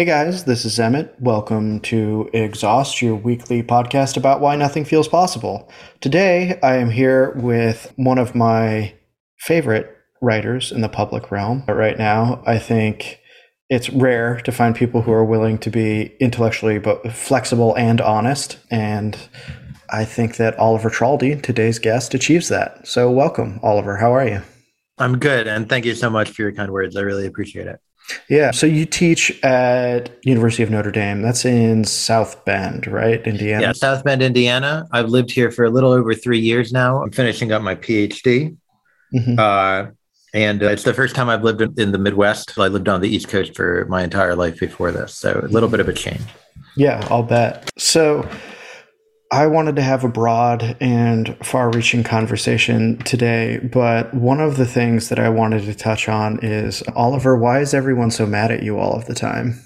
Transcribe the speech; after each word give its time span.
Hey 0.00 0.06
guys, 0.06 0.44
this 0.44 0.64
is 0.64 0.80
Emmet. 0.80 1.14
Welcome 1.20 1.78
to 1.80 2.30
Exhaust, 2.32 3.02
your 3.02 3.16
weekly 3.16 3.62
podcast 3.62 4.16
about 4.16 4.40
why 4.40 4.56
nothing 4.56 4.86
feels 4.86 5.06
possible. 5.06 5.70
Today, 6.00 6.58
I 6.62 6.76
am 6.76 6.88
here 6.88 7.32
with 7.32 7.92
one 7.96 8.16
of 8.16 8.34
my 8.34 8.94
favorite 9.40 9.94
writers 10.22 10.72
in 10.72 10.80
the 10.80 10.88
public 10.88 11.30
realm. 11.30 11.64
But 11.66 11.74
right 11.74 11.98
now, 11.98 12.42
I 12.46 12.58
think 12.58 13.20
it's 13.68 13.90
rare 13.90 14.40
to 14.40 14.50
find 14.50 14.74
people 14.74 15.02
who 15.02 15.12
are 15.12 15.22
willing 15.22 15.58
to 15.58 15.70
be 15.70 16.16
intellectually 16.18 16.78
but 16.78 17.12
flexible 17.12 17.74
and 17.74 18.00
honest. 18.00 18.56
And 18.70 19.18
I 19.90 20.06
think 20.06 20.36
that 20.36 20.58
Oliver 20.58 20.88
Traldi, 20.88 21.42
today's 21.42 21.78
guest, 21.78 22.14
achieves 22.14 22.48
that. 22.48 22.88
So, 22.88 23.10
welcome, 23.10 23.60
Oliver. 23.62 23.98
How 23.98 24.14
are 24.14 24.26
you? 24.26 24.40
I'm 24.96 25.18
good, 25.18 25.46
and 25.46 25.68
thank 25.68 25.84
you 25.84 25.94
so 25.94 26.08
much 26.08 26.30
for 26.30 26.40
your 26.40 26.52
kind 26.52 26.72
words. 26.72 26.96
I 26.96 27.02
really 27.02 27.26
appreciate 27.26 27.66
it. 27.66 27.80
Yeah. 28.28 28.50
So 28.50 28.66
you 28.66 28.86
teach 28.86 29.42
at 29.42 30.10
University 30.24 30.62
of 30.62 30.70
Notre 30.70 30.90
Dame. 30.90 31.22
That's 31.22 31.44
in 31.44 31.84
South 31.84 32.44
Bend, 32.44 32.86
right? 32.86 33.24
Indiana. 33.26 33.62
Yeah, 33.62 33.72
South 33.72 34.04
Bend, 34.04 34.22
Indiana. 34.22 34.86
I've 34.92 35.08
lived 35.08 35.30
here 35.30 35.50
for 35.50 35.64
a 35.64 35.70
little 35.70 35.92
over 35.92 36.14
three 36.14 36.38
years 36.38 36.72
now. 36.72 37.02
I'm 37.02 37.10
finishing 37.10 37.52
up 37.52 37.62
my 37.62 37.74
PhD. 37.74 38.56
Mm-hmm. 39.14 39.38
Uh, 39.38 39.90
and 40.32 40.62
uh, 40.62 40.68
it's 40.68 40.84
the 40.84 40.94
first 40.94 41.14
time 41.14 41.28
I've 41.28 41.42
lived 41.42 41.78
in 41.78 41.92
the 41.92 41.98
Midwest. 41.98 42.58
I 42.58 42.68
lived 42.68 42.88
on 42.88 43.00
the 43.00 43.08
East 43.08 43.28
Coast 43.28 43.56
for 43.56 43.84
my 43.86 44.02
entire 44.02 44.36
life 44.36 44.60
before 44.60 44.92
this. 44.92 45.14
So 45.14 45.40
a 45.42 45.48
little 45.48 45.68
bit 45.68 45.80
of 45.80 45.88
a 45.88 45.92
change. 45.92 46.22
Yeah, 46.76 47.06
I'll 47.10 47.24
bet. 47.24 47.68
So 47.76 48.28
I 49.32 49.46
wanted 49.46 49.76
to 49.76 49.82
have 49.82 50.02
a 50.02 50.08
broad 50.08 50.76
and 50.80 51.36
far 51.44 51.70
reaching 51.70 52.02
conversation 52.02 52.98
today, 52.98 53.58
but 53.58 54.12
one 54.12 54.40
of 54.40 54.56
the 54.56 54.66
things 54.66 55.08
that 55.08 55.20
I 55.20 55.28
wanted 55.28 55.62
to 55.66 55.74
touch 55.74 56.08
on 56.08 56.40
is 56.42 56.82
Oliver, 56.96 57.36
why 57.36 57.60
is 57.60 57.72
everyone 57.72 58.10
so 58.10 58.26
mad 58.26 58.50
at 58.50 58.64
you 58.64 58.78
all 58.78 58.92
of 58.92 59.06
the 59.06 59.14
time? 59.14 59.60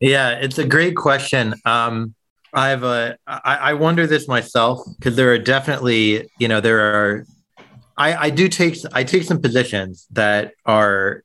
Yeah, 0.00 0.30
it's 0.30 0.56
a 0.56 0.66
great 0.66 0.96
question. 0.96 1.54
Um, 1.66 2.14
I 2.54 2.70
have 2.70 2.84
a, 2.84 3.18
I, 3.26 3.56
I 3.56 3.72
wonder 3.74 4.06
this 4.06 4.28
myself 4.28 4.80
because 4.98 5.16
there 5.16 5.30
are 5.30 5.38
definitely, 5.38 6.30
you 6.38 6.48
know, 6.48 6.60
there 6.60 6.80
are, 6.80 7.26
I, 7.98 8.14
I 8.14 8.30
do 8.30 8.48
take, 8.48 8.78
I 8.94 9.04
take 9.04 9.24
some 9.24 9.42
positions 9.42 10.06
that 10.12 10.54
are 10.64 11.22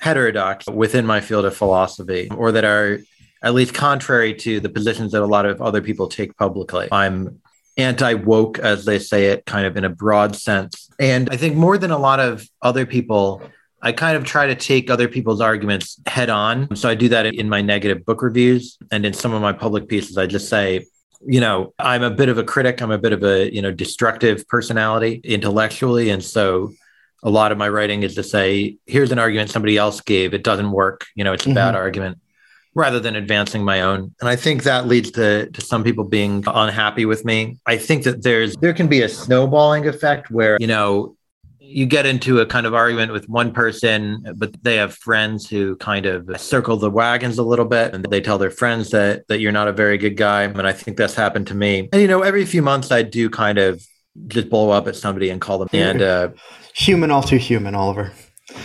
heterodox 0.00 0.66
within 0.66 1.06
my 1.06 1.22
field 1.22 1.46
of 1.46 1.56
philosophy 1.56 2.28
or 2.36 2.52
that 2.52 2.64
are 2.64 2.98
at 3.44 3.52
least 3.52 3.74
contrary 3.74 4.34
to 4.34 4.58
the 4.58 4.70
positions 4.70 5.12
that 5.12 5.22
a 5.22 5.26
lot 5.26 5.44
of 5.44 5.60
other 5.60 5.82
people 5.82 6.08
take 6.08 6.36
publicly. 6.38 6.88
I'm 6.90 7.40
anti 7.76 8.14
woke, 8.14 8.58
as 8.58 8.86
they 8.86 8.98
say 8.98 9.26
it, 9.26 9.44
kind 9.44 9.66
of 9.66 9.76
in 9.76 9.84
a 9.84 9.90
broad 9.90 10.34
sense. 10.34 10.88
And 10.98 11.28
I 11.30 11.36
think 11.36 11.54
more 11.54 11.76
than 11.76 11.90
a 11.90 11.98
lot 11.98 12.20
of 12.20 12.48
other 12.62 12.86
people, 12.86 13.42
I 13.82 13.92
kind 13.92 14.16
of 14.16 14.24
try 14.24 14.46
to 14.46 14.54
take 14.54 14.90
other 14.90 15.08
people's 15.08 15.42
arguments 15.42 16.00
head 16.06 16.30
on. 16.30 16.74
So 16.74 16.88
I 16.88 16.94
do 16.94 17.10
that 17.10 17.26
in 17.26 17.50
my 17.50 17.60
negative 17.60 18.06
book 18.06 18.22
reviews 18.22 18.78
and 18.90 19.04
in 19.04 19.12
some 19.12 19.34
of 19.34 19.42
my 19.42 19.52
public 19.52 19.88
pieces. 19.88 20.16
I 20.16 20.26
just 20.26 20.48
say, 20.48 20.86
you 21.20 21.40
know, 21.40 21.74
I'm 21.78 22.02
a 22.02 22.10
bit 22.10 22.30
of 22.30 22.38
a 22.38 22.44
critic. 22.44 22.80
I'm 22.80 22.90
a 22.90 22.98
bit 22.98 23.12
of 23.12 23.22
a, 23.24 23.52
you 23.54 23.60
know, 23.60 23.72
destructive 23.72 24.48
personality 24.48 25.20
intellectually. 25.22 26.08
And 26.08 26.24
so 26.24 26.72
a 27.22 27.28
lot 27.28 27.52
of 27.52 27.58
my 27.58 27.68
writing 27.68 28.04
is 28.04 28.14
to 28.14 28.22
say, 28.22 28.78
here's 28.86 29.12
an 29.12 29.18
argument 29.18 29.50
somebody 29.50 29.76
else 29.76 30.00
gave. 30.00 30.32
It 30.32 30.44
doesn't 30.44 30.70
work. 30.70 31.06
You 31.14 31.24
know, 31.24 31.34
it's 31.34 31.44
a 31.44 31.48
mm-hmm. 31.48 31.56
bad 31.56 31.74
argument 31.74 32.18
rather 32.74 33.00
than 33.00 33.16
advancing 33.16 33.64
my 33.64 33.80
own. 33.80 34.14
And 34.20 34.28
I 34.28 34.36
think 34.36 34.64
that 34.64 34.86
leads 34.86 35.10
to, 35.12 35.50
to 35.50 35.60
some 35.60 35.84
people 35.84 36.04
being 36.04 36.44
unhappy 36.46 37.04
with 37.04 37.24
me. 37.24 37.58
I 37.66 37.76
think 37.76 38.04
that 38.04 38.22
there's 38.22 38.56
there 38.56 38.74
can 38.74 38.88
be 38.88 39.02
a 39.02 39.08
snowballing 39.08 39.86
effect 39.86 40.30
where, 40.30 40.56
you 40.60 40.66
know, 40.66 41.16
you 41.60 41.86
get 41.86 42.04
into 42.04 42.40
a 42.40 42.46
kind 42.46 42.66
of 42.66 42.74
argument 42.74 43.10
with 43.12 43.28
one 43.28 43.52
person, 43.52 44.24
but 44.36 44.62
they 44.62 44.76
have 44.76 44.94
friends 44.94 45.48
who 45.48 45.76
kind 45.76 46.06
of 46.06 46.38
circle 46.40 46.76
the 46.76 46.90
wagons 46.90 47.38
a 47.38 47.42
little 47.42 47.64
bit 47.64 47.94
and 47.94 48.04
they 48.04 48.20
tell 48.20 48.38
their 48.38 48.50
friends 48.50 48.90
that 48.90 49.26
that 49.28 49.40
you're 49.40 49.52
not 49.52 49.68
a 49.68 49.72
very 49.72 49.96
good 49.96 50.16
guy. 50.16 50.42
And 50.42 50.66
I 50.66 50.72
think 50.72 50.96
that's 50.96 51.14
happened 51.14 51.46
to 51.48 51.54
me. 51.54 51.88
And 51.92 52.02
you 52.02 52.08
know, 52.08 52.22
every 52.22 52.44
few 52.44 52.62
months 52.62 52.92
I 52.92 53.02
do 53.02 53.30
kind 53.30 53.58
of 53.58 53.84
just 54.28 54.50
blow 54.50 54.70
up 54.70 54.86
at 54.86 54.94
somebody 54.94 55.30
and 55.30 55.40
call 55.40 55.58
them 55.58 55.68
and 55.72 56.00
uh 56.00 56.28
human 56.74 57.10
all 57.10 57.22
too 57.22 57.38
human, 57.38 57.74
Oliver 57.74 58.12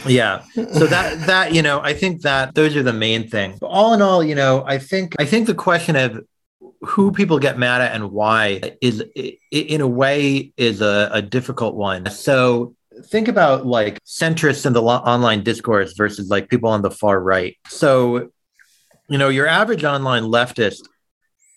yeah. 0.07 0.43
So 0.55 0.87
that 0.87 1.25
that 1.27 1.53
you 1.53 1.61
know 1.61 1.81
i 1.81 1.93
think 1.93 2.21
that 2.21 2.55
those 2.55 2.75
are 2.75 2.83
the 2.83 2.93
main 2.93 3.27
things 3.27 3.59
but 3.59 3.67
all 3.67 3.93
in 3.93 4.01
all 4.01 4.23
you 4.23 4.35
know 4.35 4.63
i 4.65 4.77
think 4.77 5.15
i 5.19 5.25
think 5.25 5.47
the 5.47 5.53
question 5.53 5.95
of 5.95 6.21
who 6.81 7.11
people 7.11 7.39
get 7.39 7.57
mad 7.57 7.81
at 7.81 7.93
and 7.93 8.11
why 8.11 8.61
is 8.81 9.03
in 9.51 9.81
a 9.81 9.87
way 9.87 10.53
is 10.57 10.81
a, 10.81 11.09
a 11.11 11.21
difficult 11.21 11.75
one. 11.75 12.09
So 12.09 12.75
think 13.05 13.27
about 13.27 13.65
like 13.65 14.01
centrists 14.03 14.65
in 14.65 14.73
the 14.73 14.81
lo- 14.81 14.97
online 14.97 15.43
discourse 15.43 15.93
versus 15.93 16.29
like 16.29 16.49
people 16.49 16.69
on 16.69 16.81
the 16.81 16.91
far 16.91 17.19
right. 17.19 17.57
So 17.67 18.29
you 19.07 19.17
know 19.17 19.29
your 19.29 19.47
average 19.47 19.83
online 19.83 20.23
leftist 20.23 20.87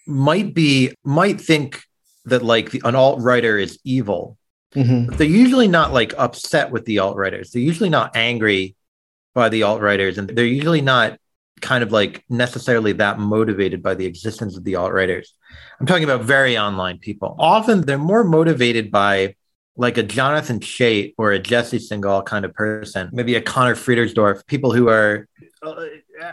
might 0.06 0.54
be 0.54 0.94
might 1.04 1.40
think 1.40 1.82
that 2.24 2.42
like 2.42 2.70
the, 2.70 2.82
an 2.84 2.94
alt 2.94 3.20
righter 3.20 3.58
is 3.58 3.78
evil 3.84 4.36
Mm-hmm. 4.74 5.16
They're 5.16 5.26
usually 5.26 5.68
not 5.68 5.92
like 5.92 6.14
upset 6.16 6.70
with 6.70 6.84
the 6.84 6.98
alt 6.98 7.16
righters. 7.16 7.50
They're 7.50 7.62
usually 7.62 7.90
not 7.90 8.16
angry 8.16 8.76
by 9.34 9.48
the 9.48 9.64
alt 9.64 9.80
righters, 9.80 10.18
and 10.18 10.28
they're 10.28 10.44
usually 10.44 10.80
not 10.80 11.18
kind 11.60 11.84
of 11.84 11.92
like 11.92 12.24
necessarily 12.28 12.92
that 12.92 13.18
motivated 13.18 13.82
by 13.82 13.94
the 13.94 14.06
existence 14.06 14.56
of 14.56 14.64
the 14.64 14.76
alt 14.76 14.92
righters. 14.92 15.34
I'm 15.78 15.86
talking 15.86 16.04
about 16.04 16.22
very 16.22 16.58
online 16.58 16.98
people. 16.98 17.36
Often 17.38 17.82
they're 17.82 17.98
more 17.98 18.24
motivated 18.24 18.90
by 18.90 19.36
like 19.76 19.96
a 19.96 20.02
Jonathan 20.02 20.60
Chait 20.60 21.14
or 21.16 21.32
a 21.32 21.38
Jesse 21.38 21.78
Singal 21.78 22.24
kind 22.24 22.44
of 22.44 22.52
person, 22.52 23.08
maybe 23.12 23.36
a 23.36 23.40
Conor 23.40 23.74
Friedersdorf, 23.74 24.46
people 24.46 24.72
who 24.72 24.88
are 24.88 25.28
uh, 25.62 25.86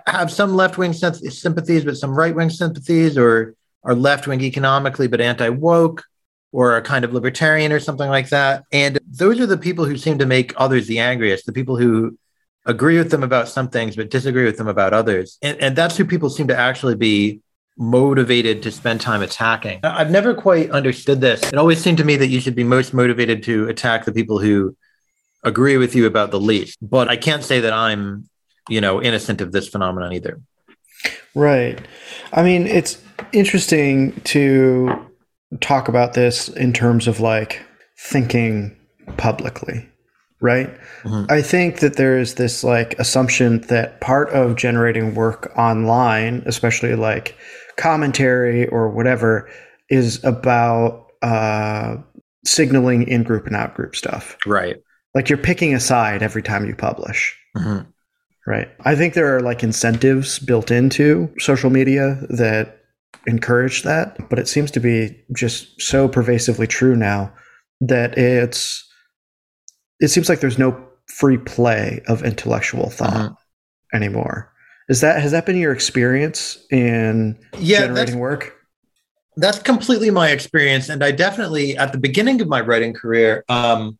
have 0.07 0.31
some 0.31 0.55
left 0.55 0.77
wing 0.77 0.93
sympathies, 0.93 1.85
but 1.85 1.97
some 1.97 2.15
right 2.15 2.35
wing 2.35 2.49
sympathies, 2.49 3.17
or 3.17 3.55
are 3.83 3.95
left 3.95 4.27
wing 4.27 4.41
economically 4.41 5.07
but 5.07 5.21
anti 5.21 5.49
woke 5.49 6.03
or 6.51 6.77
a 6.77 6.81
kind 6.81 7.05
of 7.05 7.13
libertarian 7.13 7.71
or 7.71 7.79
something 7.79 8.09
like 8.09 8.29
that. 8.29 8.63
And 8.71 8.99
those 9.07 9.39
are 9.39 9.45
the 9.45 9.57
people 9.57 9.85
who 9.85 9.97
seem 9.97 10.17
to 10.19 10.25
make 10.25 10.53
others 10.57 10.87
the 10.87 10.99
angriest, 10.99 11.45
the 11.45 11.53
people 11.53 11.77
who 11.77 12.17
agree 12.65 12.97
with 12.97 13.11
them 13.11 13.23
about 13.23 13.47
some 13.47 13.69
things 13.69 13.95
but 13.95 14.09
disagree 14.09 14.45
with 14.45 14.57
them 14.57 14.67
about 14.67 14.93
others. 14.93 15.37
And, 15.41 15.59
and 15.59 15.75
that's 15.75 15.97
who 15.97 16.05
people 16.05 16.29
seem 16.29 16.47
to 16.47 16.57
actually 16.57 16.95
be 16.95 17.41
motivated 17.77 18.61
to 18.63 18.71
spend 18.71 18.99
time 18.99 19.21
attacking. 19.21 19.79
I've 19.83 20.11
never 20.11 20.33
quite 20.33 20.69
understood 20.71 21.21
this. 21.21 21.41
It 21.43 21.55
always 21.55 21.81
seemed 21.81 21.97
to 21.99 22.03
me 22.03 22.17
that 22.17 22.27
you 22.27 22.41
should 22.41 22.55
be 22.55 22.63
most 22.63 22.93
motivated 22.93 23.43
to 23.43 23.69
attack 23.69 24.05
the 24.05 24.11
people 24.11 24.39
who 24.39 24.75
agree 25.43 25.77
with 25.77 25.95
you 25.95 26.05
about 26.05 26.31
the 26.31 26.39
least. 26.39 26.77
But 26.81 27.07
I 27.07 27.15
can't 27.15 27.43
say 27.43 27.61
that 27.61 27.71
I'm, 27.71 28.27
you 28.67 28.81
know, 28.81 29.01
innocent 29.01 29.39
of 29.39 29.53
this 29.53 29.69
phenomenon 29.69 30.11
either. 30.11 30.41
Right. 31.33 31.79
I 32.33 32.43
mean, 32.43 32.67
it's 32.67 33.01
interesting 33.31 34.19
to 34.21 35.08
talk 35.61 35.87
about 35.87 36.13
this 36.13 36.47
in 36.49 36.73
terms 36.73 37.07
of 37.07 37.19
like 37.19 37.61
thinking 37.97 38.75
publicly, 39.17 39.87
right? 40.41 40.69
Mm-hmm. 41.03 41.31
I 41.31 41.41
think 41.41 41.79
that 41.79 41.95
there 41.95 42.17
is 42.17 42.35
this 42.35 42.63
like 42.63 42.97
assumption 42.99 43.61
that 43.61 43.99
part 44.01 44.29
of 44.29 44.55
generating 44.55 45.15
work 45.15 45.51
online, 45.57 46.43
especially 46.45 46.95
like 46.95 47.35
commentary 47.77 48.67
or 48.67 48.89
whatever, 48.89 49.49
is 49.89 50.23
about 50.23 51.07
uh, 51.21 51.97
signaling 52.45 53.07
in 53.07 53.23
group 53.23 53.47
and 53.47 53.55
out 53.55 53.75
group 53.75 53.95
stuff. 53.95 54.37
Right. 54.45 54.77
Like 55.15 55.29
you're 55.29 55.37
picking 55.37 55.73
a 55.73 55.79
side 55.79 56.21
every 56.21 56.43
time 56.43 56.65
you 56.67 56.75
publish. 56.75 57.35
Mm-hmm. 57.57 57.89
Right. 58.47 58.69
I 58.81 58.95
think 58.95 59.13
there 59.13 59.35
are 59.35 59.41
like 59.41 59.63
incentives 59.63 60.39
built 60.39 60.71
into 60.71 61.31
social 61.37 61.69
media 61.69 62.19
that 62.29 62.78
encourage 63.27 63.83
that, 63.83 64.17
but 64.29 64.39
it 64.39 64.47
seems 64.47 64.71
to 64.71 64.79
be 64.79 65.15
just 65.35 65.79
so 65.81 66.07
pervasively 66.07 66.67
true 66.67 66.95
now 66.95 67.31
that 67.81 68.17
it's 68.17 68.85
it 69.99 70.07
seems 70.07 70.29
like 70.29 70.39
there's 70.39 70.57
no 70.57 70.87
free 71.07 71.37
play 71.37 72.01
of 72.07 72.23
intellectual 72.23 72.89
thought 72.89 73.13
mm-hmm. 73.13 73.95
anymore. 73.95 74.51
Is 74.87 75.01
that 75.01 75.21
has 75.21 75.31
that 75.31 75.45
been 75.45 75.57
your 75.57 75.71
experience 75.71 76.57
in 76.71 77.37
yeah, 77.59 77.81
generating 77.81 78.19
work? 78.19 78.55
That's 79.37 79.59
completely 79.59 80.09
my 80.09 80.29
experience, 80.31 80.89
and 80.89 81.03
I 81.03 81.11
definitely 81.11 81.77
at 81.77 81.91
the 81.91 81.99
beginning 81.99 82.41
of 82.41 82.47
my 82.47 82.61
writing 82.61 82.93
career, 82.93 83.45
um, 83.49 83.98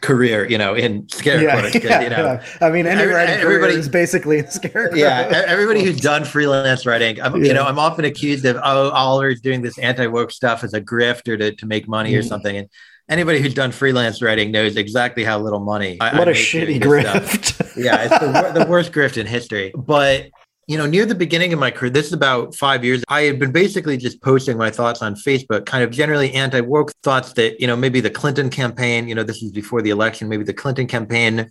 career, 0.00 0.48
you 0.48 0.58
know, 0.58 0.74
in 0.74 1.08
scare 1.08 1.42
yeah, 1.42 1.60
quotes. 1.60 1.84
Yeah, 1.84 2.00
you 2.02 2.10
know, 2.10 2.16
yeah. 2.16 2.44
I 2.60 2.70
mean, 2.70 2.86
any 2.86 3.10
writing 3.10 3.36
everybody 3.36 3.74
is 3.74 3.88
basically 3.88 4.38
in 4.38 4.50
scare 4.50 4.94
Yeah, 4.96 5.44
everybody 5.46 5.82
who's 5.82 6.00
done 6.00 6.24
freelance 6.24 6.86
writing, 6.86 7.20
I'm, 7.20 7.36
yeah. 7.36 7.48
you 7.48 7.54
know, 7.54 7.64
I'm 7.64 7.78
often 7.78 8.04
accused 8.04 8.44
of 8.44 8.56
oh, 8.56 8.90
Oliver's 8.90 9.40
doing 9.40 9.62
this 9.62 9.78
anti 9.78 10.06
woke 10.06 10.30
stuff 10.30 10.64
as 10.64 10.74
a 10.74 10.80
grift 10.80 11.28
or 11.28 11.36
to, 11.36 11.52
to 11.54 11.66
make 11.66 11.88
money 11.88 12.12
mm. 12.12 12.18
or 12.18 12.22
something. 12.22 12.56
And 12.56 12.68
anybody 13.08 13.40
who's 13.40 13.54
done 13.54 13.72
freelance 13.72 14.22
writing 14.22 14.50
knows 14.50 14.76
exactly 14.76 15.24
how 15.24 15.38
little 15.38 15.60
money. 15.60 15.96
What 15.98 16.28
I, 16.28 16.32
a 16.32 16.34
shitty 16.34 16.80
grift. 16.80 17.76
yeah, 17.76 18.04
it's 18.04 18.18
the, 18.18 18.64
the 18.64 18.70
worst 18.70 18.92
grift 18.92 19.18
in 19.18 19.26
history. 19.26 19.72
But 19.76 20.30
you 20.70 20.78
know, 20.78 20.86
near 20.86 21.04
the 21.04 21.16
beginning 21.16 21.52
of 21.52 21.58
my 21.58 21.72
career, 21.72 21.90
this 21.90 22.06
is 22.06 22.12
about 22.12 22.54
five 22.54 22.84
years, 22.84 23.02
I 23.08 23.22
had 23.22 23.40
been 23.40 23.50
basically 23.50 23.96
just 23.96 24.22
posting 24.22 24.56
my 24.56 24.70
thoughts 24.70 25.02
on 25.02 25.16
Facebook, 25.16 25.66
kind 25.66 25.82
of 25.82 25.90
generally 25.90 26.32
anti 26.32 26.60
woke 26.60 26.92
thoughts 27.02 27.32
that, 27.32 27.60
you 27.60 27.66
know, 27.66 27.74
maybe 27.74 28.00
the 28.00 28.08
Clinton 28.08 28.50
campaign, 28.50 29.08
you 29.08 29.16
know, 29.16 29.24
this 29.24 29.42
was 29.42 29.50
before 29.50 29.82
the 29.82 29.90
election, 29.90 30.28
maybe 30.28 30.44
the 30.44 30.54
Clinton 30.54 30.86
campaign 30.86 31.50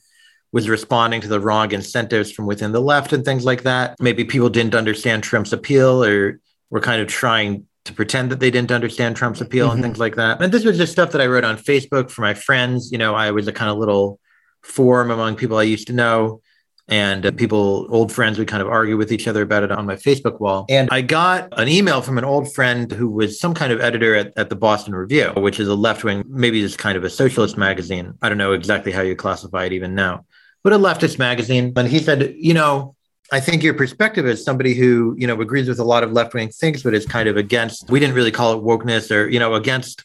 was 0.54 0.70
responding 0.70 1.20
to 1.20 1.28
the 1.28 1.42
wrong 1.42 1.74
incentives 1.74 2.32
from 2.32 2.46
within 2.46 2.72
the 2.72 2.80
left 2.80 3.12
and 3.12 3.26
things 3.26 3.44
like 3.44 3.64
that. 3.64 3.98
Maybe 4.00 4.24
people 4.24 4.48
didn't 4.48 4.74
understand 4.74 5.22
Trump's 5.22 5.52
appeal 5.52 6.02
or 6.02 6.40
were 6.70 6.80
kind 6.80 7.02
of 7.02 7.10
trying 7.10 7.68
to 7.84 7.94
pretend 7.94 8.32
that 8.32 8.40
they 8.40 8.50
didn't 8.50 8.72
understand 8.72 9.18
Trump's 9.18 9.42
appeal 9.42 9.66
mm-hmm. 9.68 9.74
and 9.74 9.84
things 9.84 10.00
like 10.00 10.16
that. 10.16 10.42
And 10.42 10.50
this 10.50 10.64
was 10.64 10.78
just 10.78 10.94
stuff 10.94 11.12
that 11.12 11.20
I 11.20 11.28
wrote 11.28 11.44
on 11.44 11.58
Facebook 11.58 12.10
for 12.10 12.22
my 12.22 12.36
friends. 12.36 12.90
You 12.90 12.98
know, 12.98 13.16
I 13.16 13.32
was 13.32 13.50
a 13.50 13.54
kind 13.54 13.70
of 13.70 13.80
little 13.80 14.18
forum 14.62 15.12
among 15.12 15.36
people 15.36 15.58
I 15.58 15.64
used 15.64 15.88
to 15.88 15.94
know 15.94 16.42
and 16.90 17.26
uh, 17.26 17.32
people, 17.32 17.88
old 17.90 18.12
friends, 18.12 18.38
would 18.38 18.48
kind 18.48 18.62
of 18.62 18.68
argue 18.68 18.98
with 18.98 19.12
each 19.12 19.28
other 19.28 19.42
about 19.42 19.64
it 19.64 19.72
on 19.72 19.86
my 19.86 19.96
Facebook 19.96 20.40
wall. 20.40 20.66
And 20.70 20.90
I 20.92 21.02
got 21.02 21.48
an 21.58 21.68
email 21.68 22.02
from 22.02 22.18
an 22.18 22.24
old 22.24 22.54
friend 22.54 22.92
who 22.92 23.10
was 23.10 23.40
some 23.40 23.54
kind 23.54 23.72
of 23.72 23.80
editor 23.82 24.16
at, 24.16 24.34
at 24.38 24.50
the 24.50 24.56
Boston 24.56 24.94
Review, 24.94 25.32
which 25.38 25.60
is 25.60 25.68
a 25.68 25.76
left 25.76 26.04
wing, 26.04 26.24
maybe 26.28 26.62
just 26.62 26.78
kind 26.78 26.98
of 26.98 27.04
a 27.04 27.10
socialist 27.10 27.58
magazine. 27.58 28.14
I 28.22 28.30
don't 28.30 28.38
know 28.38 28.54
exactly 28.54 28.92
how 28.92 29.02
you 29.02 29.16
classify 29.16 29.66
it 29.66 29.74
even 29.74 29.96
now, 29.96 30.26
but 30.64 30.74
a 30.74 30.78
leftist 30.78 31.20
magazine. 31.20 31.74
And 31.76 31.88
he 31.88 32.00
said, 32.00 32.36
you 32.38 32.54
know, 32.54 32.96
I 33.32 33.40
think 33.40 33.62
your 33.62 33.76
perspective 33.76 34.26
as 34.26 34.44
somebody 34.44 34.74
who, 34.74 35.16
you 35.18 35.28
know, 35.28 35.40
agrees 35.40 35.68
with 35.68 35.80
a 35.80 35.84
lot 35.84 36.04
of 36.04 36.12
left 36.12 36.34
wing 36.34 36.50
things, 36.50 36.82
but 36.82 36.96
is 36.96 37.06
kind 37.06 37.30
of 37.30 37.38
against, 37.38 37.90
we 37.90 38.00
didn't 38.00 38.16
really 38.16 38.32
call 38.32 38.58
it 38.58 38.64
wokeness 38.64 39.16
or, 39.16 39.30
you 39.30 39.40
know, 39.40 39.54
against 39.54 40.04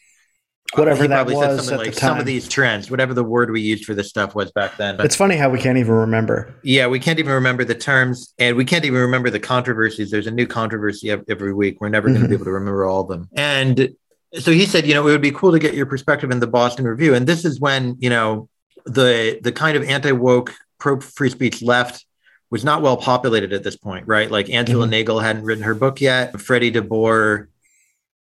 whatever 0.77 1.07
that 1.07 1.25
was 1.25 1.71
at 1.71 1.77
like 1.77 1.93
the 1.93 1.99
some 1.99 2.19
of 2.19 2.25
these 2.25 2.47
trends, 2.47 2.89
whatever 2.89 3.13
the 3.13 3.23
word 3.23 3.51
we 3.51 3.61
used 3.61 3.85
for 3.85 3.93
this 3.93 4.09
stuff 4.09 4.35
was 4.35 4.51
back 4.51 4.77
then. 4.77 4.97
But, 4.97 5.05
it's 5.05 5.15
funny 5.15 5.35
how 5.35 5.49
we 5.49 5.59
can't 5.59 5.77
even 5.77 5.93
remember. 5.93 6.53
Yeah, 6.63 6.87
we 6.87 6.99
can't 6.99 7.19
even 7.19 7.31
remember 7.31 7.63
the 7.63 7.75
terms, 7.75 8.33
and 8.39 8.55
we 8.55 8.65
can't 8.65 8.85
even 8.85 8.99
remember 8.99 9.29
the 9.29 9.39
controversies. 9.39 10.11
There's 10.11 10.27
a 10.27 10.31
new 10.31 10.47
controversy 10.47 11.09
every 11.09 11.53
week. 11.53 11.79
We're 11.81 11.89
never 11.89 12.07
going 12.07 12.21
to 12.21 12.27
be 12.27 12.27
mm-hmm. 12.27 12.33
able 12.35 12.45
to 12.45 12.51
remember 12.51 12.85
all 12.85 13.01
of 13.01 13.07
them. 13.07 13.29
And 13.33 13.95
so 14.39 14.51
he 14.51 14.65
said, 14.65 14.85
you 14.85 14.93
know, 14.93 15.07
it 15.07 15.11
would 15.11 15.21
be 15.21 15.31
cool 15.31 15.51
to 15.51 15.59
get 15.59 15.73
your 15.73 15.85
perspective 15.85 16.31
in 16.31 16.39
the 16.39 16.47
Boston 16.47 16.85
Review. 16.85 17.13
And 17.13 17.27
this 17.27 17.45
is 17.45 17.59
when 17.59 17.95
you 17.99 18.09
know 18.09 18.49
the 18.85 19.39
the 19.41 19.51
kind 19.51 19.77
of 19.77 19.83
anti 19.83 20.11
woke 20.11 20.53
pro 20.79 20.99
free 20.99 21.29
speech 21.29 21.61
left 21.61 22.05
was 22.51 22.63
not 22.63 22.81
well 22.81 22.97
populated 22.97 23.53
at 23.53 23.63
this 23.63 23.75
point, 23.75 24.07
right? 24.07 24.29
Like 24.29 24.49
Angela 24.49 24.85
mm-hmm. 24.85 24.91
Nagle 24.91 25.19
hadn't 25.19 25.43
written 25.43 25.63
her 25.63 25.75
book 25.75 25.99
yet. 25.99 26.39
Freddie 26.39 26.71
DeBoer 26.71 27.47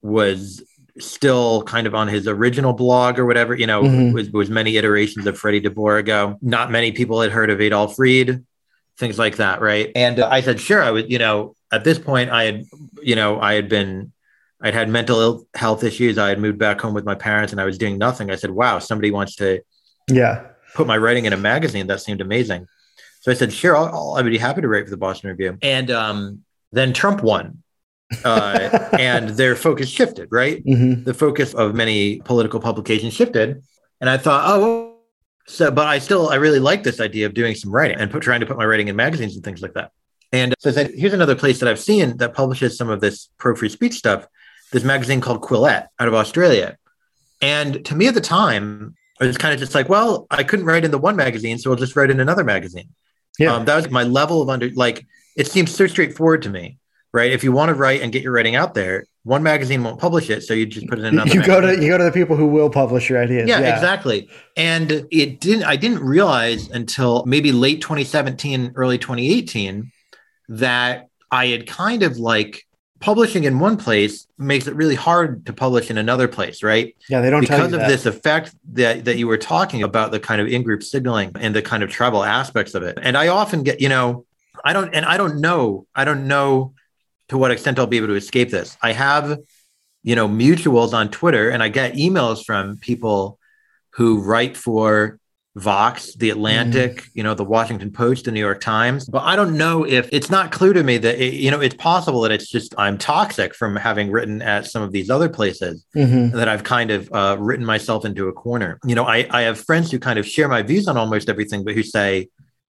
was 0.03 0.63
still 0.99 1.63
kind 1.65 1.87
of 1.87 1.95
on 1.95 2.09
his 2.09 2.29
original 2.29 2.73
blog 2.73 3.19
or 3.19 3.27
whatever, 3.27 3.55
you 3.55 3.67
know, 3.67 3.83
mm-hmm. 3.83 4.13
was, 4.13 4.31
was 4.31 4.51
many 4.51 4.77
iterations 4.77 5.27
of 5.27 5.37
Freddie 5.37 5.61
DeBoer 5.61 5.99
ago. 5.99 6.39
Not 6.41 6.71
many 6.71 6.93
people 6.93 7.21
had 7.21 7.33
heard 7.33 7.51
of 7.51 7.61
Adolph 7.61 7.99
Reed, 7.99 8.45
things 8.99 9.19
like 9.19 9.37
that, 9.37 9.61
right? 9.61 9.91
And 9.97 10.21
uh, 10.21 10.29
I 10.31 10.41
said, 10.41 10.61
sure, 10.61 10.83
I 10.83 10.91
would, 10.91 11.11
you 11.11 11.19
know, 11.19 11.57
at 11.73 11.83
this 11.83 11.99
point, 11.99 12.31
I 12.31 12.45
had, 12.45 12.65
you 13.03 13.17
know, 13.17 13.41
I 13.41 13.55
had 13.55 13.69
been, 13.69 14.13
I'd 14.61 14.75
had 14.75 14.89
mental 14.89 15.47
health 15.55 15.83
issues. 15.83 16.17
I 16.17 16.29
had 16.29 16.39
moved 16.39 16.59
back 16.59 16.81
home 16.81 16.95
with 16.95 17.05
my 17.05 17.17
parents 17.17 17.53
and 17.53 17.61
I 17.61 17.65
was 17.65 17.77
doing 17.77 17.99
nothing. 17.99 18.31
I 18.31 18.37
said, 18.37 18.51
wow, 18.53 18.79
somebody 18.79 19.11
wants 19.11 19.35
to, 19.37 19.61
yeah, 20.09 20.47
put 20.75 20.87
my 20.87 20.97
writing 20.97 21.25
in 21.25 21.33
a 21.33 21.37
magazine. 21.37 21.89
That 21.89 22.03
seemed 22.03 22.21
amazing. 22.21 22.67
So 23.21 23.33
I 23.33 23.35
said, 23.35 23.53
sure, 23.53 23.77
I'll, 23.77 23.87
I'll, 23.87 24.15
I 24.17 24.23
would 24.23 24.31
be 24.31 24.39
happy 24.39 24.61
to 24.61 24.69
write 24.69 24.85
for 24.85 24.91
the 24.91 24.97
Boston 24.97 25.31
Review. 25.31 25.59
And 25.61 25.91
um, 25.91 26.45
then 26.73 26.93
Trump 26.93 27.23
won 27.23 27.64
uh, 28.25 28.89
and 28.99 29.31
their 29.31 29.57
focus 29.57 29.89
shifted, 29.89 30.29
right? 30.31 30.65
Mm-hmm. 30.65 31.05
The 31.05 31.15
focus 31.15 31.55
of 31.55 31.75
many 31.75 32.21
political 32.21 32.61
publications 32.61 33.15
shifted. 33.15 33.63
And 34.01 34.11
I 34.11 34.17
thought, 34.17 34.45
oh, 34.47 34.97
so, 35.47 35.71
but 35.71 35.87
I 35.87 35.99
still, 35.99 36.29
I 36.29 36.37
really 36.37 36.61
like 36.61 36.83
this 36.83 37.01
idea 37.01 37.27
of 37.27 37.35
doing 37.35 37.55
some 37.55 37.71
writing 37.71 37.99
and 37.99 38.11
put, 38.11 38.23
trying 38.23 38.41
to 38.41 38.47
put 38.47 38.57
my 38.57 38.65
writing 38.65 38.89
in 38.89 38.97
magazines 38.97 39.35
and 39.35 39.45
things 39.45 39.63
like 39.63 39.75
that. 39.75 39.93
And 40.33 40.55
so 40.59 40.71
I 40.71 40.73
said, 40.73 40.93
here's 40.95 41.13
another 41.13 41.37
place 41.37 41.61
that 41.61 41.69
I've 41.69 41.79
seen 41.79 42.17
that 42.17 42.35
publishes 42.35 42.77
some 42.77 42.89
of 42.91 43.01
this 43.01 43.29
pro 43.39 43.55
free 43.55 43.69
speech 43.69 43.95
stuff. 43.95 44.27
This 44.73 44.83
magazine 44.83 45.21
called 45.21 45.43
Quillette 45.43 45.87
out 45.99 46.09
of 46.09 46.15
Australia. 46.15 46.77
And 47.41 47.85
to 47.85 47.95
me 47.95 48.09
at 48.09 48.15
the 48.15 48.21
time, 48.21 48.97
it 49.21 49.27
was 49.27 49.39
kind 49.39 49.55
of 49.55 49.61
just 49.61 49.75
like, 49.75 49.89
well, 49.89 50.27
I 50.31 50.43
couldn't 50.43 50.67
write 50.67 50.85
in 50.85 50.91
the 50.91 50.99
one 50.99 51.15
magazine, 51.15 51.59
so 51.59 51.71
I'll 51.71 51.77
just 51.77 51.95
write 51.95 52.11
in 52.11 52.19
another 52.19 52.43
magazine. 52.43 52.89
Yeah. 53.39 53.55
Um, 53.55 53.65
that 53.67 53.77
was 53.77 53.91
my 53.91 54.03
level 54.03 54.43
of 54.43 54.49
under, 54.49 54.71
like, 54.71 55.07
it 55.37 55.47
seems 55.47 55.75
so 55.75 55.87
straightforward 55.87 56.43
to 56.43 56.51
me 56.51 56.79
right? 57.15 57.31
If 57.31 57.45
you 57.45 57.53
want 57.53 57.69
to 57.69 57.75
write 57.75 58.03
and 58.03 58.13
get 58.13 58.25
your 58.25 58.33
writing 58.33 58.57
out 58.57 58.75
there, 58.75 59.07
one 59.23 59.43
magazine 59.43 59.85
won't 59.85 60.01
publish 60.01 60.29
it, 60.29 60.43
so 60.43 60.53
you 60.53 60.67
just 60.67 60.89
put 60.89 60.99
it 60.99 61.05
in 61.05 61.15
another. 61.15 61.31
You 61.31 61.41
magazine. 61.41 61.61
go 61.61 61.77
to 61.77 61.83
you 61.83 61.89
go 61.89 61.97
to 61.97 62.05
the 62.05 62.13
people 62.13 62.37
who 62.37 62.47
will 62.47 62.69
publish 62.69 63.09
your 63.09 63.23
ideas. 63.23 63.49
Yeah, 63.49 63.61
yeah, 63.61 63.75
exactly. 63.75 64.29
And 64.57 65.07
it 65.11 65.41
didn't. 65.41 65.65
I 65.65 65.77
didn't 65.77 66.01
realize 66.01 66.69
until 66.69 67.25
maybe 67.25 67.53
late 67.53 67.81
2017, 67.81 68.73
early 68.75 68.99
2018, 68.99 69.91
that 70.51 71.09
I 71.31 71.47
had 71.47 71.67
kind 71.69 72.03
of 72.03 72.19
like 72.19 72.67
publishing 72.99 73.45
in 73.45 73.59
one 73.59 73.77
place 73.77 74.27
makes 74.37 74.67
it 74.67 74.75
really 74.75 74.95
hard 74.95 75.47
to 75.47 75.53
publish 75.53 75.91
in 75.91 75.99
another 75.99 76.27
place, 76.27 76.63
right? 76.63 76.97
Yeah, 77.09 77.21
they 77.21 77.31
don't 77.31 77.43
because 77.43 77.73
of 77.73 77.81
this 77.81 78.07
effect 78.07 78.55
that 78.73 79.05
that 79.05 79.19
you 79.19 79.29
were 79.29 79.39
talking 79.39 79.85
about, 79.85 80.11
the 80.11 80.21
kind 80.21 80.41
of 80.41 80.49
in-group 80.49 80.83
signaling 80.83 81.31
and 81.39 81.55
the 81.55 81.63
kind 81.63 81.85
of 81.85 81.91
travel 81.91 82.25
aspects 82.25 82.75
of 82.75 82.83
it. 82.83 82.99
And 83.01 83.17
I 83.17 83.29
often 83.29 83.63
get, 83.63 83.81
you 83.81 83.89
know, 83.89 84.27
I 84.65 84.73
don't, 84.73 84.93
and 84.95 85.05
I 85.07 85.17
don't 85.17 85.41
know, 85.41 85.87
I 85.95 86.05
don't 86.05 86.27
know 86.27 86.75
to 87.29 87.39
what 87.39 87.51
extent 87.51 87.79
I'll 87.79 87.87
be 87.87 87.97
able 87.97 88.09
to 88.09 88.15
escape 88.15 88.51
this. 88.51 88.77
I 88.83 88.93
have, 88.93 89.39
you 90.03 90.17
know, 90.17 90.29
mutuals 90.29 90.93
on 90.93 91.11
Twitter, 91.11 91.51
and 91.51 91.63
I 91.63 91.69
get 91.69 91.95
emails 91.95 92.45
from 92.45 92.77
people 92.79 93.39
who 93.91 94.21
write 94.21 94.57
for 94.57 95.19
Vox, 95.57 96.17
The 96.17 96.31
Atlantic, 96.31 96.97
mm. 96.97 97.09
you 97.15 97.23
know, 97.23 97.35
The 97.35 97.45
Washington 97.45 97.93
Post, 97.93 98.25
The 98.25 98.33
New 98.33 98.41
York 98.41 98.61
Times. 98.61 99.07
But 99.09 99.23
I 99.23 99.37
don't 99.37 99.57
know 99.57 99.87
if 99.87 100.09
it's 100.13 100.29
not 100.29 100.51
clear 100.51 100.73
to 100.73 100.83
me 100.83 100.99
that, 100.99 101.25
it, 101.25 101.35
you 101.35 101.51
know, 101.51 101.61
it's 101.61 101.77
possible 101.77 102.23
that 102.23 102.33
it's 102.33 102.51
just 102.51 102.75
I'm 102.77 102.99
toxic 102.99 103.55
from 103.55 103.77
having 103.77 104.11
written 104.11 104.43
at 104.43 104.67
some 104.67 104.83
of 104.83 104.91
these 104.91 105.11
other 105.11 105.29
places 105.29 105.87
mm-hmm. 105.95 106.37
that 106.37 106.49
I've 106.49 106.65
kind 106.65 106.91
of 106.91 107.09
uh, 107.13 107.37
written 107.39 107.65
myself 107.65 108.05
into 108.05 108.27
a 108.27 108.33
corner. 108.33 108.81
You 108.85 108.97
know, 108.97 109.05
I, 109.05 109.29
I 109.31 109.43
have 109.43 109.61
friends 109.61 109.93
who 109.93 110.01
kind 110.01 110.19
of 110.19 110.27
share 110.27 110.49
my 110.49 110.63
views 110.63 110.89
on 110.89 110.97
almost 110.97 111.29
everything, 111.29 111.63
but 111.63 111.75
who 111.75 111.85
say, 111.85 112.29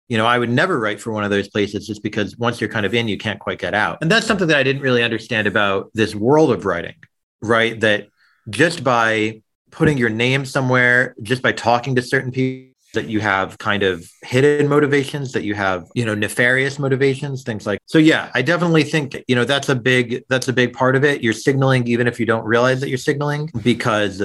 you 0.09 0.17
know, 0.17 0.25
I 0.25 0.38
would 0.38 0.50
never 0.50 0.79
write 0.79 1.00
for 1.00 1.13
one 1.13 1.23
of 1.23 1.29
those 1.29 1.47
places 1.47 1.87
just 1.87 2.04
because 2.04 2.35
once 2.37 2.59
you're 2.59 2.69
kind 2.69 2.85
of 2.85 2.94
in, 2.94 3.07
you 3.07 3.18
can't 3.18 3.39
quite 3.39 3.59
get 3.59 3.75
out. 3.75 3.99
And 4.01 4.11
that's 4.11 4.25
something 4.25 4.47
that 4.47 4.57
I 4.57 4.63
didn't 4.63 4.81
really 4.81 5.04
understand 5.04 5.47
about 5.47 5.92
this 5.94 6.16
world 6.16 6.51
of 6.51 6.66
writing, 6.66 6.95
right? 7.42 7.80
That 7.80 8.07
just 8.49 8.83
by 8.83 9.44
putting 9.69 9.99
your 9.99 10.09
name 10.09 10.45
somewhere, 10.45 11.16
just 11.21 11.44
by 11.44 11.51
talking 11.51 11.95
to 11.95 12.01
certain 12.01 12.31
people, 12.31 12.69
that 12.94 13.07
you 13.07 13.19
have 13.19 13.57
kind 13.59 13.83
of 13.83 14.09
hidden 14.23 14.68
motivations 14.68 15.31
that 15.33 15.44
you 15.44 15.54
have 15.54 15.87
you 15.94 16.04
know 16.04 16.16
nefarious 16.16 16.80
motivations 16.80 17.44
things 17.44 17.68
like 17.68 17.80
so 17.85 17.99
yeah 17.99 18.31
i 18.33 18.42
definitely 18.42 18.83
think 18.83 19.16
you 19.28 19.35
know 19.35 19.45
that's 19.45 19.69
a 19.69 19.75
big 19.75 20.23
that's 20.28 20.47
a 20.47 20.54
big 20.54 20.73
part 20.73 20.95
of 20.95 21.04
it 21.04 21.21
you're 21.21 21.31
signaling 21.31 21.87
even 21.87 22.07
if 22.07 22.19
you 22.19 22.25
don't 22.25 22.44
realize 22.45 22.80
that 22.80 22.89
you're 22.89 22.97
signaling 22.97 23.47
because 23.63 24.23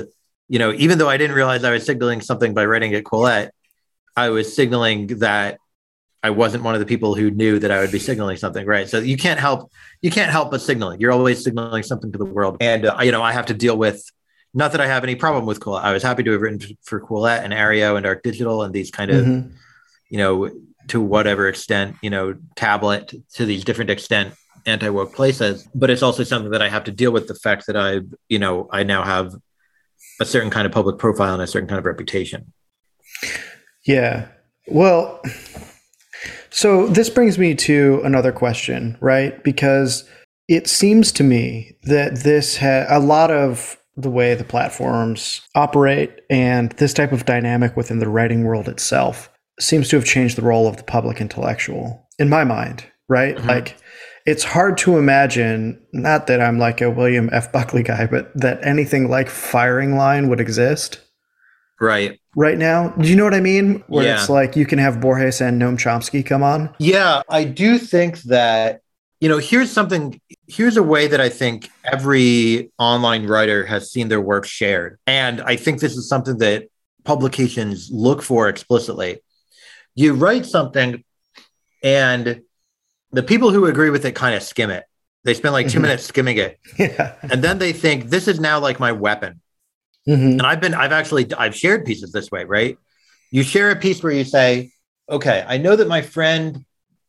you 0.49 0.59
know 0.59 0.73
even 0.73 0.97
though 0.97 1.11
i 1.11 1.19
didn't 1.19 1.37
realize 1.37 1.63
i 1.63 1.71
was 1.71 1.85
signaling 1.85 2.23
something 2.23 2.55
by 2.55 2.65
writing 2.65 2.95
at 2.95 3.05
quillette 3.05 3.51
i 4.17 4.31
was 4.31 4.55
signaling 4.55 5.07
that 5.19 5.59
I 6.25 6.31
wasn't 6.31 6.65
one 6.65 6.73
of 6.73 6.81
the 6.81 6.87
people 6.87 7.15
who 7.15 7.31
knew 7.31 7.59
that 7.59 7.71
I 7.71 7.81
would 7.81 7.93
be 7.93 7.99
signaling 7.99 8.39
something, 8.39 8.65
right? 8.65 8.89
So 8.89 8.99
you 8.99 9.19
can't 9.19 9.39
help 9.39 9.71
you 10.01 10.11
can't 10.11 10.31
help 10.31 10.51
but 10.51 10.63
signaling. 10.63 10.99
You're 10.99 11.13
always 11.13 11.45
signaling 11.45 11.83
something 11.83 12.11
to 12.13 12.19
the 12.19 12.25
world, 12.25 12.57
and 12.61 12.87
uh, 12.87 12.97
you 13.03 13.13
know 13.13 13.23
I 13.23 13.33
have 13.33 13.47
to 13.47 13.55
deal 13.55 13.77
with. 13.77 14.03
Not 14.55 14.73
that 14.73 14.81
I 14.81 14.87
have 14.87 15.05
any 15.05 15.17
problem 15.17 15.45
with 15.45 15.61
Quillette. 15.61 15.83
I 15.83 15.93
was 15.93 16.03
happy 16.03 16.23
to 16.23 16.31
have 16.31 16.41
written 16.41 16.61
for 16.83 17.01
Quillette 17.01 17.43
and 17.45 17.53
Areo 17.53 17.97
and 17.97 18.07
Arc 18.07 18.23
Digital 18.23 18.63
and 18.63 18.73
these 18.73 18.91
kind 18.91 19.11
of, 19.11 19.27
mm-hmm. 19.27 19.49
you 20.09 20.19
know, 20.19 20.51
to 20.89 21.01
whatever 21.01 21.49
extent, 21.49 21.97
you 22.03 22.09
know, 22.09 22.37
tablet 22.55 23.13
to 23.35 23.45
these 23.45 23.65
different 23.65 23.91
extent 23.91 24.33
anti 24.65 24.89
woke 24.89 25.13
places. 25.13 25.69
But 25.75 25.91
it's 25.91 26.03
also 26.03 26.23
something 26.23 26.53
that 26.53 26.63
I 26.63 26.69
have 26.69 26.85
to 26.85 26.93
deal 26.93 27.11
with 27.11 27.27
the 27.27 27.35
fact 27.35 27.67
that 27.67 27.77
I, 27.77 28.01
you 28.29 28.39
know, 28.39 28.69
I 28.71 28.85
now 28.85 29.03
have 29.03 29.35
a 30.21 30.25
certain 30.25 30.51
kind 30.51 30.67
of 30.67 30.73
public 30.73 30.99
profile 30.99 31.35
and 31.35 31.43
a 31.43 31.47
certain 31.49 31.69
kind 31.69 31.81
of 31.81 31.85
reputation. 31.85 32.53
Yeah. 33.85 34.29
Well, 34.69 35.21
so 36.55 36.87
this 36.87 37.11
brings 37.11 37.37
me 37.37 37.53
to 37.57 38.01
another 38.05 38.31
question, 38.31 38.97
right? 39.01 39.43
Because 39.43 40.09
it 40.47 40.69
seems 40.69 41.11
to 41.11 41.25
me 41.25 41.77
that 41.83 42.21
this 42.21 42.59
had 42.59 42.87
a 42.89 43.01
lot 43.01 43.33
of 43.33 43.77
the 43.97 44.09
way 44.09 44.37
the 44.37 44.45
platforms 44.45 45.41
operate 45.57 46.21
and 46.31 46.71
this 46.73 46.95
type 46.95 47.11
of 47.11 47.25
dynamic 47.25 47.77
within 47.77 47.99
the 47.99 48.09
writing 48.09 48.45
world 48.45 48.69
itself 48.69 49.33
seems 49.59 49.89
to 49.89 49.97
have 49.97 50.05
changed 50.05 50.39
the 50.39 50.43
role 50.43 50.69
of 50.69 50.77
the 50.77 50.85
public 50.85 51.21
intellectual 51.21 52.07
in 52.21 52.29
my 52.29 52.45
mind, 52.45 52.85
right? 53.09 53.37
Mm-hmm. 53.37 53.49
Like 53.49 53.77
it's 54.25 54.45
hard 54.45 54.79
to 54.79 54.97
imagine, 54.97 55.85
not 55.93 56.29
that 56.29 56.41
I'm 56.41 56.61
like 56.61 56.81
a 56.81 56.89
William 56.89 57.31
F. 57.33 57.51
Buckley 57.51 57.83
guy, 57.83 58.07
but 58.07 58.31
that 58.37 58.65
anything 58.65 59.11
like 59.11 59.29
firing 59.29 59.97
line 59.97 60.29
would 60.29 60.41
exist. 60.41 61.01
Right 61.81 62.21
right 62.37 62.59
now. 62.59 62.89
Do 62.91 63.09
you 63.09 63.17
know 63.17 63.25
what 63.25 63.35
I 63.35 63.41
mean? 63.41 63.83
Where 63.87 64.05
yeah. 64.05 64.21
it's 64.21 64.29
like 64.29 64.57
you 64.57 64.67
can 64.67 64.79
have 64.79 65.01
Borges 65.01 65.41
and 65.41 65.61
Noam 65.61 65.77
Chomsky 65.77 66.25
come 66.25 66.43
on. 66.43 66.75
Yeah, 66.79 67.23
I 67.29 67.45
do 67.45 67.79
think 67.79 68.23
that 68.23 68.81
you 69.25 69.31
know 69.31 69.39
here's 69.39 69.71
something 69.71 70.21
here's 70.49 70.77
a 70.77 70.83
way 70.83 71.07
that 71.07 71.19
i 71.19 71.31
think 71.31 71.71
every 71.85 72.71
online 72.79 73.27
writer 73.27 73.65
has 73.65 73.91
seen 73.91 74.09
their 74.09 74.21
work 74.21 74.45
shared 74.45 74.99
and 75.07 75.41
i 75.43 75.57
think 75.57 75.81
this 75.81 75.97
is 75.97 76.07
something 76.07 76.37
that 76.39 76.69
publications 77.05 77.89
look 77.91 78.21
for 78.23 78.51
explicitly 78.51 79.23
you 79.95 80.13
write 80.13 80.45
something 80.45 81.03
and 81.83 82.43
the 83.13 83.23
people 83.23 83.51
who 83.51 83.65
agree 83.65 83.89
with 83.89 84.05
it 84.05 84.15
kind 84.15 84.35
of 84.35 84.43
skim 84.43 84.69
it 84.69 84.85
they 85.23 85.33
spend 85.33 85.55
like 85.55 85.69
2 85.69 85.73
mm-hmm. 85.73 85.83
minutes 85.83 86.05
skimming 86.05 86.37
it 86.37 86.59
yeah. 86.79 87.15
and 87.23 87.43
then 87.43 87.59
they 87.59 87.73
think 87.73 88.11
this 88.11 88.29
is 88.29 88.39
now 88.39 88.59
like 88.59 88.79
my 88.79 88.93
weapon 88.93 89.41
Mm-hmm. 90.09 90.33
And 90.33 90.43
I've 90.43 90.61
been, 90.61 90.75
I've 90.75 90.93
actually, 90.93 91.33
I've 91.35 91.57
shared 91.57 91.85
pieces 91.85 92.13
this 92.13 92.31
way, 92.31 92.45
right? 92.45 92.79
You 93.31 93.43
share 93.43 93.71
a 93.71 93.77
piece 93.77 94.03
where 94.03 94.13
you 94.13 94.25
say, 94.25 94.71
okay, 95.09 95.45
I 95.47 95.59
know 95.59 95.77
that 95.77 95.89
my 95.89 96.03
friend 96.03 96.65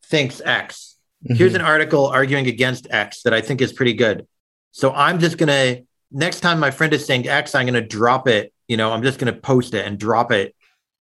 thinks 0.06 0.40
X. 0.40 0.96
Mm-hmm. 1.24 1.34
Here's 1.36 1.54
an 1.54 1.60
article 1.60 2.06
arguing 2.06 2.46
against 2.46 2.86
X 2.90 3.22
that 3.22 3.34
I 3.34 3.40
think 3.40 3.60
is 3.60 3.72
pretty 3.72 3.94
good. 3.94 4.26
So 4.72 4.92
I'm 4.92 5.18
just 5.18 5.38
going 5.38 5.48
to, 5.48 5.84
next 6.10 6.40
time 6.40 6.60
my 6.60 6.70
friend 6.70 6.92
is 6.92 7.04
saying 7.06 7.28
X, 7.28 7.54
I'm 7.54 7.66
going 7.66 7.74
to 7.74 7.80
drop 7.80 8.28
it. 8.28 8.52
You 8.68 8.76
know, 8.76 8.92
I'm 8.92 9.02
just 9.02 9.18
going 9.18 9.32
to 9.32 9.40
post 9.40 9.74
it 9.74 9.86
and 9.86 9.98
drop 9.98 10.32
it 10.32 10.54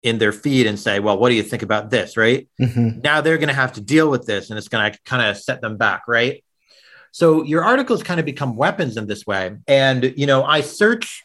in 0.01 0.17
their 0.17 0.33
feed 0.33 0.67
and 0.67 0.77
say, 0.77 0.99
well, 0.99 1.17
what 1.17 1.29
do 1.29 1.35
you 1.35 1.43
think 1.43 1.61
about 1.61 1.89
this? 1.89 2.17
Right. 2.17 2.49
Mm-hmm. 2.59 2.99
Now 3.01 3.21
they're 3.21 3.37
going 3.37 3.47
to 3.47 3.55
have 3.55 3.73
to 3.73 3.81
deal 3.81 4.09
with 4.09 4.25
this 4.25 4.49
and 4.49 4.57
it's 4.57 4.67
going 4.67 4.91
to 4.91 4.99
kind 5.05 5.29
of 5.29 5.37
set 5.37 5.61
them 5.61 5.77
back. 5.77 6.03
Right. 6.07 6.43
So 7.11 7.43
your 7.43 7.63
articles 7.63 8.03
kind 8.03 8.19
of 8.19 8.25
become 8.25 8.55
weapons 8.55 8.97
in 8.97 9.07
this 9.07 9.25
way. 9.25 9.55
And, 9.67 10.13
you 10.17 10.25
know, 10.25 10.43
I 10.43 10.61
search, 10.61 11.23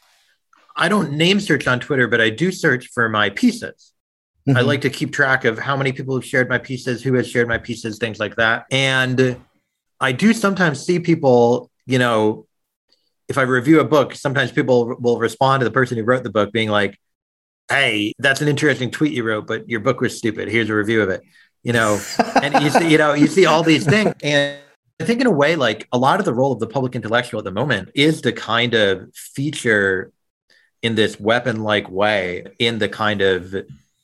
I 0.78 0.88
don't 0.88 1.12
name 1.12 1.40
search 1.40 1.66
on 1.66 1.80
Twitter, 1.80 2.06
but 2.06 2.20
I 2.20 2.30
do 2.30 2.52
search 2.52 2.88
for 2.88 3.08
my 3.08 3.30
pieces. 3.30 3.92
Mm-hmm. 4.48 4.56
I 4.56 4.60
like 4.62 4.80
to 4.82 4.90
keep 4.90 5.12
track 5.12 5.44
of 5.44 5.58
how 5.58 5.76
many 5.76 5.92
people 5.92 6.14
have 6.14 6.24
shared 6.24 6.48
my 6.48 6.58
pieces, 6.58 7.02
who 7.02 7.14
has 7.14 7.28
shared 7.28 7.48
my 7.48 7.58
pieces, 7.58 7.98
things 7.98 8.20
like 8.20 8.36
that. 8.36 8.66
And 8.70 9.36
I 10.00 10.12
do 10.12 10.32
sometimes 10.32 10.80
see 10.80 11.00
people, 11.00 11.70
you 11.84 11.98
know, 11.98 12.46
if 13.28 13.36
I 13.36 13.42
review 13.42 13.80
a 13.80 13.84
book, 13.84 14.14
sometimes 14.14 14.52
people 14.52 14.96
will 15.00 15.18
respond 15.18 15.60
to 15.60 15.64
the 15.64 15.70
person 15.70 15.98
who 15.98 16.04
wrote 16.04 16.22
the 16.22 16.30
book 16.30 16.52
being 16.52 16.70
like, 16.70 16.96
hey, 17.68 18.14
that's 18.18 18.40
an 18.40 18.48
interesting 18.48 18.90
tweet 18.90 19.12
you 19.12 19.24
wrote, 19.24 19.46
but 19.46 19.68
your 19.68 19.80
book 19.80 20.00
was 20.00 20.16
stupid. 20.16 20.48
Here's 20.48 20.70
a 20.70 20.74
review 20.74 21.02
of 21.02 21.10
it. 21.10 21.22
You 21.62 21.72
know, 21.72 22.00
and 22.42 22.54
you 22.62 22.70
see, 22.70 22.90
you 22.90 22.98
know, 22.98 23.12
you 23.12 23.26
see 23.26 23.44
all 23.44 23.62
these 23.62 23.84
things. 23.84 24.14
And 24.22 24.58
I 25.00 25.04
think 25.04 25.20
in 25.20 25.26
a 25.26 25.32
way, 25.32 25.56
like 25.56 25.86
a 25.92 25.98
lot 25.98 26.20
of 26.20 26.24
the 26.24 26.32
role 26.32 26.52
of 26.52 26.60
the 26.60 26.66
public 26.66 26.94
intellectual 26.94 27.38
at 27.38 27.44
the 27.44 27.50
moment 27.50 27.90
is 27.94 28.22
to 28.22 28.32
kind 28.32 28.74
of 28.74 29.14
feature 29.14 30.12
in 30.82 30.94
this 30.94 31.18
weapon-like 31.18 31.90
way 31.90 32.44
in 32.58 32.78
the 32.78 32.88
kind 32.88 33.20
of 33.20 33.54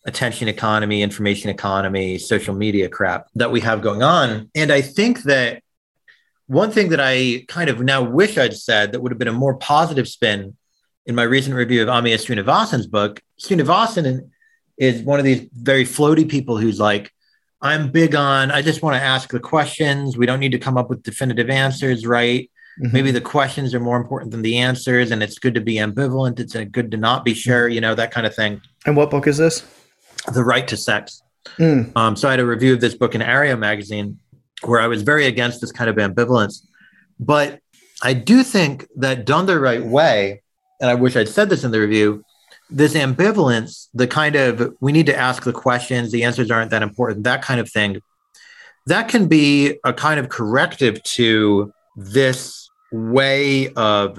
attention 0.06 0.48
economy, 0.48 1.02
information 1.02 1.50
economy, 1.50 2.18
social 2.18 2.54
media 2.54 2.88
crap 2.88 3.28
that 3.34 3.50
we 3.50 3.60
have 3.60 3.80
going 3.80 4.02
on. 4.02 4.50
And 4.54 4.70
I 4.70 4.80
think 4.80 5.22
that 5.22 5.62
one 6.46 6.70
thing 6.70 6.90
that 6.90 7.00
I 7.00 7.44
kind 7.48 7.70
of 7.70 7.80
now 7.80 8.02
wish 8.02 8.36
I'd 8.36 8.54
said 8.54 8.92
that 8.92 9.00
would 9.00 9.12
have 9.12 9.18
been 9.18 9.28
a 9.28 9.32
more 9.32 9.56
positive 9.56 10.06
spin 10.06 10.56
in 11.06 11.14
my 11.14 11.22
recent 11.22 11.54
review 11.54 11.82
of 11.82 11.88
Amia 11.88 12.16
Srinivasan's 12.16 12.86
book, 12.86 13.22
Srinivasan 13.40 14.30
is 14.78 15.02
one 15.02 15.18
of 15.18 15.24
these 15.24 15.46
very 15.52 15.84
floaty 15.84 16.28
people 16.28 16.56
who's 16.56 16.80
like, 16.80 17.12
I'm 17.60 17.90
big 17.90 18.14
on, 18.14 18.50
I 18.50 18.62
just 18.62 18.82
want 18.82 18.96
to 18.96 19.02
ask 19.02 19.30
the 19.30 19.40
questions. 19.40 20.16
We 20.16 20.26
don't 20.26 20.40
need 20.40 20.52
to 20.52 20.58
come 20.58 20.76
up 20.76 20.90
with 20.90 21.02
definitive 21.02 21.48
answers, 21.48 22.06
right? 22.06 22.50
Mm-hmm. 22.82 22.92
Maybe 22.92 23.10
the 23.12 23.20
questions 23.20 23.72
are 23.74 23.80
more 23.80 23.96
important 23.96 24.32
than 24.32 24.42
the 24.42 24.58
answers, 24.58 25.10
and 25.10 25.22
it's 25.22 25.38
good 25.38 25.54
to 25.54 25.60
be 25.60 25.76
ambivalent. 25.76 26.40
It's 26.40 26.54
good 26.72 26.90
to 26.90 26.96
not 26.96 27.24
be 27.24 27.34
sure, 27.34 27.68
you 27.68 27.80
know, 27.80 27.94
that 27.94 28.10
kind 28.10 28.26
of 28.26 28.34
thing. 28.34 28.60
And 28.84 28.96
what 28.96 29.10
book 29.10 29.26
is 29.26 29.38
this? 29.38 29.64
The 30.32 30.42
Right 30.42 30.66
to 30.68 30.76
Sex. 30.76 31.22
Mm. 31.58 31.96
Um, 31.96 32.16
so 32.16 32.26
I 32.28 32.32
had 32.32 32.40
a 32.40 32.46
review 32.46 32.72
of 32.72 32.80
this 32.80 32.94
book 32.94 33.14
in 33.14 33.20
Areo 33.20 33.58
magazine 33.58 34.18
where 34.62 34.80
I 34.80 34.86
was 34.86 35.02
very 35.02 35.26
against 35.26 35.60
this 35.60 35.70
kind 35.70 35.90
of 35.90 35.96
ambivalence. 35.96 36.66
But 37.20 37.60
I 38.02 38.12
do 38.12 38.42
think 38.42 38.88
that 38.96 39.24
done 39.24 39.46
the 39.46 39.60
right 39.60 39.84
way, 39.84 40.42
and 40.80 40.90
I 40.90 40.94
wish 40.94 41.16
I'd 41.16 41.28
said 41.28 41.50
this 41.50 41.64
in 41.64 41.70
the 41.70 41.80
review, 41.80 42.24
this 42.70 42.94
ambivalence, 42.94 43.88
the 43.94 44.06
kind 44.06 44.36
of 44.36 44.74
we 44.80 44.90
need 44.90 45.06
to 45.06 45.16
ask 45.16 45.44
the 45.44 45.52
questions, 45.52 46.10
the 46.10 46.24
answers 46.24 46.50
aren't 46.50 46.70
that 46.70 46.82
important, 46.82 47.24
that 47.24 47.42
kind 47.42 47.60
of 47.60 47.70
thing, 47.70 48.00
that 48.86 49.08
can 49.08 49.28
be 49.28 49.78
a 49.84 49.92
kind 49.92 50.18
of 50.18 50.28
corrective 50.28 51.02
to 51.04 51.72
this 51.96 52.63
way 52.94 53.72
of 53.74 54.18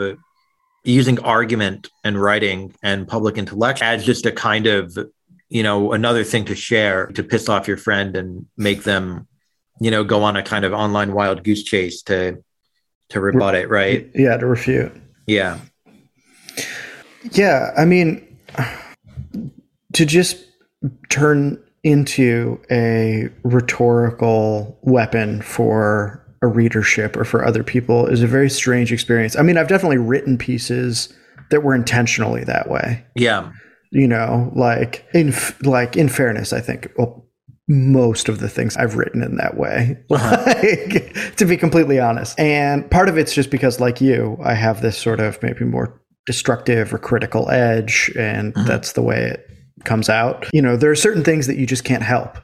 using 0.83 1.19
argument 1.19 1.89
and 2.03 2.21
writing 2.21 2.75
and 2.83 3.07
public 3.07 3.37
intellect 3.37 3.81
as 3.81 4.05
just 4.05 4.25
a 4.25 4.31
kind 4.31 4.67
of 4.67 4.97
you 5.49 5.63
know 5.63 5.93
another 5.93 6.23
thing 6.23 6.45
to 6.45 6.55
share 6.55 7.07
to 7.07 7.23
piss 7.23 7.47
off 7.49 7.67
your 7.67 7.77
friend 7.77 8.15
and 8.17 8.45
make 8.57 8.83
them 8.83 9.27
you 9.79 9.89
know 9.89 10.03
go 10.03 10.23
on 10.23 10.35
a 10.35 10.43
kind 10.43 10.65
of 10.65 10.73
online 10.73 11.13
wild 11.13 11.43
goose 11.43 11.63
chase 11.63 12.01
to 12.03 12.43
to 13.09 13.19
rebut 13.19 13.55
it 13.55 13.69
right? 13.69 14.09
Yeah 14.15 14.37
to 14.37 14.45
refute. 14.45 14.91
Yeah. 15.27 15.59
Yeah 17.31 17.71
i 17.77 17.85
mean 17.85 18.37
to 19.93 20.05
just 20.05 20.43
turn 21.09 21.61
into 21.83 22.59
a 22.71 23.29
rhetorical 23.43 24.77
weapon 24.81 25.41
for 25.41 26.24
a 26.41 26.47
readership 26.47 27.15
or 27.17 27.23
for 27.23 27.45
other 27.45 27.63
people 27.63 28.07
is 28.07 28.21
a 28.21 28.27
very 28.27 28.49
strange 28.49 28.91
experience. 28.91 29.35
I 29.35 29.41
mean, 29.41 29.57
I've 29.57 29.67
definitely 29.67 29.97
written 29.97 30.37
pieces 30.37 31.13
that 31.51 31.63
were 31.63 31.75
intentionally 31.75 32.43
that 32.43 32.69
way. 32.69 33.05
Yeah. 33.15 33.51
You 33.91 34.07
know, 34.07 34.51
like 34.55 35.05
in 35.13 35.33
like 35.61 35.95
in 35.95 36.09
fairness, 36.09 36.51
I 36.51 36.59
think 36.59 36.91
well, 36.97 37.25
most 37.67 38.29
of 38.29 38.39
the 38.39 38.49
things 38.49 38.75
I've 38.77 38.95
written 38.95 39.23
in 39.23 39.37
that 39.37 39.57
way, 39.57 39.97
uh-huh. 40.11 40.43
like, 40.45 41.35
to 41.37 41.45
be 41.45 41.57
completely 41.57 41.99
honest. 41.99 42.39
And 42.39 42.89
part 42.91 43.09
of 43.09 43.17
it's 43.17 43.33
just 43.33 43.49
because, 43.49 43.79
like 43.79 44.01
you, 44.01 44.37
I 44.43 44.53
have 44.53 44.81
this 44.81 44.97
sort 44.97 45.19
of 45.19 45.41
maybe 45.41 45.65
more 45.65 45.99
destructive 46.25 46.93
or 46.93 46.97
critical 46.97 47.49
edge, 47.49 48.11
and 48.17 48.55
uh-huh. 48.55 48.67
that's 48.67 48.93
the 48.93 49.01
way 49.01 49.31
it 49.31 49.49
comes 49.83 50.09
out. 50.09 50.47
You 50.53 50.61
know, 50.61 50.77
there 50.77 50.91
are 50.91 50.95
certain 50.95 51.23
things 51.23 51.47
that 51.47 51.57
you 51.57 51.65
just 51.65 51.83
can't 51.83 52.03
help 52.03 52.37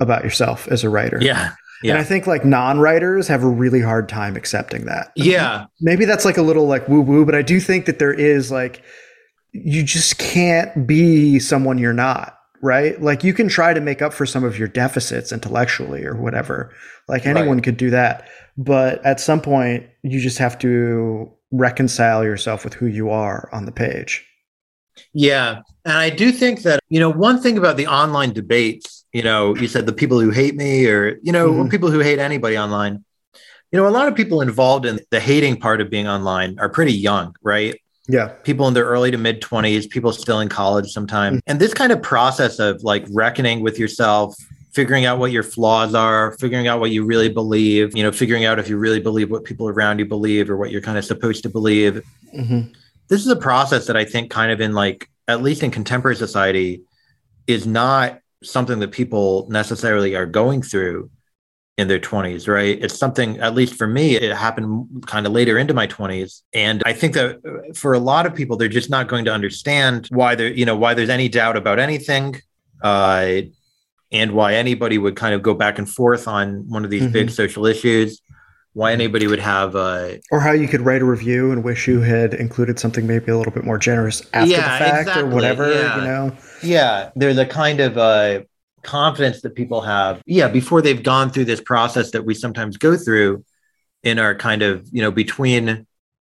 about 0.00 0.24
yourself 0.24 0.68
as 0.68 0.84
a 0.84 0.88
writer. 0.88 1.18
Yeah. 1.20 1.52
Yeah. 1.84 1.92
And 1.92 2.00
I 2.00 2.04
think 2.04 2.26
like 2.26 2.46
non-writers 2.46 3.28
have 3.28 3.44
a 3.44 3.48
really 3.48 3.82
hard 3.82 4.08
time 4.08 4.36
accepting 4.36 4.86
that. 4.86 5.12
Yeah. 5.16 5.66
Maybe 5.82 6.06
that's 6.06 6.24
like 6.24 6.38
a 6.38 6.42
little 6.42 6.66
like 6.66 6.88
woo 6.88 7.02
woo, 7.02 7.26
but 7.26 7.34
I 7.34 7.42
do 7.42 7.60
think 7.60 7.84
that 7.84 7.98
there 7.98 8.12
is 8.12 8.50
like 8.50 8.82
you 9.52 9.82
just 9.82 10.18
can't 10.18 10.86
be 10.86 11.38
someone 11.38 11.76
you're 11.76 11.92
not, 11.92 12.38
right? 12.62 13.00
Like 13.02 13.22
you 13.22 13.34
can 13.34 13.48
try 13.48 13.74
to 13.74 13.82
make 13.82 14.00
up 14.00 14.14
for 14.14 14.24
some 14.24 14.44
of 14.44 14.58
your 14.58 14.66
deficits 14.66 15.30
intellectually 15.30 16.04
or 16.04 16.16
whatever. 16.16 16.72
Like 17.06 17.26
anyone 17.26 17.58
right. 17.58 17.64
could 17.64 17.76
do 17.76 17.90
that. 17.90 18.28
But 18.56 19.04
at 19.04 19.20
some 19.20 19.42
point 19.42 19.86
you 20.02 20.20
just 20.20 20.38
have 20.38 20.58
to 20.60 21.30
reconcile 21.50 22.24
yourself 22.24 22.64
with 22.64 22.72
who 22.72 22.86
you 22.86 23.10
are 23.10 23.50
on 23.52 23.66
the 23.66 23.72
page. 23.72 24.26
Yeah. 25.12 25.60
And 25.84 25.98
I 25.98 26.08
do 26.08 26.32
think 26.32 26.62
that, 26.62 26.80
you 26.88 26.98
know, 26.98 27.10
one 27.10 27.42
thing 27.42 27.58
about 27.58 27.76
the 27.76 27.88
online 27.88 28.32
debates, 28.32 29.03
you 29.14 29.22
know, 29.22 29.54
you 29.56 29.68
said 29.68 29.86
the 29.86 29.92
people 29.92 30.20
who 30.20 30.30
hate 30.30 30.56
me 30.56 30.86
or, 30.86 31.18
you 31.22 31.32
know, 31.32 31.50
mm-hmm. 31.50 31.68
people 31.68 31.90
who 31.90 32.00
hate 32.00 32.18
anybody 32.18 32.58
online, 32.58 33.04
you 33.72 33.78
know, 33.78 33.88
a 33.88 33.90
lot 33.90 34.08
of 34.08 34.14
people 34.14 34.42
involved 34.42 34.84
in 34.84 35.00
the 35.10 35.20
hating 35.20 35.58
part 35.58 35.80
of 35.80 35.88
being 35.88 36.06
online 36.06 36.58
are 36.58 36.68
pretty 36.68 36.92
young, 36.92 37.34
right? 37.42 37.80
Yeah. 38.08 38.28
People 38.42 38.68
in 38.68 38.74
their 38.74 38.84
early 38.84 39.10
to 39.10 39.16
mid 39.16 39.40
20s, 39.40 39.88
people 39.88 40.12
still 40.12 40.40
in 40.40 40.48
college 40.48 40.90
sometimes. 40.90 41.38
Mm-hmm. 41.38 41.50
And 41.50 41.60
this 41.60 41.72
kind 41.72 41.92
of 41.92 42.02
process 42.02 42.58
of 42.58 42.82
like 42.82 43.06
reckoning 43.10 43.62
with 43.62 43.78
yourself, 43.78 44.36
figuring 44.72 45.06
out 45.06 45.18
what 45.18 45.32
your 45.32 45.44
flaws 45.44 45.94
are, 45.94 46.32
figuring 46.38 46.68
out 46.68 46.80
what 46.80 46.90
you 46.90 47.06
really 47.06 47.28
believe, 47.30 47.96
you 47.96 48.02
know, 48.02 48.12
figuring 48.12 48.44
out 48.44 48.58
if 48.58 48.68
you 48.68 48.76
really 48.76 49.00
believe 49.00 49.30
what 49.30 49.44
people 49.44 49.68
around 49.68 49.98
you 50.00 50.04
believe 50.04 50.50
or 50.50 50.56
what 50.56 50.70
you're 50.70 50.82
kind 50.82 50.98
of 50.98 51.04
supposed 51.04 51.42
to 51.44 51.48
believe. 51.48 52.02
Mm-hmm 52.34 52.72
this 53.08 53.20
is 53.20 53.28
a 53.28 53.36
process 53.36 53.86
that 53.86 53.96
I 53.96 54.04
think 54.04 54.30
kind 54.30 54.50
of 54.50 54.60
in 54.60 54.72
like 54.72 55.08
at 55.28 55.42
least 55.42 55.62
in 55.62 55.70
contemporary 55.70 56.16
society 56.16 56.82
is 57.46 57.66
not 57.66 58.18
something 58.44 58.78
that 58.80 58.92
people 58.92 59.46
necessarily 59.50 60.14
are 60.14 60.26
going 60.26 60.62
through 60.62 61.10
in 61.76 61.88
their 61.88 61.98
20s 61.98 62.46
right 62.46 62.78
it's 62.82 62.96
something 62.96 63.38
at 63.40 63.54
least 63.54 63.74
for 63.74 63.88
me 63.88 64.14
it 64.14 64.34
happened 64.36 65.04
kind 65.06 65.26
of 65.26 65.32
later 65.32 65.58
into 65.58 65.74
my 65.74 65.88
20s 65.88 66.42
and 66.52 66.82
i 66.86 66.92
think 66.92 67.14
that 67.14 67.40
for 67.74 67.94
a 67.94 67.98
lot 67.98 68.26
of 68.26 68.34
people 68.34 68.56
they're 68.56 68.68
just 68.68 68.90
not 68.90 69.08
going 69.08 69.24
to 69.24 69.32
understand 69.32 70.06
why 70.10 70.36
there 70.36 70.52
you 70.52 70.64
know 70.64 70.76
why 70.76 70.94
there's 70.94 71.08
any 71.08 71.28
doubt 71.28 71.56
about 71.56 71.80
anything 71.80 72.40
uh, 72.82 73.40
and 74.12 74.32
why 74.32 74.54
anybody 74.54 74.98
would 74.98 75.16
kind 75.16 75.34
of 75.34 75.42
go 75.42 75.54
back 75.54 75.78
and 75.78 75.88
forth 75.88 76.28
on 76.28 76.68
one 76.68 76.84
of 76.84 76.90
these 76.90 77.02
mm-hmm. 77.02 77.12
big 77.12 77.30
social 77.30 77.66
issues 77.66 78.20
why 78.74 78.92
anybody 78.92 79.26
would 79.26 79.38
have 79.38 79.74
a 79.74 80.20
or 80.30 80.40
how 80.40 80.52
you 80.52 80.68
could 80.68 80.82
write 80.82 81.00
a 81.00 81.04
review 81.04 81.50
and 81.50 81.64
wish 81.64 81.88
you 81.88 82.00
had 82.00 82.34
included 82.34 82.78
something 82.78 83.06
maybe 83.06 83.32
a 83.32 83.36
little 83.36 83.52
bit 83.52 83.64
more 83.64 83.78
generous 83.78 84.22
after 84.32 84.50
yeah, 84.50 84.78
the 84.78 84.84
fact 84.84 85.00
exactly. 85.00 85.22
or 85.22 85.26
whatever 85.34 85.72
yeah. 85.72 85.96
you 85.96 86.02
know 86.02 86.36
yeah 86.64 87.10
there's 87.16 87.38
a 87.38 87.46
kind 87.46 87.80
of 87.80 87.98
uh 87.98 88.40
confidence 88.82 89.40
that 89.42 89.54
people 89.54 89.80
have 89.80 90.22
yeah 90.26 90.48
before 90.48 90.82
they've 90.82 91.02
gone 91.02 91.30
through 91.30 91.44
this 91.44 91.60
process 91.60 92.10
that 92.10 92.24
we 92.24 92.34
sometimes 92.34 92.76
go 92.76 92.96
through 92.96 93.44
in 94.02 94.18
our 94.18 94.34
kind 94.34 94.62
of 94.62 94.86
you 94.92 95.00
know 95.00 95.10
between 95.10 95.86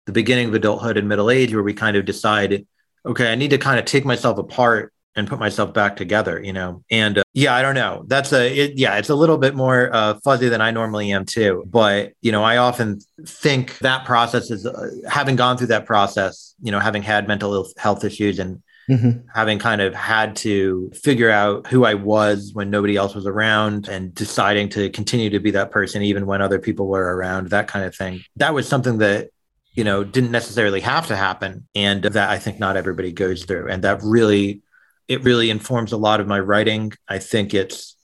the 0.06 0.12
beginning 0.12 0.48
of 0.48 0.54
adulthood 0.54 0.96
and 0.96 1.08
middle 1.08 1.30
age 1.30 1.52
where 1.52 1.62
we 1.62 1.74
kind 1.74 1.96
of 1.96 2.04
decide 2.04 2.66
okay 3.04 3.32
i 3.32 3.34
need 3.34 3.50
to 3.50 3.58
kind 3.58 3.78
of 3.78 3.84
take 3.84 4.04
myself 4.04 4.38
apart 4.38 4.92
and 5.16 5.28
put 5.28 5.38
myself 5.38 5.72
back 5.72 5.96
together, 5.96 6.42
you 6.42 6.52
know? 6.52 6.82
And 6.90 7.18
uh, 7.18 7.22
yeah, 7.32 7.54
I 7.54 7.62
don't 7.62 7.74
know. 7.74 8.04
That's 8.06 8.32
a, 8.32 8.52
it, 8.52 8.72
yeah, 8.76 8.96
it's 8.96 9.10
a 9.10 9.14
little 9.14 9.38
bit 9.38 9.54
more 9.54 9.94
uh, 9.94 10.18
fuzzy 10.24 10.48
than 10.48 10.60
I 10.60 10.70
normally 10.72 11.12
am 11.12 11.24
too. 11.24 11.64
But, 11.66 12.12
you 12.20 12.32
know, 12.32 12.42
I 12.42 12.56
often 12.56 13.00
think 13.24 13.78
that 13.78 14.04
process 14.04 14.50
is 14.50 14.66
uh, 14.66 14.90
having 15.08 15.36
gone 15.36 15.56
through 15.56 15.68
that 15.68 15.86
process, 15.86 16.54
you 16.60 16.72
know, 16.72 16.80
having 16.80 17.02
had 17.02 17.28
mental 17.28 17.66
health 17.78 18.04
issues 18.04 18.38
and 18.38 18.62
mm-hmm. 18.88 19.26
having 19.34 19.58
kind 19.58 19.80
of 19.80 19.94
had 19.94 20.36
to 20.36 20.90
figure 20.94 21.30
out 21.30 21.66
who 21.66 21.84
I 21.84 21.94
was 21.94 22.52
when 22.52 22.70
nobody 22.70 22.96
else 22.96 23.14
was 23.14 23.26
around 23.26 23.88
and 23.88 24.14
deciding 24.14 24.68
to 24.70 24.90
continue 24.90 25.30
to 25.30 25.40
be 25.40 25.52
that 25.52 25.70
person, 25.70 26.02
even 26.02 26.26
when 26.26 26.42
other 26.42 26.58
people 26.58 26.86
were 26.86 27.16
around, 27.16 27.50
that 27.50 27.68
kind 27.68 27.84
of 27.84 27.94
thing. 27.94 28.24
That 28.36 28.54
was 28.54 28.68
something 28.68 28.98
that 28.98 29.30
you 29.72 29.84
know 29.84 30.04
didn't 30.04 30.30
necessarily 30.30 30.80
have 30.80 31.08
to 31.08 31.16
happen 31.16 31.66
and 31.74 32.04
that 32.04 32.30
i 32.30 32.38
think 32.38 32.60
not 32.60 32.76
everybody 32.76 33.10
goes 33.10 33.44
through 33.44 33.68
and 33.68 33.82
that 33.82 34.00
really 34.04 34.62
it 35.08 35.22
really 35.22 35.50
informs 35.50 35.92
a 35.92 35.96
lot 35.96 36.20
of 36.20 36.26
my 36.26 36.40
writing. 36.40 36.92
I 37.08 37.18
think 37.18 37.54
it's 37.54 37.96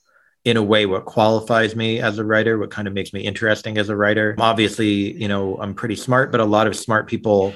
in 0.43 0.57
a 0.57 0.63
way 0.63 0.85
what 0.85 1.05
qualifies 1.05 1.75
me 1.75 1.99
as 1.99 2.17
a 2.17 2.25
writer 2.25 2.57
what 2.57 2.71
kind 2.71 2.87
of 2.87 2.95
makes 2.95 3.13
me 3.13 3.21
interesting 3.21 3.77
as 3.77 3.89
a 3.89 3.95
writer 3.95 4.33
obviously 4.39 5.13
you 5.13 5.27
know 5.27 5.55
i'm 5.61 5.75
pretty 5.75 5.95
smart 5.95 6.31
but 6.31 6.39
a 6.39 6.45
lot 6.45 6.65
of 6.65 6.75
smart 6.75 7.07
people 7.07 7.53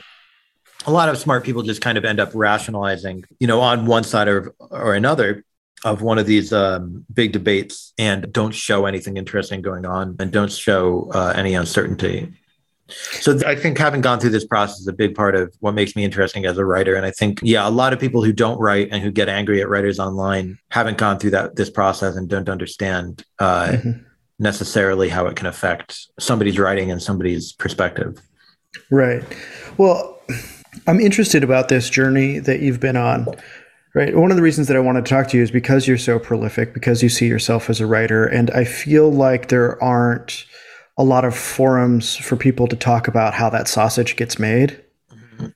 a 0.86 0.92
lot 0.92 1.10
of 1.10 1.18
smart 1.18 1.44
people 1.44 1.62
just 1.62 1.82
kind 1.82 1.98
of 1.98 2.06
end 2.06 2.20
up 2.20 2.32
rationalizing 2.34 3.24
you 3.40 3.48
know 3.48 3.62
on 3.62 3.86
one 3.86 4.04
side 4.04 4.28
or 4.28 4.54
or 4.60 4.94
another 4.94 5.44
of 5.84 6.02
one 6.02 6.18
of 6.18 6.26
these 6.26 6.52
um, 6.52 7.06
big 7.14 7.32
debates 7.32 7.94
and 7.98 8.32
don't 8.34 8.56
show 8.56 8.86
anything 8.86 9.18
interesting 9.18 9.62
going 9.62 9.86
on 9.86 10.16
and 10.20 10.32
don't 10.32 10.52
show 10.52 11.10
uh, 11.14 11.34
any 11.36 11.54
uncertainty 11.54 12.34
so 12.88 13.40
I 13.46 13.56
think 13.56 13.78
having 13.78 14.02
gone 14.02 14.20
through 14.20 14.30
this 14.30 14.46
process 14.46 14.80
is 14.80 14.88
a 14.88 14.94
big 14.94 15.16
part 15.16 15.36
of 15.36 15.56
what 15.60 15.74
makes 15.74 15.96
me 15.96 16.04
interesting 16.04 16.46
as 16.46 16.58
a 16.58 16.66
writer. 16.66 16.96
And 16.96 17.06
I 17.06 17.12
think, 17.12 17.40
yeah, 17.42 17.68
a 17.68 17.72
lot 17.72 17.94
of 17.94 18.00
people 18.00 18.24
who 18.24 18.32
don't 18.32 18.60
write 18.60 18.90
and 18.92 19.02
who 19.02 19.12
get 19.12 19.28
angry 19.28 19.60
at 19.62 19.70
writers 19.70 20.00
online 20.00 20.60
haven't 20.70 21.00
gone 21.00 21.18
through 21.18 21.32
that 21.32 21.56
this 21.56 21.70
process 21.70 22.16
and 22.16 22.30
don't 22.30 22.48
understand 22.48 23.24
uh, 23.40 23.70
mm-hmm. 23.70 24.04
necessarily 24.38 25.10
how 25.10 25.26
it 25.26 25.36
can 25.36 25.48
affect 25.48 26.08
somebody's 26.20 26.60
writing 26.60 26.92
and 26.92 27.02
somebody's 27.02 27.54
perspective. 27.54 28.22
Right. 28.92 29.24
Well, 29.78 30.22
I'm 30.88 31.00
interested 31.00 31.44
about 31.44 31.70
this 31.70 31.90
journey 31.90 32.40
that 32.40 32.60
you've 32.60 32.80
been 32.80 32.98
on. 32.98 33.28
Right. 33.94 34.14
One 34.14 34.30
of 34.30 34.36
the 34.36 34.44
reasons 34.44 34.68
that 34.68 34.76
I 34.76 34.82
wanted 34.82 35.06
to 35.06 35.10
talk 35.10 35.30
to 35.30 35.38
you 35.38 35.44
is 35.44 35.52
because 35.52 35.88
you're 35.88 35.98
so 35.98 36.20
prolific, 36.20 36.74
because 36.74 37.02
you 37.02 37.08
see 37.08 37.28
yourself 37.28 37.70
as 37.70 37.80
a 37.80 37.88
writer, 37.88 38.26
and 38.26 38.52
I 38.52 38.66
feel 38.66 39.10
like 39.10 39.48
there 39.48 39.82
aren't 39.82 40.46
a 40.98 41.04
lot 41.04 41.24
of 41.24 41.34
forums 41.34 42.18
for 42.18 42.36
people 42.36 42.68
to 42.68 42.76
talk 42.76 43.08
about 43.08 43.34
how 43.34 43.50
that 43.52 43.70
sausage 43.70 44.18
gets 44.18 44.38
made. 44.38 44.84
Mm-hmm. 45.14 45.48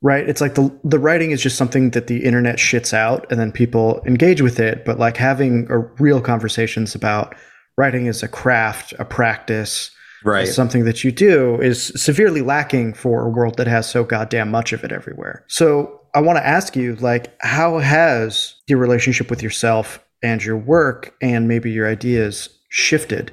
Right? 0.00 0.26
It's 0.26 0.40
like 0.40 0.54
the 0.54 0.74
the 0.82 0.98
writing 0.98 1.32
is 1.32 1.42
just 1.42 1.58
something 1.58 1.90
that 1.90 2.06
the 2.06 2.24
internet 2.24 2.56
shits 2.56 2.94
out 2.94 3.30
and 3.30 3.38
then 3.38 3.52
people 3.52 4.02
engage 4.06 4.40
with 4.40 4.58
it, 4.58 4.86
but 4.86 4.98
like 4.98 5.18
having 5.18 5.66
a 5.68 5.78
real 5.78 6.22
conversations 6.22 6.94
about 6.94 7.34
writing 7.76 8.08
as 8.08 8.22
a 8.22 8.28
craft, 8.28 8.94
a 8.98 9.04
practice, 9.04 9.90
right. 10.24 10.48
something 10.48 10.84
that 10.84 11.04
you 11.04 11.12
do 11.12 11.60
is 11.60 11.92
severely 11.96 12.42
lacking 12.42 12.94
for 12.94 13.26
a 13.26 13.28
world 13.28 13.56
that 13.56 13.66
has 13.66 13.88
so 13.88 14.04
goddamn 14.04 14.50
much 14.50 14.72
of 14.72 14.84
it 14.84 14.92
everywhere. 14.92 15.44
So 15.48 16.00
I 16.14 16.20
want 16.20 16.38
to 16.38 16.46
ask 16.46 16.76
you, 16.76 16.96
like, 16.96 17.34
how 17.40 17.78
has 17.78 18.54
your 18.66 18.78
relationship 18.78 19.30
with 19.30 19.42
yourself 19.42 20.04
and 20.22 20.44
your 20.44 20.56
work 20.56 21.14
and 21.20 21.48
maybe 21.48 21.70
your 21.70 21.88
ideas 21.88 22.48
shifted 22.68 23.32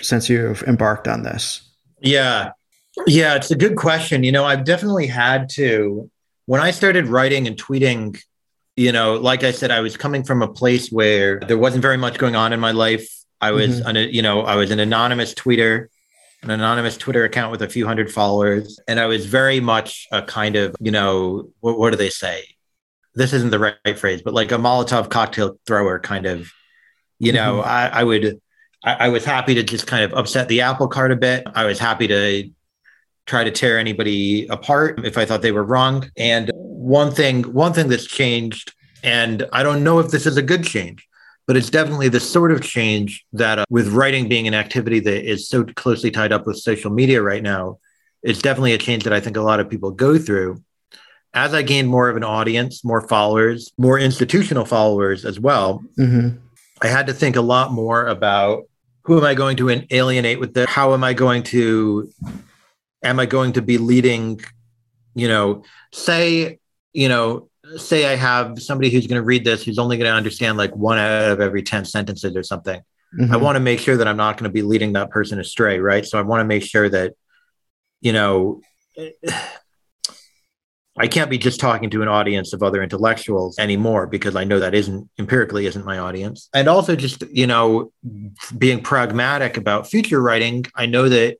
since 0.00 0.28
you've 0.28 0.62
embarked 0.64 1.06
on 1.06 1.22
this? 1.22 1.62
Yeah. 2.00 2.52
Yeah, 3.06 3.36
it's 3.36 3.50
a 3.50 3.56
good 3.56 3.76
question. 3.76 4.24
You 4.24 4.32
know, 4.32 4.44
I've 4.44 4.64
definitely 4.64 5.06
had 5.06 5.48
to, 5.50 6.10
when 6.46 6.60
I 6.60 6.70
started 6.72 7.06
writing 7.06 7.46
and 7.46 7.56
tweeting, 7.56 8.20
you 8.76 8.90
know, 8.90 9.14
like 9.14 9.44
I 9.44 9.50
said, 9.50 9.70
I 9.70 9.80
was 9.80 9.96
coming 9.96 10.24
from 10.24 10.42
a 10.42 10.48
place 10.48 10.90
where 10.90 11.40
there 11.40 11.58
wasn't 11.58 11.82
very 11.82 11.96
much 11.96 12.18
going 12.18 12.36
on 12.36 12.52
in 12.52 12.60
my 12.60 12.72
life. 12.72 13.08
I 13.40 13.52
was, 13.52 13.80
mm-hmm. 13.80 13.96
an, 13.96 14.08
you 14.12 14.22
know, 14.22 14.42
I 14.42 14.56
was 14.56 14.70
an 14.70 14.80
anonymous 14.80 15.34
tweeter, 15.34 15.88
an 16.42 16.50
anonymous 16.50 16.96
Twitter 16.96 17.24
account 17.24 17.50
with 17.50 17.62
a 17.62 17.68
few 17.68 17.86
hundred 17.86 18.12
followers. 18.12 18.78
And 18.86 19.00
I 19.00 19.06
was 19.06 19.26
very 19.26 19.60
much 19.60 20.06
a 20.12 20.22
kind 20.22 20.56
of, 20.56 20.76
you 20.80 20.90
know, 20.90 21.50
what, 21.60 21.78
what 21.78 21.90
do 21.90 21.96
they 21.96 22.10
say? 22.10 22.44
This 23.14 23.32
isn't 23.32 23.50
the 23.50 23.58
right 23.58 23.98
phrase, 23.98 24.22
but 24.22 24.34
like 24.34 24.52
a 24.52 24.56
Molotov 24.56 25.10
cocktail 25.10 25.58
thrower 25.66 25.98
kind 25.98 26.26
of, 26.26 26.50
you 27.18 27.32
know, 27.32 27.58
mm-hmm. 27.58 27.68
I, 27.68 28.00
I 28.00 28.04
would, 28.04 28.40
I, 28.84 28.94
I 28.94 29.08
was 29.08 29.24
happy 29.24 29.54
to 29.54 29.62
just 29.64 29.86
kind 29.88 30.04
of 30.04 30.12
upset 30.14 30.48
the 30.48 30.60
apple 30.60 30.86
cart 30.86 31.10
a 31.10 31.16
bit. 31.16 31.44
I 31.54 31.64
was 31.64 31.80
happy 31.80 32.06
to 32.06 32.50
try 33.26 33.42
to 33.42 33.50
tear 33.50 33.78
anybody 33.78 34.46
apart 34.46 35.04
if 35.04 35.18
I 35.18 35.24
thought 35.24 35.42
they 35.42 35.52
were 35.52 35.64
wrong. 35.64 36.08
And 36.16 36.50
one 36.54 37.10
thing, 37.10 37.42
one 37.52 37.72
thing 37.72 37.88
that's 37.88 38.06
changed, 38.06 38.72
and 39.02 39.46
I 39.52 39.64
don't 39.64 39.82
know 39.82 39.98
if 39.98 40.10
this 40.10 40.24
is 40.24 40.36
a 40.36 40.42
good 40.42 40.64
change, 40.64 41.06
but 41.48 41.56
it's 41.56 41.70
definitely 41.70 42.10
the 42.10 42.20
sort 42.20 42.52
of 42.52 42.60
change 42.60 43.24
that 43.32 43.58
uh, 43.58 43.64
with 43.70 43.88
writing 43.88 44.28
being 44.28 44.46
an 44.46 44.52
activity 44.52 45.00
that 45.00 45.28
is 45.28 45.48
so 45.48 45.64
closely 45.64 46.10
tied 46.10 46.30
up 46.30 46.46
with 46.46 46.58
social 46.58 46.90
media 46.90 47.22
right 47.22 47.42
now, 47.42 47.78
it's 48.22 48.42
definitely 48.42 48.74
a 48.74 48.78
change 48.78 49.04
that 49.04 49.14
I 49.14 49.20
think 49.20 49.38
a 49.38 49.40
lot 49.40 49.58
of 49.58 49.70
people 49.70 49.90
go 49.90 50.18
through. 50.18 50.62
As 51.32 51.54
I 51.54 51.62
gained 51.62 51.88
more 51.88 52.10
of 52.10 52.16
an 52.16 52.24
audience, 52.24 52.84
more 52.84 53.00
followers, 53.00 53.72
more 53.78 53.98
institutional 53.98 54.66
followers 54.66 55.24
as 55.24 55.40
well, 55.40 55.82
mm-hmm. 55.98 56.36
I 56.82 56.88
had 56.88 57.06
to 57.06 57.14
think 57.14 57.36
a 57.36 57.40
lot 57.40 57.72
more 57.72 58.06
about 58.06 58.64
who 59.04 59.16
am 59.16 59.24
I 59.24 59.32
going 59.32 59.56
to 59.56 59.86
alienate 59.90 60.40
with 60.40 60.52
this? 60.52 60.68
How 60.68 60.92
am 60.92 61.02
I 61.02 61.14
going 61.14 61.44
to, 61.44 62.12
am 63.02 63.18
I 63.18 63.24
going 63.24 63.54
to 63.54 63.62
be 63.62 63.78
leading, 63.78 64.42
you 65.14 65.28
know, 65.28 65.64
say, 65.94 66.58
you 66.92 67.08
know, 67.08 67.48
say 67.76 68.06
I 68.06 68.16
have 68.16 68.60
somebody 68.60 68.90
who's 68.90 69.06
going 69.06 69.20
to 69.20 69.24
read 69.24 69.44
this 69.44 69.64
who's 69.64 69.78
only 69.78 69.96
going 69.96 70.10
to 70.10 70.16
understand 70.16 70.58
like 70.58 70.74
one 70.74 70.98
out 70.98 71.32
of 71.32 71.40
every 71.40 71.62
10 71.62 71.84
sentences 71.84 72.34
or 72.36 72.42
something. 72.42 72.80
Mm-hmm. 73.18 73.32
I 73.32 73.36
want 73.36 73.56
to 73.56 73.60
make 73.60 73.80
sure 73.80 73.96
that 73.96 74.06
I'm 74.06 74.16
not 74.16 74.36
going 74.36 74.48
to 74.50 74.52
be 74.52 74.62
leading 74.62 74.92
that 74.94 75.10
person 75.10 75.40
astray. 75.40 75.78
Right. 75.78 76.04
So 76.04 76.18
I 76.18 76.22
want 76.22 76.40
to 76.40 76.44
make 76.44 76.62
sure 76.62 76.88
that, 76.88 77.14
you 78.00 78.12
know, 78.12 78.60
I 80.98 81.06
can't 81.06 81.30
be 81.30 81.38
just 81.38 81.60
talking 81.60 81.90
to 81.90 82.02
an 82.02 82.08
audience 82.08 82.52
of 82.52 82.62
other 82.62 82.82
intellectuals 82.82 83.58
anymore 83.58 84.06
because 84.06 84.34
I 84.34 84.44
know 84.44 84.58
that 84.58 84.74
isn't 84.74 85.08
empirically 85.18 85.66
isn't 85.66 85.84
my 85.84 85.98
audience. 85.98 86.48
And 86.52 86.68
also 86.68 86.96
just, 86.96 87.22
you 87.30 87.46
know, 87.46 87.92
being 88.56 88.82
pragmatic 88.82 89.56
about 89.56 89.88
future 89.88 90.20
writing, 90.20 90.66
I 90.74 90.86
know 90.86 91.08
that 91.08 91.38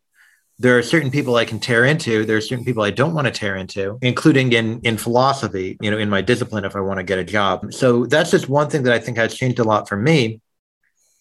there 0.59 0.77
are 0.77 0.83
certain 0.83 1.11
people 1.11 1.37
I 1.37 1.45
can 1.45 1.61
tear 1.61 1.85
into. 1.85 2.25
There 2.25 2.37
are 2.37 2.41
certain 2.41 2.65
people 2.65 2.83
I 2.83 2.91
don't 2.91 3.15
want 3.15 3.27
to 3.27 3.31
tear 3.31 3.57
into, 3.57 3.99
including 4.03 4.53
in 4.53 4.81
in 4.81 4.97
philosophy, 4.97 5.77
you 5.81 5.91
know, 5.91 5.99
in 5.99 6.11
my 6.11 6.21
discipline 6.21 6.65
if 6.65 6.75
I 6.75 6.81
want 6.81 6.99
to 6.99 7.05
get 7.05 7.19
a 7.19 7.25
job. 7.25 7.73
So 7.73 8.07
that's 8.07 8.31
just 8.31 8.49
one 8.49 8.69
thing 8.69 8.83
that 8.83 8.93
I 8.93 8.99
think 8.99 9.17
has 9.19 9.35
changed 9.35 9.61
a 9.61 9.65
lot 9.65 9.89
for 9.89 9.97
me. 9.97 10.41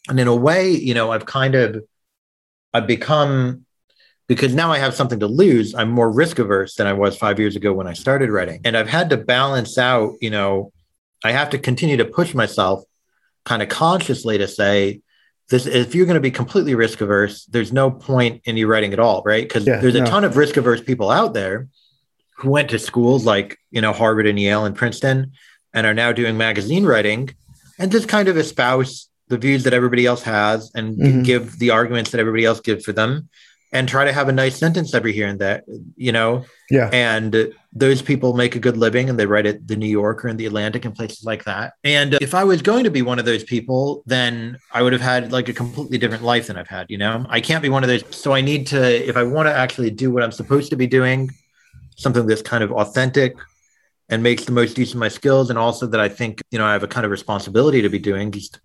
And 0.09 0.19
in 0.19 0.27
a 0.27 0.35
way, 0.35 0.71
you 0.71 0.93
know, 0.93 1.11
I've 1.11 1.25
kind 1.25 1.53
of 1.55 1.83
I've 2.73 2.87
become 2.87 3.65
because 4.27 4.53
now 4.53 4.71
I 4.71 4.79
have 4.79 4.95
something 4.95 5.19
to 5.19 5.27
lose. 5.27 5.75
I'm 5.75 5.89
more 5.89 6.11
risk 6.11 6.39
averse 6.39 6.75
than 6.75 6.87
I 6.87 6.93
was 6.93 7.15
five 7.15 7.39
years 7.39 7.55
ago 7.55 7.73
when 7.73 7.87
I 7.87 7.93
started 7.93 8.29
writing. 8.29 8.61
And 8.65 8.75
I've 8.75 8.89
had 8.89 9.09
to 9.11 9.17
balance 9.17 9.77
out, 9.77 10.15
you 10.19 10.29
know, 10.29 10.71
I 11.23 11.31
have 11.31 11.51
to 11.51 11.59
continue 11.59 11.97
to 11.97 12.05
push 12.05 12.33
myself 12.33 12.83
kind 13.45 13.61
of 13.61 13.69
consciously 13.69 14.37
to 14.37 14.47
say, 14.47 15.01
this 15.49 15.65
if 15.65 15.95
you're 15.95 16.05
going 16.05 16.15
to 16.15 16.21
be 16.21 16.31
completely 16.31 16.75
risk 16.75 17.01
averse, 17.01 17.45
there's 17.45 17.71
no 17.71 17.89
point 17.89 18.41
in 18.45 18.57
you 18.57 18.67
writing 18.67 18.93
at 18.93 18.99
all, 18.99 19.23
right? 19.25 19.43
Because 19.43 19.65
yeah, 19.65 19.77
there's 19.77 19.95
a 19.95 20.05
ton 20.05 20.23
of 20.23 20.35
risk 20.35 20.57
averse 20.57 20.81
people 20.81 21.09
out 21.09 21.33
there 21.33 21.67
who 22.37 22.49
went 22.49 22.69
to 22.69 22.79
schools 22.79 23.25
like, 23.25 23.57
you 23.71 23.81
know, 23.81 23.93
Harvard 23.93 24.27
and 24.27 24.39
Yale 24.39 24.65
and 24.65 24.75
Princeton 24.75 25.31
and 25.73 25.87
are 25.87 25.93
now 25.93 26.11
doing 26.11 26.37
magazine 26.37 26.85
writing 26.85 27.29
and 27.79 27.91
just 27.91 28.07
kind 28.07 28.27
of 28.27 28.37
espouse 28.37 29.09
the 29.29 29.37
views 29.37 29.63
that 29.63 29.73
everybody 29.73 30.05
else 30.05 30.23
has 30.23 30.71
and 30.75 30.97
mm-hmm. 30.97 31.23
give 31.23 31.59
the 31.59 31.71
arguments 31.71 32.11
that 32.11 32.19
everybody 32.19 32.45
else 32.45 32.59
gives 32.59 32.85
for 32.85 32.93
them 32.93 33.29
and 33.71 33.89
try 33.89 34.05
to 34.05 34.13
have 34.13 34.29
a 34.29 34.31
nice 34.31 34.57
sentence 34.57 34.93
every 34.93 35.11
here 35.13 35.27
and 35.27 35.39
there, 35.39 35.63
you 35.95 36.11
know? 36.11 36.45
Yeah. 36.69 36.89
And 36.93 37.53
those 37.79 38.01
people 38.01 38.33
make 38.33 38.55
a 38.55 38.59
good 38.59 38.77
living 38.77 39.09
and 39.09 39.19
they 39.19 39.25
write 39.25 39.45
at 39.45 39.67
the 39.67 39.75
New 39.75 39.87
Yorker 39.87 40.27
and 40.27 40.39
the 40.39 40.45
Atlantic 40.45 40.85
and 40.85 40.95
places 40.95 41.23
like 41.23 41.43
that. 41.43 41.73
And 41.83 42.15
if 42.15 42.33
I 42.33 42.43
was 42.43 42.61
going 42.61 42.83
to 42.83 42.89
be 42.89 43.01
one 43.01 43.19
of 43.19 43.25
those 43.25 43.43
people, 43.43 44.03
then 44.05 44.57
I 44.71 44.81
would 44.81 44.93
have 44.93 45.01
had 45.01 45.31
like 45.31 45.47
a 45.49 45.53
completely 45.53 45.97
different 45.97 46.23
life 46.23 46.47
than 46.47 46.57
I've 46.57 46.67
had, 46.67 46.87
you 46.89 46.97
know? 46.97 47.25
I 47.29 47.39
can't 47.39 47.61
be 47.61 47.69
one 47.69 47.83
of 47.83 47.89
those. 47.89 48.03
So 48.15 48.33
I 48.33 48.41
need 48.41 48.67
to, 48.67 49.07
if 49.07 49.15
I 49.15 49.23
want 49.23 49.47
to 49.47 49.53
actually 49.53 49.91
do 49.91 50.11
what 50.11 50.23
I'm 50.23 50.31
supposed 50.31 50.69
to 50.71 50.75
be 50.75 50.87
doing, 50.87 51.29
something 51.97 52.25
that's 52.25 52.41
kind 52.41 52.63
of 52.63 52.71
authentic 52.71 53.35
and 54.09 54.23
makes 54.23 54.45
the 54.45 54.51
most 54.51 54.77
use 54.77 54.93
of 54.93 54.99
my 54.99 55.09
skills. 55.09 55.49
And 55.49 55.59
also 55.59 55.85
that 55.87 55.99
I 55.99 56.09
think, 56.09 56.41
you 56.51 56.57
know, 56.57 56.65
I 56.65 56.73
have 56.73 56.83
a 56.83 56.87
kind 56.87 57.05
of 57.05 57.11
responsibility 57.11 57.81
to 57.81 57.89
be 57.89 57.99
doing 57.99 58.31
just 58.31 58.59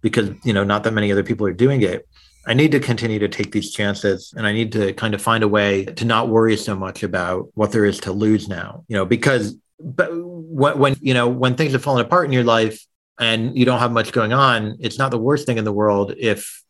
because, 0.00 0.30
you 0.44 0.52
know, 0.52 0.64
not 0.64 0.82
that 0.84 0.92
many 0.92 1.12
other 1.12 1.22
people 1.22 1.46
are 1.46 1.52
doing 1.52 1.82
it 1.82 2.08
I 2.46 2.54
need 2.54 2.72
to 2.72 2.80
continue 2.80 3.18
to 3.18 3.28
take 3.28 3.52
these 3.52 3.70
chances 3.72 4.32
and 4.36 4.46
I 4.46 4.52
need 4.52 4.72
to 4.72 4.92
kind 4.94 5.14
of 5.14 5.20
find 5.20 5.44
a 5.44 5.48
way 5.48 5.84
to 5.84 6.04
not 6.04 6.28
worry 6.28 6.56
so 6.56 6.74
much 6.74 7.02
about 7.02 7.48
what 7.54 7.72
there 7.72 7.84
is 7.84 8.00
to 8.00 8.12
lose 8.12 8.48
now, 8.48 8.84
you 8.88 8.96
know, 8.96 9.04
because 9.04 9.56
but 9.78 10.10
when, 10.12 10.96
you 11.00 11.14
know 11.14 11.28
when 11.28 11.54
things 11.54 11.72
have 11.72 11.82
fallen 11.82 12.04
apart 12.04 12.26
in 12.26 12.32
your 12.32 12.44
life 12.44 12.84
and 13.18 13.56
you 13.56 13.64
don't 13.64 13.78
have 13.78 13.92
much 13.92 14.12
going 14.12 14.32
on, 14.32 14.76
it's 14.80 14.98
not 14.98 15.10
the 15.10 15.18
worst 15.18 15.46
thing 15.46 15.58
in 15.58 15.64
the 15.64 15.72
world 15.72 16.14
if 16.16 16.62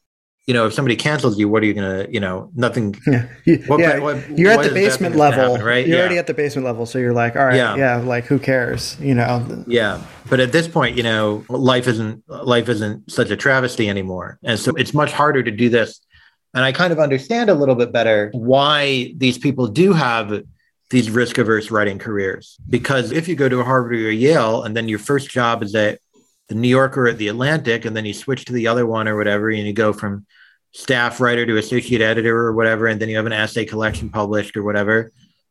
you 0.46 0.54
know, 0.54 0.66
if 0.66 0.74
somebody 0.74 0.96
cancels 0.96 1.38
you, 1.38 1.48
what 1.48 1.62
are 1.62 1.66
you 1.66 1.74
gonna, 1.74 2.06
you 2.10 2.20
know, 2.20 2.50
nothing. 2.54 2.94
Yeah, 3.46 3.56
what, 3.66 3.80
yeah. 3.80 3.98
What, 3.98 4.38
you're 4.38 4.52
at 4.52 4.62
the 4.62 4.74
basement 4.74 5.16
level, 5.16 5.52
happen, 5.52 5.66
right? 5.66 5.86
You're 5.86 5.96
yeah. 5.96 6.02
already 6.02 6.18
at 6.18 6.26
the 6.26 6.34
basement 6.34 6.64
level, 6.66 6.86
so 6.86 6.98
you're 6.98 7.12
like, 7.12 7.36
all 7.36 7.46
right, 7.46 7.56
yeah. 7.56 7.76
yeah, 7.76 7.96
like 7.96 8.24
who 8.24 8.38
cares, 8.38 8.98
you 9.00 9.14
know? 9.14 9.64
Yeah, 9.66 10.02
but 10.28 10.40
at 10.40 10.52
this 10.52 10.68
point, 10.68 10.96
you 10.96 11.02
know, 11.02 11.44
life 11.48 11.86
isn't 11.88 12.22
life 12.28 12.68
isn't 12.68 13.10
such 13.10 13.30
a 13.30 13.36
travesty 13.36 13.88
anymore, 13.88 14.38
and 14.42 14.58
so 14.58 14.72
it's 14.76 14.94
much 14.94 15.12
harder 15.12 15.42
to 15.42 15.50
do 15.50 15.68
this. 15.68 16.00
And 16.54 16.64
I 16.64 16.72
kind 16.72 16.92
of 16.92 16.98
understand 16.98 17.48
a 17.48 17.54
little 17.54 17.76
bit 17.76 17.92
better 17.92 18.30
why 18.34 19.14
these 19.16 19.38
people 19.38 19.68
do 19.68 19.92
have 19.92 20.42
these 20.90 21.10
risk 21.10 21.38
averse 21.38 21.70
writing 21.70 21.98
careers. 21.98 22.58
Because 22.68 23.12
if 23.12 23.28
you 23.28 23.36
go 23.36 23.48
to 23.48 23.62
Harvard 23.62 23.92
or 23.92 24.10
Yale, 24.10 24.64
and 24.64 24.76
then 24.76 24.88
your 24.88 24.98
first 24.98 25.30
job 25.30 25.62
is 25.62 25.74
at 25.74 26.00
the 26.50 26.56
New 26.56 26.68
Yorker 26.68 27.08
at 27.08 27.16
the 27.16 27.28
Atlantic, 27.28 27.86
and 27.86 27.96
then 27.96 28.04
you 28.04 28.12
switch 28.12 28.44
to 28.44 28.52
the 28.52 28.66
other 28.66 28.84
one 28.84 29.08
or 29.08 29.16
whatever, 29.16 29.48
and 29.48 29.66
you 29.66 29.72
go 29.72 29.94
from 29.94 30.26
staff 30.72 31.20
writer 31.20 31.46
to 31.46 31.56
associate 31.56 32.02
editor 32.02 32.36
or 32.36 32.52
whatever, 32.52 32.86
and 32.88 33.00
then 33.00 33.08
you 33.08 33.16
have 33.16 33.26
an 33.26 33.32
essay 33.32 33.64
collection 33.64 34.10
published 34.10 34.56
or 34.56 34.62
whatever. 34.62 35.10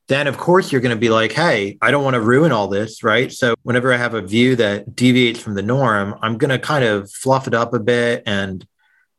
then 0.09 0.25
of 0.27 0.37
course 0.37 0.71
you're 0.71 0.81
going 0.81 0.95
to 0.95 0.99
be 0.99 1.09
like, 1.09 1.31
hey, 1.31 1.77
I 1.81 1.91
don't 1.91 2.03
want 2.03 2.15
to 2.15 2.21
ruin 2.21 2.51
all 2.51 2.67
this, 2.67 3.03
right? 3.03 3.31
So 3.31 3.53
whenever 3.61 3.93
I 3.93 3.97
have 3.97 4.15
a 4.15 4.21
view 4.21 4.55
that 4.57 4.95
deviates 4.95 5.39
from 5.39 5.53
the 5.53 5.61
norm, 5.61 6.15
I'm 6.21 6.37
going 6.37 6.49
to 6.49 6.59
kind 6.59 6.83
of 6.83 7.09
fluff 7.11 7.47
it 7.47 7.53
up 7.53 7.73
a 7.73 7.79
bit 7.79 8.23
and 8.25 8.67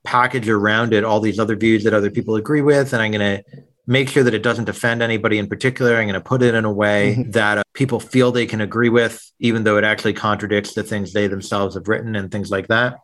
package 0.02 0.48
around 0.48 0.92
it 0.92 1.04
all 1.04 1.20
these 1.20 1.38
other 1.38 1.54
views 1.54 1.84
that 1.84 1.94
other 1.94 2.10
people 2.10 2.34
agree 2.34 2.60
with. 2.60 2.92
And 2.92 3.00
I'm 3.00 3.12
going 3.12 3.38
to 3.38 3.44
make 3.86 4.08
sure 4.08 4.22
that 4.22 4.34
it 4.34 4.42
doesn't 4.42 4.68
offend 4.68 5.02
anybody 5.02 5.38
in 5.38 5.48
particular. 5.48 5.96
I'm 5.96 6.04
going 6.04 6.14
to 6.14 6.20
put 6.20 6.42
it 6.42 6.54
in 6.54 6.64
a 6.64 6.72
way 6.72 7.16
mm-hmm. 7.16 7.30
that 7.32 7.58
uh, 7.58 7.62
people 7.74 8.00
feel 8.00 8.32
they 8.32 8.46
can 8.46 8.60
agree 8.60 8.88
with, 8.88 9.20
even 9.38 9.64
though 9.64 9.76
it 9.76 9.84
actually 9.84 10.14
contradicts 10.14 10.74
the 10.74 10.82
things 10.82 11.12
they 11.12 11.26
themselves 11.26 11.74
have 11.74 11.88
written 11.88 12.16
and 12.16 12.30
things 12.30 12.50
like 12.50 12.68
that. 12.68 12.98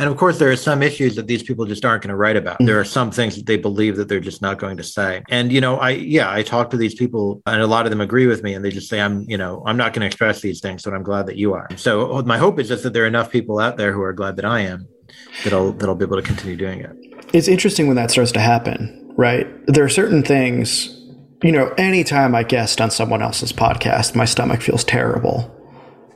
And 0.00 0.08
of 0.08 0.16
course, 0.16 0.38
there 0.38 0.50
are 0.52 0.56
some 0.56 0.80
issues 0.80 1.16
that 1.16 1.26
these 1.26 1.42
people 1.42 1.66
just 1.66 1.84
aren't 1.84 2.02
going 2.02 2.10
to 2.10 2.16
write 2.16 2.36
about. 2.36 2.54
Mm-hmm. 2.54 2.66
There 2.66 2.78
are 2.78 2.84
some 2.84 3.10
things 3.10 3.34
that 3.36 3.46
they 3.46 3.56
believe 3.56 3.96
that 3.96 4.08
they're 4.08 4.20
just 4.20 4.40
not 4.40 4.58
going 4.58 4.76
to 4.76 4.84
say. 4.84 5.24
And, 5.28 5.52
you 5.52 5.60
know, 5.60 5.76
I, 5.78 5.90
yeah, 5.90 6.30
I 6.30 6.42
talk 6.42 6.70
to 6.70 6.76
these 6.76 6.94
people 6.94 7.42
and 7.46 7.60
a 7.60 7.66
lot 7.66 7.84
of 7.84 7.90
them 7.90 8.00
agree 8.00 8.26
with 8.26 8.44
me 8.44 8.54
and 8.54 8.64
they 8.64 8.70
just 8.70 8.88
say, 8.88 9.00
I'm, 9.00 9.22
you 9.28 9.36
know, 9.36 9.62
I'm 9.66 9.76
not 9.76 9.92
going 9.94 10.02
to 10.02 10.06
express 10.06 10.40
these 10.40 10.60
things, 10.60 10.84
but 10.84 10.94
I'm 10.94 11.02
glad 11.02 11.26
that 11.26 11.36
you 11.36 11.54
are. 11.54 11.68
So 11.76 12.22
my 12.22 12.38
hope 12.38 12.60
is 12.60 12.68
just 12.68 12.84
that 12.84 12.92
there 12.92 13.02
are 13.04 13.08
enough 13.08 13.32
people 13.32 13.58
out 13.58 13.76
there 13.76 13.92
who 13.92 14.02
are 14.02 14.12
glad 14.12 14.36
that 14.36 14.44
I 14.44 14.60
am 14.60 14.86
that 15.44 15.52
I'll 15.52 15.72
that 15.72 15.88
I'll 15.88 15.94
be 15.94 16.04
able 16.04 16.16
to 16.16 16.22
continue 16.22 16.56
doing 16.56 16.80
it. 16.80 16.90
It's 17.32 17.48
interesting 17.48 17.86
when 17.86 17.96
that 17.96 18.10
starts 18.10 18.32
to 18.32 18.40
happen, 18.40 19.07
right? 19.18 19.46
There 19.66 19.84
are 19.84 19.90
certain 19.90 20.22
things, 20.22 20.88
you 21.42 21.52
know, 21.52 21.74
anytime 21.76 22.34
I 22.34 22.44
guest 22.44 22.80
on 22.80 22.90
someone 22.90 23.20
else's 23.20 23.52
podcast, 23.52 24.14
my 24.14 24.24
stomach 24.24 24.62
feels 24.62 24.84
terrible 24.84 25.54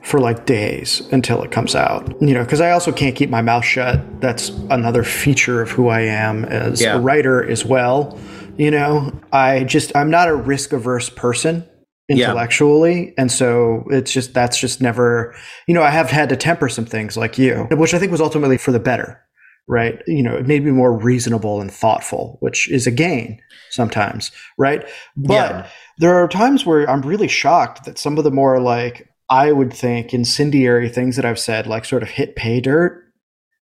for 0.01 0.19
like 0.19 0.45
days 0.45 1.01
until 1.11 1.43
it 1.43 1.51
comes 1.51 1.75
out. 1.75 2.09
You 2.21 2.33
know, 2.33 2.43
because 2.43 2.61
I 2.61 2.71
also 2.71 2.91
can't 2.91 3.15
keep 3.15 3.29
my 3.29 3.41
mouth 3.41 3.65
shut. 3.65 4.21
That's 4.21 4.49
another 4.71 5.03
feature 5.03 5.61
of 5.61 5.69
who 5.69 5.89
I 5.89 6.01
am 6.01 6.45
as 6.45 6.81
yeah. 6.81 6.95
a 6.95 6.99
writer 6.99 7.47
as 7.47 7.63
well. 7.63 8.17
You 8.57 8.71
know, 8.71 9.11
I 9.31 9.65
just 9.65 9.95
I'm 9.95 10.09
not 10.09 10.29
a 10.29 10.35
risk 10.35 10.73
averse 10.73 11.09
person 11.09 11.67
intellectually 12.09 13.05
yeah. 13.05 13.11
and 13.17 13.31
so 13.31 13.85
it's 13.89 14.11
just 14.11 14.33
that's 14.33 14.59
just 14.59 14.81
never 14.81 15.33
you 15.69 15.73
know 15.73 15.81
i 15.81 15.89
have 15.89 16.09
had 16.09 16.27
to 16.27 16.35
temper 16.35 16.67
some 16.67 16.83
things 16.83 17.15
like 17.15 17.37
you 17.37 17.65
which 17.71 17.93
i 17.93 17.97
think 17.97 18.11
was 18.11 18.19
ultimately 18.19 18.57
for 18.57 18.73
the 18.73 18.79
better 18.79 19.21
right 19.67 20.01
you 20.07 20.21
know 20.21 20.35
it 20.35 20.45
made 20.45 20.63
me 20.63 20.71
more 20.71 20.91
reasonable 20.91 21.61
and 21.61 21.71
thoughtful 21.71 22.37
which 22.41 22.69
is 22.69 22.85
a 22.85 22.91
gain 22.91 23.39
sometimes 23.69 24.31
right 24.57 24.85
but 25.15 25.33
yeah. 25.33 25.67
there 25.99 26.15
are 26.15 26.27
times 26.27 26.65
where 26.65 26.89
i'm 26.89 27.01
really 27.01 27.29
shocked 27.29 27.85
that 27.85 27.97
some 27.97 28.17
of 28.17 28.23
the 28.23 28.31
more 28.31 28.59
like 28.59 29.07
I 29.29 29.51
would 29.51 29.73
think 29.73 30.13
incendiary 30.13 30.89
things 30.89 31.15
that 31.15 31.25
I've 31.25 31.39
said, 31.39 31.65
like 31.65 31.85
sort 31.85 32.03
of 32.03 32.09
hit 32.09 32.35
pay 32.35 32.61
dirt. 32.61 33.03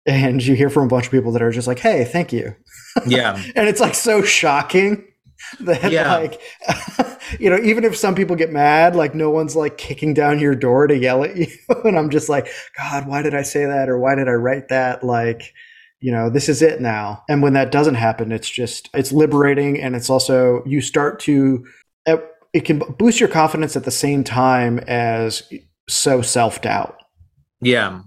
And 0.06 0.42
you 0.42 0.54
hear 0.54 0.70
from 0.70 0.84
a 0.84 0.88
bunch 0.88 1.04
of 1.06 1.10
people 1.10 1.32
that 1.32 1.42
are 1.42 1.50
just 1.50 1.68
like, 1.68 1.80
hey, 1.80 2.04
thank 2.04 2.32
you. 2.32 2.56
Yeah. 3.06 3.34
and 3.54 3.68
it's 3.68 3.80
like 3.80 3.94
so 3.94 4.22
shocking 4.22 5.06
that 5.60 5.92
yeah. 5.92 6.16
like 6.16 6.40
you 7.40 7.48
know 7.48 7.58
even 7.58 7.82
if 7.82 7.96
some 7.96 8.14
people 8.14 8.36
get 8.36 8.52
mad 8.52 8.94
like 8.94 9.14
no 9.14 9.30
one's 9.30 9.56
like 9.56 9.78
kicking 9.78 10.12
down 10.12 10.38
your 10.38 10.54
door 10.54 10.86
to 10.86 10.94
yell 10.94 11.24
at 11.24 11.34
you 11.34 11.46
and 11.84 11.98
i'm 11.98 12.10
just 12.10 12.28
like 12.28 12.46
god 12.76 13.08
why 13.08 13.22
did 13.22 13.34
i 13.34 13.40
say 13.40 13.64
that 13.64 13.88
or 13.88 13.98
why 13.98 14.14
did 14.14 14.28
i 14.28 14.32
write 14.32 14.68
that 14.68 15.02
like 15.02 15.54
you 16.00 16.10
know 16.10 16.30
this 16.30 16.48
is 16.48 16.62
it 16.62 16.80
now 16.80 17.22
and 17.28 17.42
when 17.42 17.52
that 17.52 17.70
doesn't 17.70 17.94
happen 17.94 18.32
it's 18.32 18.48
just 18.48 18.88
it's 18.94 19.12
liberating 19.12 19.80
and 19.80 19.94
it's 19.94 20.08
also 20.08 20.64
you 20.64 20.80
start 20.80 21.20
to 21.20 21.64
it 22.52 22.64
can 22.64 22.78
boost 22.78 23.20
your 23.20 23.28
confidence 23.28 23.76
at 23.76 23.84
the 23.84 23.90
same 23.90 24.24
time 24.24 24.78
as 24.80 25.42
so 25.88 26.22
self 26.22 26.60
doubt. 26.60 26.96
Yeah. 27.60 28.02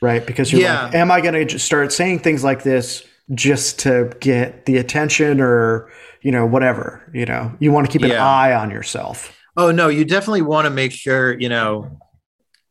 Right. 0.00 0.24
Because 0.24 0.52
you're 0.52 0.62
yeah. 0.62 0.84
like, 0.84 0.94
am 0.94 1.10
I 1.10 1.20
going 1.20 1.48
to 1.48 1.58
start 1.58 1.92
saying 1.92 2.20
things 2.20 2.44
like 2.44 2.62
this 2.62 3.04
just 3.34 3.78
to 3.80 4.12
get 4.20 4.66
the 4.66 4.76
attention 4.76 5.40
or, 5.40 5.90
you 6.22 6.30
know, 6.30 6.46
whatever, 6.46 7.10
you 7.12 7.26
know, 7.26 7.52
you 7.58 7.72
want 7.72 7.86
to 7.86 7.92
keep 7.92 8.02
an 8.02 8.10
yeah. 8.10 8.24
eye 8.24 8.54
on 8.54 8.70
yourself. 8.70 9.36
Oh, 9.56 9.72
no, 9.72 9.88
you 9.88 10.04
definitely 10.04 10.42
want 10.42 10.66
to 10.66 10.70
make 10.70 10.92
sure, 10.92 11.38
you 11.38 11.48
know, 11.48 11.98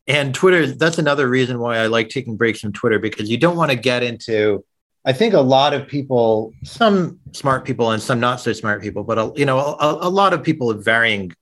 and 0.07 0.33
Twitter, 0.33 0.67
that's 0.67 0.97
another 0.97 1.27
reason 1.27 1.59
why 1.59 1.77
I 1.77 1.87
like 1.87 2.09
taking 2.09 2.37
breaks 2.37 2.61
from 2.61 2.71
Twitter 2.73 2.97
because 2.97 3.29
you 3.29 3.37
don't 3.37 3.57
want 3.57 3.71
to 3.71 3.77
get 3.77 4.03
into, 4.03 4.63
I 5.05 5.13
think 5.13 5.33
a 5.33 5.41
lot 5.41 5.73
of 5.73 5.87
people, 5.87 6.53
some 6.63 7.19
smart 7.33 7.65
people 7.65 7.91
and 7.91 8.01
some 8.01 8.19
not 8.19 8.39
so 8.39 8.53
smart 8.53 8.81
people, 8.81 9.03
but 9.03 9.17
a, 9.17 9.31
you 9.35 9.45
know, 9.45 9.59
a, 9.59 10.07
a 10.07 10.09
lot 10.09 10.33
of 10.33 10.43
people 10.43 10.69
of 10.69 10.83
varying 10.83 11.33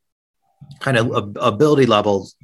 kind 0.79 0.97
of 0.97 1.35
ability 1.39 1.85
levels 1.85 2.35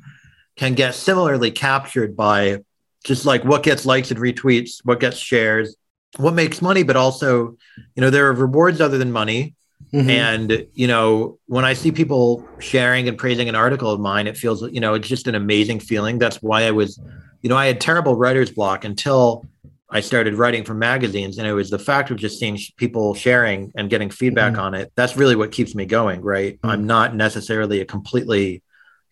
can 0.56 0.76
get 0.76 0.94
similarly 0.94 1.50
captured 1.50 2.16
by 2.16 2.60
just 3.04 3.26
like 3.26 3.44
what 3.44 3.64
gets 3.64 3.86
likes 3.86 4.12
and 4.12 4.20
retweets, 4.20 4.80
what 4.84 5.00
gets 5.00 5.18
shares, 5.18 5.76
what 6.18 6.34
makes 6.34 6.62
money, 6.62 6.84
but 6.84 6.96
also, 6.96 7.58
you 7.96 8.02
know, 8.02 8.10
there 8.10 8.28
are 8.28 8.34
rewards 8.34 8.80
other 8.80 8.98
than 8.98 9.12
money. 9.12 9.56
Mm-hmm. 9.94 10.10
And, 10.10 10.68
you 10.74 10.88
know, 10.88 11.40
when 11.48 11.66
I 11.66 11.74
see 11.74 11.92
people 11.92 12.48
sharing 12.60 13.08
and 13.08 13.18
praising 13.18 13.50
an 13.50 13.56
article 13.56 13.92
of 13.92 14.00
mine, 14.00 14.28
it 14.28 14.38
feels, 14.38 14.62
you 14.72 14.80
know, 14.80 14.94
it's 14.94 15.08
just 15.08 15.28
an 15.28 15.36
amazing 15.36 15.80
feeling. 15.80 16.18
That's 16.18 16.42
why 16.42 16.64
I 16.64 16.72
was, 16.72 17.00
you 17.42 17.50
know, 17.50 17.58
I 17.58 17.68
had 17.68 17.82
terrible 17.82 18.16
writer's 18.16 18.52
block 18.52 18.86
until 18.86 19.46
I 19.94 20.00
started 20.00 20.36
writing 20.36 20.64
for 20.64 20.74
magazines, 20.74 21.38
and 21.38 21.46
it 21.46 21.52
was 21.52 21.70
the 21.70 21.78
fact 21.78 22.12
of 22.12 22.18
just 22.18 22.40
seeing 22.40 22.58
people 22.78 23.14
sharing 23.14 23.74
and 23.76 23.90
getting 23.90 24.10
feedback 24.10 24.54
mm-hmm. 24.54 24.62
on 24.62 24.74
it. 24.74 24.92
That's 24.96 25.18
really 25.18 25.36
what 25.36 25.52
keeps 25.52 25.76
me 25.76 25.86
going, 25.86 26.22
right? 26.22 26.56
Mm-hmm. 26.56 26.70
I'm 26.70 26.88
not 26.88 27.14
necessarily 27.14 27.82
a 27.82 27.86
completely 27.86 28.64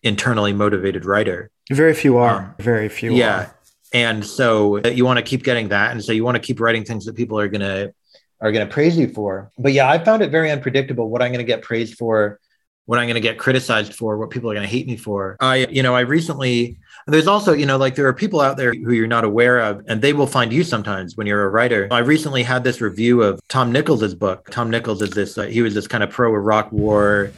internally 0.02 0.54
motivated 0.54 1.04
writer. 1.04 1.50
Very 1.70 1.92
few 1.92 2.16
are. 2.16 2.38
Um, 2.38 2.54
Very 2.58 2.88
few. 2.88 3.12
Yeah, 3.12 3.40
are. 3.40 3.56
and 3.92 4.24
so 4.24 4.80
uh, 4.82 4.88
you 4.88 5.04
want 5.04 5.18
to 5.18 5.22
keep 5.22 5.44
getting 5.44 5.68
that, 5.68 5.92
and 5.92 6.02
so 6.02 6.12
you 6.12 6.24
want 6.24 6.36
to 6.36 6.42
keep 6.42 6.60
writing 6.60 6.84
things 6.84 7.04
that 7.04 7.14
people 7.14 7.38
are 7.38 7.48
gonna 7.48 7.92
are 8.40 8.52
gonna 8.52 8.66
praise 8.66 8.96
you 8.96 9.08
for. 9.08 9.50
But 9.58 9.72
yeah, 9.72 9.90
I 9.90 10.02
found 10.02 10.22
it 10.22 10.30
very 10.30 10.50
unpredictable 10.50 11.10
what 11.10 11.22
I'm 11.22 11.32
gonna 11.32 11.44
get 11.44 11.62
praised 11.62 11.98
for, 11.98 12.40
what 12.86 12.98
I'm 12.98 13.06
gonna 13.06 13.20
get 13.20 13.38
criticized 13.38 13.94
for, 13.94 14.18
what 14.18 14.30
people 14.30 14.50
are 14.50 14.54
gonna 14.54 14.66
hate 14.66 14.86
me 14.86 14.96
for. 14.96 15.36
I, 15.40 15.66
you 15.66 15.82
know, 15.82 15.94
I 15.94 16.00
recently 16.00 16.78
there's 17.06 17.26
also, 17.26 17.52
you 17.52 17.66
know, 17.66 17.76
like 17.76 17.94
there 17.94 18.06
are 18.06 18.12
people 18.12 18.40
out 18.40 18.56
there 18.56 18.72
who 18.72 18.92
you're 18.92 19.06
not 19.06 19.24
aware 19.24 19.58
of, 19.58 19.82
and 19.88 20.02
they 20.02 20.12
will 20.12 20.26
find 20.26 20.52
you 20.52 20.62
sometimes 20.64 21.16
when 21.16 21.26
you're 21.26 21.44
a 21.44 21.48
writer. 21.48 21.88
I 21.90 21.98
recently 21.98 22.42
had 22.42 22.64
this 22.64 22.80
review 22.80 23.22
of 23.22 23.40
Tom 23.48 23.72
Nichols's 23.72 24.14
book. 24.14 24.48
Tom 24.50 24.70
Nichols 24.70 25.02
is 25.02 25.10
this, 25.10 25.36
uh, 25.36 25.44
he 25.44 25.62
was 25.62 25.74
this 25.74 25.86
kind 25.86 26.02
of 26.02 26.10
pro 26.10 26.34
Iraq 26.34 26.70
war 26.72 27.32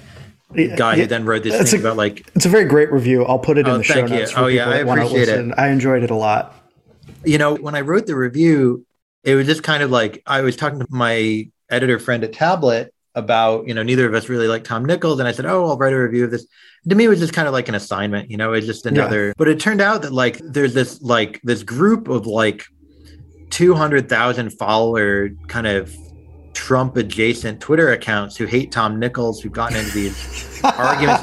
guy 0.54 0.66
yeah, 0.66 0.94
who 0.94 1.06
then 1.06 1.24
wrote 1.24 1.42
this 1.42 1.70
thing 1.70 1.80
a, 1.80 1.82
about 1.82 1.96
like. 1.96 2.26
It's 2.34 2.46
a 2.46 2.50
very 2.50 2.64
great 2.64 2.92
review. 2.92 3.24
I'll 3.24 3.38
put 3.38 3.58
it 3.58 3.66
in 3.66 3.72
oh, 3.72 3.78
the 3.78 3.84
show 3.84 4.06
notes. 4.06 4.32
oh, 4.36 4.46
yeah, 4.46 4.68
I 4.68 4.76
appreciate 4.76 5.28
it. 5.28 5.52
I 5.56 5.68
enjoyed 5.68 6.02
it 6.02 6.10
a 6.10 6.16
lot. 6.16 6.54
You 7.24 7.38
know, 7.38 7.54
when 7.54 7.74
I 7.74 7.80
wrote 7.80 8.06
the 8.06 8.16
review, 8.16 8.84
it 9.24 9.34
was 9.34 9.46
just 9.46 9.62
kind 9.62 9.82
of 9.82 9.90
like 9.90 10.22
I 10.26 10.40
was 10.40 10.56
talking 10.56 10.80
to 10.80 10.86
my 10.90 11.48
editor 11.70 11.98
friend 11.98 12.24
at 12.24 12.32
Tablet 12.32 12.92
about, 13.14 13.68
you 13.68 13.74
know, 13.74 13.82
neither 13.82 14.06
of 14.06 14.14
us 14.14 14.28
really 14.28 14.48
like 14.48 14.64
Tom 14.64 14.84
Nichols. 14.84 15.18
And 15.18 15.28
I 15.28 15.32
said, 15.32 15.46
Oh, 15.46 15.66
I'll 15.68 15.76
write 15.76 15.92
a 15.92 15.98
review 15.98 16.24
of 16.24 16.30
this 16.30 16.46
to 16.88 16.96
me 16.96 17.04
it 17.04 17.08
was 17.08 17.20
just 17.20 17.32
kind 17.32 17.46
of 17.46 17.52
like 17.52 17.68
an 17.68 17.76
assignment 17.76 18.28
you 18.28 18.36
know 18.36 18.52
it's 18.54 18.66
just 18.66 18.86
another 18.86 19.28
yeah. 19.28 19.32
but 19.36 19.46
it 19.46 19.60
turned 19.60 19.80
out 19.80 20.02
that 20.02 20.12
like 20.12 20.36
there's 20.38 20.74
this 20.74 21.00
like 21.00 21.40
this 21.44 21.62
group 21.62 22.08
of 22.08 22.26
like 22.26 22.64
200,000 23.52 24.50
follower 24.50 25.28
kind 25.46 25.66
of 25.66 25.94
Trump 26.54 26.96
adjacent 26.96 27.60
Twitter 27.60 27.92
accounts 27.92 28.36
who 28.36 28.46
hate 28.46 28.72
Tom 28.72 28.98
Nichols, 28.98 29.42
who've 29.42 29.52
gotten 29.52 29.76
into 29.76 29.92
these 29.92 30.60
arguments. 30.64 31.22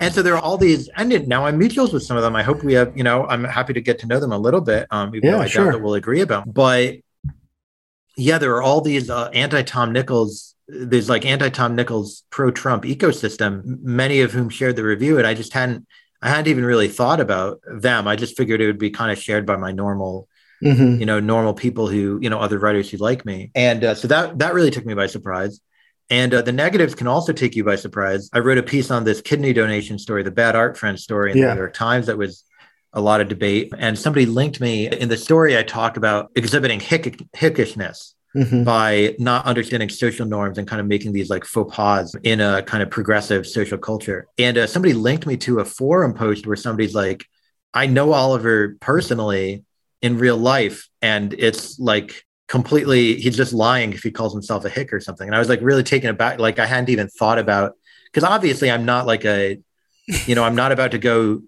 and 0.00 0.12
so 0.12 0.20
there 0.20 0.34
are 0.34 0.42
all 0.42 0.58
these, 0.58 0.88
and 0.96 1.28
now 1.28 1.46
I'm 1.46 1.58
mutuals 1.58 1.92
with 1.92 2.02
some 2.02 2.16
of 2.16 2.22
them. 2.24 2.34
I 2.34 2.42
hope 2.42 2.64
we 2.64 2.74
have, 2.74 2.96
you 2.96 3.04
know, 3.04 3.26
I'm 3.26 3.44
happy 3.44 3.72
to 3.74 3.80
get 3.80 4.00
to 4.00 4.06
know 4.06 4.18
them 4.18 4.32
a 4.32 4.38
little 4.38 4.60
bit, 4.60 4.88
um, 4.90 5.14
even 5.14 5.28
yeah, 5.28 5.36
though 5.36 5.42
I 5.42 5.46
sure. 5.46 5.64
doubt 5.66 5.72
that 5.72 5.82
we'll 5.82 5.94
agree 5.94 6.20
about. 6.20 6.52
But 6.52 6.96
yeah, 8.18 8.38
there 8.38 8.54
are 8.56 8.62
all 8.62 8.80
these 8.80 9.08
uh, 9.08 9.30
anti 9.32 9.62
Tom 9.62 9.92
Nichols 9.92 10.54
there's 10.68 11.08
like 11.08 11.24
anti 11.24 11.48
Tom 11.48 11.74
Nichols 11.74 12.24
pro 12.30 12.50
Trump 12.50 12.84
ecosystem, 12.84 13.62
many 13.82 14.20
of 14.20 14.32
whom 14.32 14.50
shared 14.50 14.76
the 14.76 14.84
review, 14.84 15.18
and 15.18 15.26
I 15.26 15.34
just 15.34 15.52
hadn't 15.52 15.86
I 16.20 16.28
hadn't 16.28 16.48
even 16.48 16.64
really 16.64 16.88
thought 16.88 17.20
about 17.20 17.60
them. 17.66 18.06
I 18.06 18.16
just 18.16 18.36
figured 18.36 18.60
it 18.60 18.66
would 18.66 18.78
be 18.78 18.90
kind 18.90 19.10
of 19.10 19.18
shared 19.18 19.46
by 19.46 19.56
my 19.56 19.72
normal, 19.72 20.28
mm-hmm. 20.62 21.00
you 21.00 21.06
know, 21.06 21.20
normal 21.20 21.54
people 21.54 21.88
who 21.88 22.18
you 22.20 22.28
know 22.28 22.38
other 22.38 22.58
writers 22.58 22.90
who 22.90 22.98
like 22.98 23.24
me, 23.24 23.50
and 23.54 23.82
uh, 23.82 23.94
so 23.94 24.08
that 24.08 24.38
that 24.38 24.54
really 24.54 24.70
took 24.70 24.84
me 24.84 24.94
by 24.94 25.06
surprise. 25.06 25.60
And 26.10 26.32
uh, 26.32 26.40
the 26.40 26.52
negatives 26.52 26.94
can 26.94 27.06
also 27.06 27.34
take 27.34 27.54
you 27.54 27.64
by 27.64 27.76
surprise. 27.76 28.30
I 28.32 28.38
wrote 28.38 28.56
a 28.56 28.62
piece 28.62 28.90
on 28.90 29.04
this 29.04 29.20
kidney 29.20 29.52
donation 29.52 29.98
story, 29.98 30.22
the 30.22 30.30
bad 30.30 30.56
art 30.56 30.78
friend 30.78 30.98
story 30.98 31.32
in 31.32 31.36
yeah. 31.36 31.48
the 31.48 31.54
New 31.54 31.60
York 31.60 31.74
Times 31.74 32.06
that 32.06 32.16
was 32.16 32.44
a 32.98 33.00
lot 33.00 33.20
of 33.20 33.28
debate. 33.28 33.72
And 33.78 33.98
somebody 33.98 34.26
linked 34.26 34.60
me 34.60 34.88
in 34.88 35.08
the 35.08 35.16
story. 35.16 35.56
I 35.56 35.62
talk 35.62 35.96
about 35.96 36.30
exhibiting 36.34 36.80
hick- 36.80 37.22
hickishness 37.34 38.14
mm-hmm. 38.36 38.64
by 38.64 39.14
not 39.18 39.46
understanding 39.46 39.88
social 39.88 40.26
norms 40.26 40.58
and 40.58 40.68
kind 40.68 40.80
of 40.80 40.86
making 40.86 41.12
these 41.12 41.30
like 41.30 41.44
faux 41.44 41.74
pas 41.74 42.14
in 42.22 42.40
a 42.40 42.62
kind 42.62 42.82
of 42.82 42.90
progressive 42.90 43.46
social 43.46 43.78
culture. 43.78 44.26
And 44.36 44.58
uh, 44.58 44.66
somebody 44.66 44.94
linked 44.94 45.26
me 45.26 45.36
to 45.38 45.60
a 45.60 45.64
forum 45.64 46.12
post 46.14 46.46
where 46.46 46.56
somebody's 46.56 46.94
like, 46.94 47.24
I 47.72 47.86
know 47.86 48.12
Oliver 48.12 48.76
personally 48.80 49.64
in 50.00 50.18
real 50.18 50.36
life, 50.36 50.88
and 51.02 51.34
it's 51.34 51.78
like 51.78 52.24
completely, 52.46 53.16
he's 53.16 53.36
just 53.36 53.52
lying 53.52 53.92
if 53.92 54.02
he 54.02 54.10
calls 54.10 54.32
himself 54.32 54.64
a 54.64 54.68
hick 54.68 54.92
or 54.92 55.00
something. 55.00 55.26
And 55.26 55.34
I 55.34 55.38
was 55.38 55.48
like 55.48 55.60
really 55.60 55.82
taken 55.82 56.08
aback. 56.08 56.38
Like 56.38 56.58
I 56.58 56.66
hadn't 56.66 56.88
even 56.88 57.08
thought 57.08 57.38
about, 57.38 57.72
because 58.06 58.24
obviously 58.24 58.70
I'm 58.70 58.84
not 58.84 59.06
like 59.06 59.24
a, 59.24 59.58
you 60.26 60.34
know, 60.34 60.44
I'm 60.44 60.54
not 60.54 60.72
about 60.72 60.92
to 60.92 60.98
go 60.98 61.42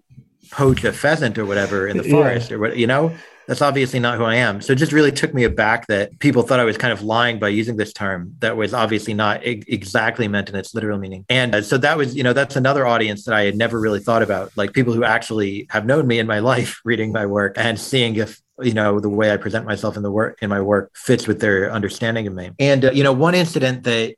poach 0.51 0.83
a 0.83 0.93
pheasant 0.93 1.37
or 1.37 1.45
whatever 1.45 1.87
in 1.87 1.97
the 1.97 2.03
forest 2.09 2.49
yeah. 2.49 2.57
or 2.57 2.59
what, 2.59 2.77
you 2.77 2.87
know? 2.87 3.15
that's 3.51 3.61
obviously 3.61 3.99
not 3.99 4.17
who 4.17 4.23
I 4.23 4.35
am. 4.35 4.61
So 4.61 4.71
it 4.71 4.77
just 4.77 4.93
really 4.93 5.11
took 5.11 5.33
me 5.33 5.43
aback 5.43 5.87
that 5.87 6.17
people 6.19 6.43
thought 6.43 6.61
I 6.61 6.63
was 6.63 6.77
kind 6.77 6.93
of 6.93 7.01
lying 7.01 7.37
by 7.37 7.49
using 7.49 7.75
this 7.75 7.91
term 7.91 8.33
that 8.39 8.55
was 8.55 8.73
obviously 8.73 9.13
not 9.13 9.45
e- 9.45 9.63
exactly 9.67 10.29
meant 10.29 10.47
in 10.47 10.55
its 10.55 10.73
literal 10.73 10.97
meaning. 10.97 11.25
And 11.27 11.55
uh, 11.55 11.61
so 11.61 11.77
that 11.79 11.97
was, 11.97 12.15
you 12.15 12.23
know, 12.23 12.31
that's 12.31 12.55
another 12.55 12.85
audience 12.85 13.25
that 13.25 13.35
I 13.35 13.43
had 13.43 13.57
never 13.57 13.79
really 13.79 13.99
thought 13.99 14.23
about, 14.23 14.55
like 14.55 14.71
people 14.71 14.93
who 14.93 15.03
actually 15.03 15.67
have 15.69 15.85
known 15.85 16.07
me 16.07 16.19
in 16.19 16.27
my 16.27 16.39
life, 16.51 16.79
reading 16.85 17.11
my 17.11 17.25
work 17.25 17.55
and 17.57 17.77
seeing 17.79 18.15
if 18.15 18.41
you 18.61 18.73
know 18.73 18.99
the 18.99 19.09
way 19.09 19.31
i 19.31 19.37
present 19.37 19.65
myself 19.65 19.97
in 19.97 20.03
the 20.03 20.11
work 20.11 20.37
in 20.43 20.49
my 20.49 20.61
work 20.61 20.91
fits 20.93 21.25
with 21.25 21.39
their 21.39 21.71
understanding 21.71 22.27
of 22.27 22.33
me 22.33 22.51
and 22.59 22.85
uh, 22.85 22.91
you 22.91 23.03
know 23.03 23.11
one 23.11 23.33
incident 23.33 23.83
that 23.83 24.13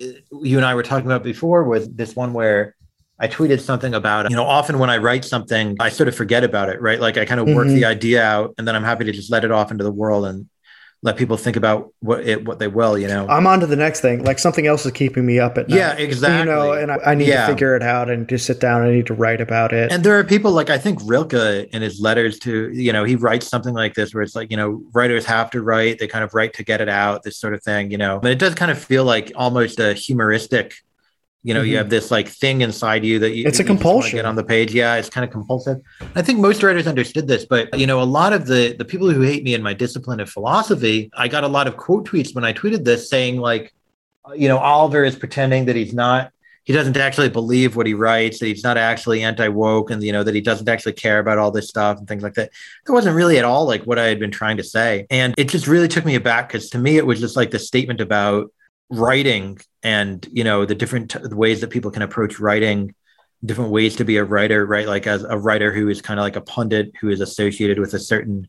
uh, 0.00 0.06
you 0.42 0.56
and 0.58 0.64
i 0.64 0.74
were 0.76 0.82
talking 0.84 1.06
about 1.06 1.24
before 1.24 1.64
was 1.64 1.88
this 1.88 2.14
one 2.14 2.32
where 2.32 2.76
I 3.20 3.28
tweeted 3.28 3.60
something 3.60 3.94
about, 3.94 4.30
you 4.30 4.36
know, 4.36 4.44
often 4.44 4.78
when 4.78 4.88
I 4.88 4.96
write 4.96 5.26
something, 5.26 5.76
I 5.78 5.90
sort 5.90 6.08
of 6.08 6.16
forget 6.16 6.42
about 6.42 6.70
it, 6.70 6.80
right? 6.80 6.98
Like 6.98 7.18
I 7.18 7.26
kind 7.26 7.38
of 7.38 7.48
work 7.48 7.66
mm-hmm. 7.66 7.76
the 7.76 7.84
idea 7.84 8.24
out 8.24 8.54
and 8.56 8.66
then 8.66 8.74
I'm 8.74 8.84
happy 8.84 9.04
to 9.04 9.12
just 9.12 9.30
let 9.30 9.44
it 9.44 9.50
off 9.50 9.70
into 9.70 9.84
the 9.84 9.92
world 9.92 10.24
and 10.24 10.48
let 11.02 11.16
people 11.16 11.36
think 11.38 11.56
about 11.56 11.92
what 12.00 12.26
it 12.26 12.44
what 12.46 12.58
they 12.58 12.68
will, 12.68 12.98
you 12.98 13.08
know. 13.08 13.26
I'm 13.26 13.46
on 13.46 13.60
to 13.60 13.66
the 13.66 13.76
next 13.76 14.00
thing. 14.00 14.22
Like 14.22 14.38
something 14.38 14.66
else 14.66 14.84
is 14.84 14.92
keeping 14.92 15.24
me 15.24 15.38
up 15.38 15.56
at 15.56 15.68
night. 15.68 15.76
Yeah, 15.76 15.92
exactly. 15.94 16.38
You 16.40 16.44
know, 16.44 16.72
and 16.72 16.92
I, 16.92 16.96
I 17.06 17.14
need 17.14 17.28
yeah. 17.28 17.46
to 17.46 17.52
figure 17.52 17.74
it 17.74 17.82
out 17.82 18.10
and 18.10 18.28
just 18.28 18.44
sit 18.44 18.60
down. 18.60 18.82
I 18.82 18.90
need 18.90 19.06
to 19.06 19.14
write 19.14 19.40
about 19.40 19.72
it. 19.72 19.90
And 19.90 20.04
there 20.04 20.18
are 20.18 20.24
people 20.24 20.52
like 20.52 20.68
I 20.68 20.76
think 20.76 20.98
Rilke 21.04 21.68
in 21.72 21.80
his 21.80 22.00
letters 22.00 22.38
to, 22.40 22.70
you 22.72 22.92
know, 22.92 23.04
he 23.04 23.16
writes 23.16 23.46
something 23.46 23.72
like 23.72 23.94
this 23.94 24.12
where 24.12 24.22
it's 24.22 24.36
like, 24.36 24.50
you 24.50 24.58
know, 24.58 24.82
writers 24.92 25.24
have 25.24 25.50
to 25.52 25.62
write, 25.62 25.98
they 25.98 26.06
kind 26.06 26.22
of 26.22 26.34
write 26.34 26.52
to 26.54 26.64
get 26.64 26.82
it 26.82 26.88
out, 26.90 27.22
this 27.22 27.38
sort 27.38 27.54
of 27.54 27.62
thing, 27.62 27.90
you 27.90 27.98
know. 27.98 28.18
But 28.20 28.32
it 28.32 28.38
does 28.38 28.54
kind 28.54 28.70
of 28.70 28.78
feel 28.78 29.04
like 29.04 29.32
almost 29.34 29.80
a 29.80 29.94
humoristic 29.94 30.74
you 31.42 31.54
know, 31.54 31.60
mm-hmm. 31.60 31.70
you 31.70 31.76
have 31.78 31.88
this 31.88 32.10
like 32.10 32.28
thing 32.28 32.60
inside 32.60 33.04
you 33.04 33.18
that 33.18 33.34
you, 33.34 33.46
it's 33.46 33.60
a 33.60 33.64
compulsion 33.64 34.16
get 34.16 34.26
on 34.26 34.36
the 34.36 34.44
page. 34.44 34.74
Yeah, 34.74 34.96
it's 34.96 35.08
kind 35.08 35.24
of 35.24 35.30
compulsive. 35.30 35.78
I 36.14 36.22
think 36.22 36.38
most 36.38 36.62
writers 36.62 36.86
understood 36.86 37.26
this, 37.26 37.46
but 37.46 37.78
you 37.78 37.86
know, 37.86 38.02
a 38.02 38.04
lot 38.04 38.32
of 38.32 38.46
the 38.46 38.74
the 38.78 38.84
people 38.84 39.10
who 39.10 39.22
hate 39.22 39.42
me 39.42 39.54
in 39.54 39.62
my 39.62 39.72
discipline 39.72 40.20
of 40.20 40.28
philosophy, 40.28 41.10
I 41.14 41.28
got 41.28 41.44
a 41.44 41.48
lot 41.48 41.66
of 41.66 41.76
quote 41.76 42.06
tweets 42.06 42.34
when 42.34 42.44
I 42.44 42.52
tweeted 42.52 42.84
this 42.84 43.08
saying 43.08 43.38
like, 43.38 43.72
you 44.34 44.48
know, 44.48 44.58
Oliver 44.58 45.02
is 45.04 45.16
pretending 45.16 45.64
that 45.66 45.76
he's 45.76 45.94
not 45.94 46.30
he 46.64 46.74
doesn't 46.74 46.96
actually 46.96 47.30
believe 47.30 47.74
what 47.74 47.86
he 47.86 47.94
writes, 47.94 48.38
that 48.38 48.46
he's 48.46 48.62
not 48.62 48.76
actually 48.76 49.22
anti-woke 49.22 49.90
and 49.90 50.02
you 50.02 50.12
know 50.12 50.22
that 50.22 50.34
he 50.34 50.40
doesn't 50.40 50.68
actually 50.68 50.92
care 50.92 51.18
about 51.18 51.38
all 51.38 51.50
this 51.50 51.68
stuff 51.68 51.98
and 51.98 52.06
things 52.06 52.22
like 52.22 52.34
that. 52.34 52.50
that 52.84 52.92
wasn't 52.92 53.16
really 53.16 53.38
at 53.38 53.44
all 53.44 53.66
like 53.66 53.82
what 53.84 53.98
I 53.98 54.04
had 54.04 54.20
been 54.20 54.30
trying 54.30 54.58
to 54.58 54.62
say. 54.62 55.06
And 55.10 55.34
it 55.38 55.48
just 55.48 55.66
really 55.66 55.88
took 55.88 56.04
me 56.04 56.16
aback 56.16 56.48
because 56.48 56.68
to 56.70 56.78
me 56.78 56.98
it 56.98 57.06
was 57.06 57.18
just 57.18 57.34
like 57.34 57.50
the 57.50 57.58
statement 57.58 58.00
about 58.00 58.52
writing 58.90 59.58
and 59.82 60.28
you 60.32 60.44
know 60.44 60.64
the 60.64 60.74
different 60.74 61.10
t- 61.12 61.18
ways 61.30 61.60
that 61.60 61.70
people 61.70 61.90
can 61.90 62.02
approach 62.02 62.40
writing 62.40 62.94
different 63.44 63.70
ways 63.70 63.96
to 63.96 64.04
be 64.04 64.16
a 64.16 64.24
writer 64.24 64.66
right? 64.66 64.86
Like 64.86 65.06
as 65.06 65.22
a 65.22 65.38
writer 65.38 65.72
who 65.72 65.88
is 65.88 66.02
kind 66.02 66.20
of 66.20 66.24
like 66.24 66.36
a 66.36 66.40
pundit 66.40 66.92
who 67.00 67.08
is 67.08 67.20
associated 67.20 67.78
with 67.78 67.94
a 67.94 67.98
certain 67.98 68.48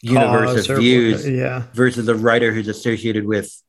universe 0.00 0.68
of 0.68 0.76
views 0.76 1.28
yeah. 1.28 1.64
versus 1.72 2.06
a 2.06 2.14
writer 2.14 2.52
who's 2.52 2.68
associated 2.68 3.26
with 3.26 3.62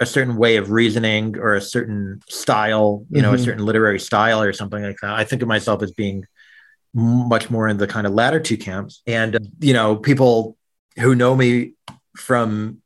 a 0.00 0.06
certain 0.06 0.36
way 0.36 0.56
of 0.56 0.70
reasoning 0.70 1.38
or 1.38 1.54
a 1.54 1.60
certain 1.60 2.20
style 2.28 3.06
you 3.10 3.22
know 3.22 3.28
mm-hmm. 3.28 3.36
a 3.36 3.44
certain 3.44 3.64
literary 3.64 4.00
style 4.00 4.42
or 4.42 4.52
something 4.52 4.82
like 4.82 4.96
that. 5.00 5.14
I 5.14 5.24
think 5.24 5.42
of 5.42 5.48
myself 5.48 5.82
as 5.82 5.92
being 5.92 6.24
much 6.94 7.50
more 7.50 7.68
in 7.68 7.78
the 7.78 7.86
kind 7.86 8.06
of 8.06 8.12
latter 8.12 8.40
two 8.40 8.56
camps. 8.56 9.02
And 9.06 9.50
you 9.60 9.72
know 9.72 9.96
people 9.96 10.56
who 10.98 11.14
know 11.14 11.34
me 11.34 11.72
from 12.16 12.81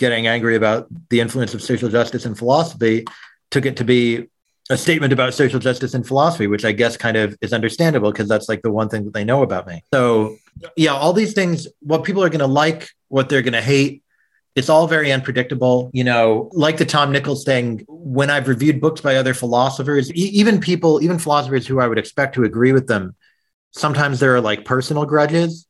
getting 0.00 0.26
angry 0.26 0.56
about 0.56 0.88
the 1.10 1.20
influence 1.20 1.52
of 1.54 1.62
social 1.62 1.88
justice 1.88 2.24
and 2.24 2.36
philosophy 2.36 3.04
took 3.50 3.66
it 3.66 3.76
to 3.76 3.84
be 3.84 4.26
a 4.70 4.76
statement 4.76 5.12
about 5.12 5.34
social 5.34 5.60
justice 5.60 5.92
and 5.92 6.06
philosophy, 6.06 6.46
which 6.46 6.64
I 6.64 6.72
guess 6.72 6.96
kind 6.96 7.16
of 7.16 7.36
is 7.42 7.52
understandable 7.52 8.10
because 8.10 8.28
that's 8.28 8.48
like 8.48 8.62
the 8.62 8.70
one 8.70 8.88
thing 8.88 9.04
that 9.04 9.12
they 9.12 9.24
know 9.24 9.42
about 9.42 9.66
me. 9.66 9.82
So, 9.92 10.36
yeah, 10.74 10.92
all 10.92 11.12
these 11.12 11.34
things, 11.34 11.68
what 11.80 12.02
people 12.02 12.24
are 12.24 12.30
going 12.30 12.40
to 12.40 12.46
like, 12.46 12.88
what 13.08 13.28
they're 13.28 13.42
going 13.42 13.52
to 13.52 13.60
hate, 13.60 14.02
it's 14.54 14.70
all 14.70 14.86
very 14.86 15.12
unpredictable. 15.12 15.90
You 15.92 16.04
know, 16.04 16.48
like 16.52 16.78
the 16.78 16.86
Tom 16.86 17.12
Nichols 17.12 17.44
thing, 17.44 17.84
when 17.88 18.30
I've 18.30 18.48
reviewed 18.48 18.80
books 18.80 19.02
by 19.02 19.16
other 19.16 19.34
philosophers, 19.34 20.10
e- 20.12 20.30
even 20.40 20.60
people, 20.60 21.02
even 21.02 21.18
philosophers 21.18 21.66
who 21.66 21.78
I 21.78 21.88
would 21.88 21.98
expect 21.98 22.36
to 22.36 22.44
agree 22.44 22.72
with 22.72 22.86
them, 22.86 23.14
sometimes 23.72 24.18
there 24.18 24.34
are 24.34 24.40
like 24.40 24.64
personal 24.64 25.04
grudges 25.04 25.66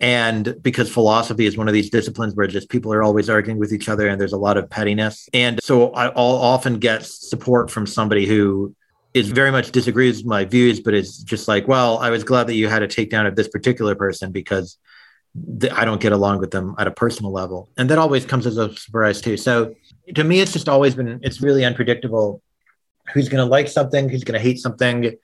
and 0.00 0.56
because 0.62 0.90
philosophy 0.90 1.46
is 1.46 1.56
one 1.56 1.66
of 1.66 1.74
these 1.74 1.90
disciplines 1.90 2.34
where 2.34 2.46
just 2.46 2.68
people 2.68 2.92
are 2.92 3.02
always 3.02 3.28
arguing 3.28 3.58
with 3.58 3.72
each 3.72 3.88
other 3.88 4.06
and 4.08 4.20
there's 4.20 4.32
a 4.32 4.38
lot 4.38 4.56
of 4.56 4.70
pettiness. 4.70 5.28
And 5.34 5.58
so 5.62 5.92
i'll 5.92 6.12
often 6.16 6.78
get 6.78 7.04
support 7.04 7.70
from 7.70 7.86
somebody 7.86 8.26
who 8.26 8.74
is 9.14 9.30
very 9.30 9.50
much 9.50 9.72
disagrees 9.72 10.18
with 10.18 10.26
my 10.26 10.44
views 10.44 10.80
but 10.80 10.94
is 10.94 11.18
just 11.18 11.48
like 11.48 11.66
well 11.66 11.98
i 11.98 12.10
was 12.10 12.22
glad 12.22 12.46
that 12.46 12.54
you 12.54 12.68
had 12.68 12.82
a 12.82 12.88
takedown 12.88 13.26
of 13.26 13.34
this 13.36 13.48
particular 13.48 13.94
person 13.94 14.30
because 14.30 14.78
th- 15.60 15.72
i 15.72 15.84
don't 15.84 16.00
get 16.00 16.12
along 16.12 16.38
with 16.38 16.50
them 16.50 16.74
at 16.78 16.86
a 16.86 16.90
personal 16.90 17.32
level. 17.32 17.68
And 17.76 17.90
that 17.90 17.98
always 17.98 18.24
comes 18.24 18.46
as 18.46 18.56
a 18.58 18.74
surprise 18.76 19.20
too. 19.20 19.36
So 19.36 19.74
to 20.14 20.24
me 20.24 20.40
it's 20.40 20.52
just 20.52 20.68
always 20.68 20.94
been 20.94 21.20
it's 21.22 21.40
really 21.40 21.64
unpredictable 21.64 22.42
who's 23.12 23.28
going 23.28 23.44
to 23.44 23.50
like 23.50 23.68
something 23.68 24.08
who's 24.08 24.24
going 24.24 24.38
to 24.38 24.46
hate 24.46 24.58
something 24.58 25.16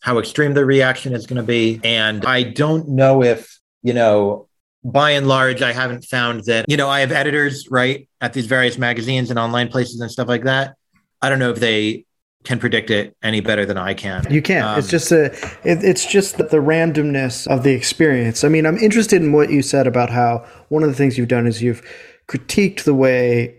how 0.00 0.18
extreme 0.18 0.52
the 0.52 0.64
reaction 0.64 1.14
is 1.14 1.26
going 1.26 1.38
to 1.38 1.42
be. 1.42 1.80
And 1.82 2.24
i 2.24 2.42
don't 2.42 2.88
know 2.88 3.22
if 3.22 3.58
you 3.82 3.92
know, 3.92 4.48
by 4.84 5.10
and 5.10 5.28
large, 5.28 5.62
I 5.62 5.72
haven't 5.72 6.04
found 6.04 6.44
that, 6.44 6.66
you 6.68 6.76
know, 6.76 6.88
I 6.88 7.00
have 7.00 7.12
editors, 7.12 7.68
right, 7.70 8.08
at 8.20 8.32
these 8.32 8.46
various 8.46 8.78
magazines 8.78 9.30
and 9.30 9.38
online 9.38 9.68
places 9.68 10.00
and 10.00 10.10
stuff 10.10 10.28
like 10.28 10.44
that. 10.44 10.74
I 11.20 11.28
don't 11.28 11.38
know 11.38 11.50
if 11.50 11.60
they 11.60 12.04
can 12.44 12.58
predict 12.58 12.90
it 12.90 13.16
any 13.22 13.40
better 13.40 13.64
than 13.64 13.78
I 13.78 13.94
can. 13.94 14.26
You 14.28 14.42
can't. 14.42 14.64
Um, 14.64 14.78
it's 14.78 14.88
just 14.88 15.12
a. 15.12 15.26
It, 15.62 15.84
it's 15.84 16.04
just 16.04 16.38
the 16.38 16.44
randomness 16.44 17.46
of 17.46 17.62
the 17.62 17.70
experience. 17.70 18.42
I 18.42 18.48
mean, 18.48 18.66
I'm 18.66 18.78
interested 18.78 19.22
in 19.22 19.32
what 19.32 19.50
you 19.50 19.62
said 19.62 19.86
about 19.86 20.10
how 20.10 20.44
one 20.68 20.82
of 20.82 20.88
the 20.88 20.96
things 20.96 21.16
you've 21.16 21.28
done 21.28 21.46
is 21.46 21.62
you've 21.62 21.82
critiqued 22.26 22.82
the 22.82 22.94
way 22.94 23.56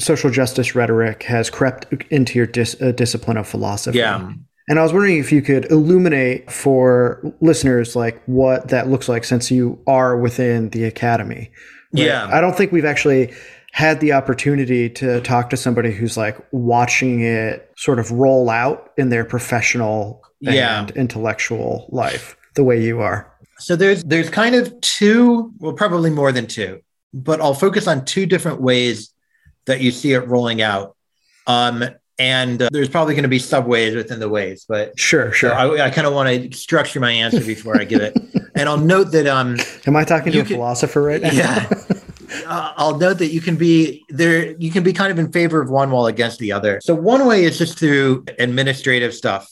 social 0.00 0.30
justice 0.30 0.74
rhetoric 0.74 1.24
has 1.24 1.50
crept 1.50 1.92
into 2.10 2.38
your 2.38 2.46
dis, 2.46 2.80
uh, 2.80 2.92
discipline 2.92 3.36
of 3.36 3.46
philosophy. 3.46 3.98
Yeah. 3.98 4.32
And 4.68 4.78
I 4.78 4.82
was 4.82 4.92
wondering 4.92 5.18
if 5.18 5.32
you 5.32 5.40
could 5.40 5.70
illuminate 5.70 6.50
for 6.50 7.22
listeners 7.40 7.96
like 7.96 8.22
what 8.26 8.68
that 8.68 8.88
looks 8.88 9.08
like 9.08 9.24
since 9.24 9.50
you 9.50 9.80
are 9.86 10.16
within 10.16 10.68
the 10.70 10.84
academy. 10.84 11.50
Right? 11.92 12.04
Yeah. 12.04 12.28
I 12.30 12.40
don't 12.40 12.56
think 12.56 12.70
we've 12.70 12.84
actually 12.84 13.32
had 13.72 14.00
the 14.00 14.12
opportunity 14.12 14.90
to 14.90 15.20
talk 15.20 15.50
to 15.50 15.56
somebody 15.56 15.92
who's 15.92 16.16
like 16.16 16.36
watching 16.52 17.20
it 17.20 17.70
sort 17.76 17.98
of 17.98 18.10
roll 18.10 18.50
out 18.50 18.92
in 18.96 19.08
their 19.08 19.24
professional 19.24 20.22
yeah. 20.40 20.80
and 20.80 20.90
intellectual 20.92 21.88
life 21.90 22.36
the 22.54 22.64
way 22.64 22.82
you 22.82 23.00
are. 23.00 23.32
So 23.58 23.74
there's 23.76 24.04
there's 24.04 24.30
kind 24.30 24.54
of 24.54 24.78
two, 24.80 25.52
well 25.58 25.72
probably 25.72 26.10
more 26.10 26.32
than 26.32 26.46
two, 26.46 26.80
but 27.12 27.40
I'll 27.40 27.54
focus 27.54 27.86
on 27.86 28.04
two 28.04 28.26
different 28.26 28.60
ways 28.60 29.12
that 29.66 29.80
you 29.80 29.90
see 29.90 30.12
it 30.12 30.26
rolling 30.26 30.62
out. 30.62 30.96
Um, 31.46 31.84
and 32.18 32.62
uh, 32.62 32.68
there's 32.72 32.88
probably 32.88 33.14
going 33.14 33.22
to 33.22 33.28
be 33.28 33.38
subways 33.38 33.94
within 33.94 34.20
the 34.20 34.28
ways 34.28 34.64
but 34.68 34.98
sure 34.98 35.32
sure. 35.32 35.54
I, 35.54 35.86
I 35.86 35.90
kind 35.90 36.06
of 36.06 36.12
want 36.12 36.28
to 36.28 36.56
structure 36.56 37.00
my 37.00 37.12
answer 37.12 37.40
before 37.40 37.80
i 37.80 37.84
give 37.84 38.00
it. 38.00 38.16
And 38.54 38.68
i'll 38.68 38.76
note 38.76 39.12
that 39.12 39.28
um 39.28 39.56
am 39.86 39.94
i 39.94 40.04
talking 40.04 40.32
to 40.32 40.40
a 40.40 40.44
can, 40.44 40.56
philosopher 40.56 41.02
right 41.02 41.22
now? 41.22 41.32
Yeah. 41.32 41.70
Uh, 42.46 42.72
i'll 42.76 42.98
note 42.98 43.18
that 43.18 43.28
you 43.28 43.40
can 43.40 43.56
be 43.56 44.04
there 44.10 44.52
you 44.58 44.70
can 44.70 44.82
be 44.82 44.92
kind 44.92 45.10
of 45.10 45.18
in 45.18 45.32
favor 45.32 45.62
of 45.62 45.70
one 45.70 45.90
while 45.90 46.06
against 46.06 46.38
the 46.38 46.52
other. 46.52 46.78
So 46.82 46.94
one 46.94 47.26
way 47.26 47.44
is 47.44 47.56
just 47.56 47.78
through 47.78 48.26
administrative 48.38 49.14
stuff. 49.14 49.50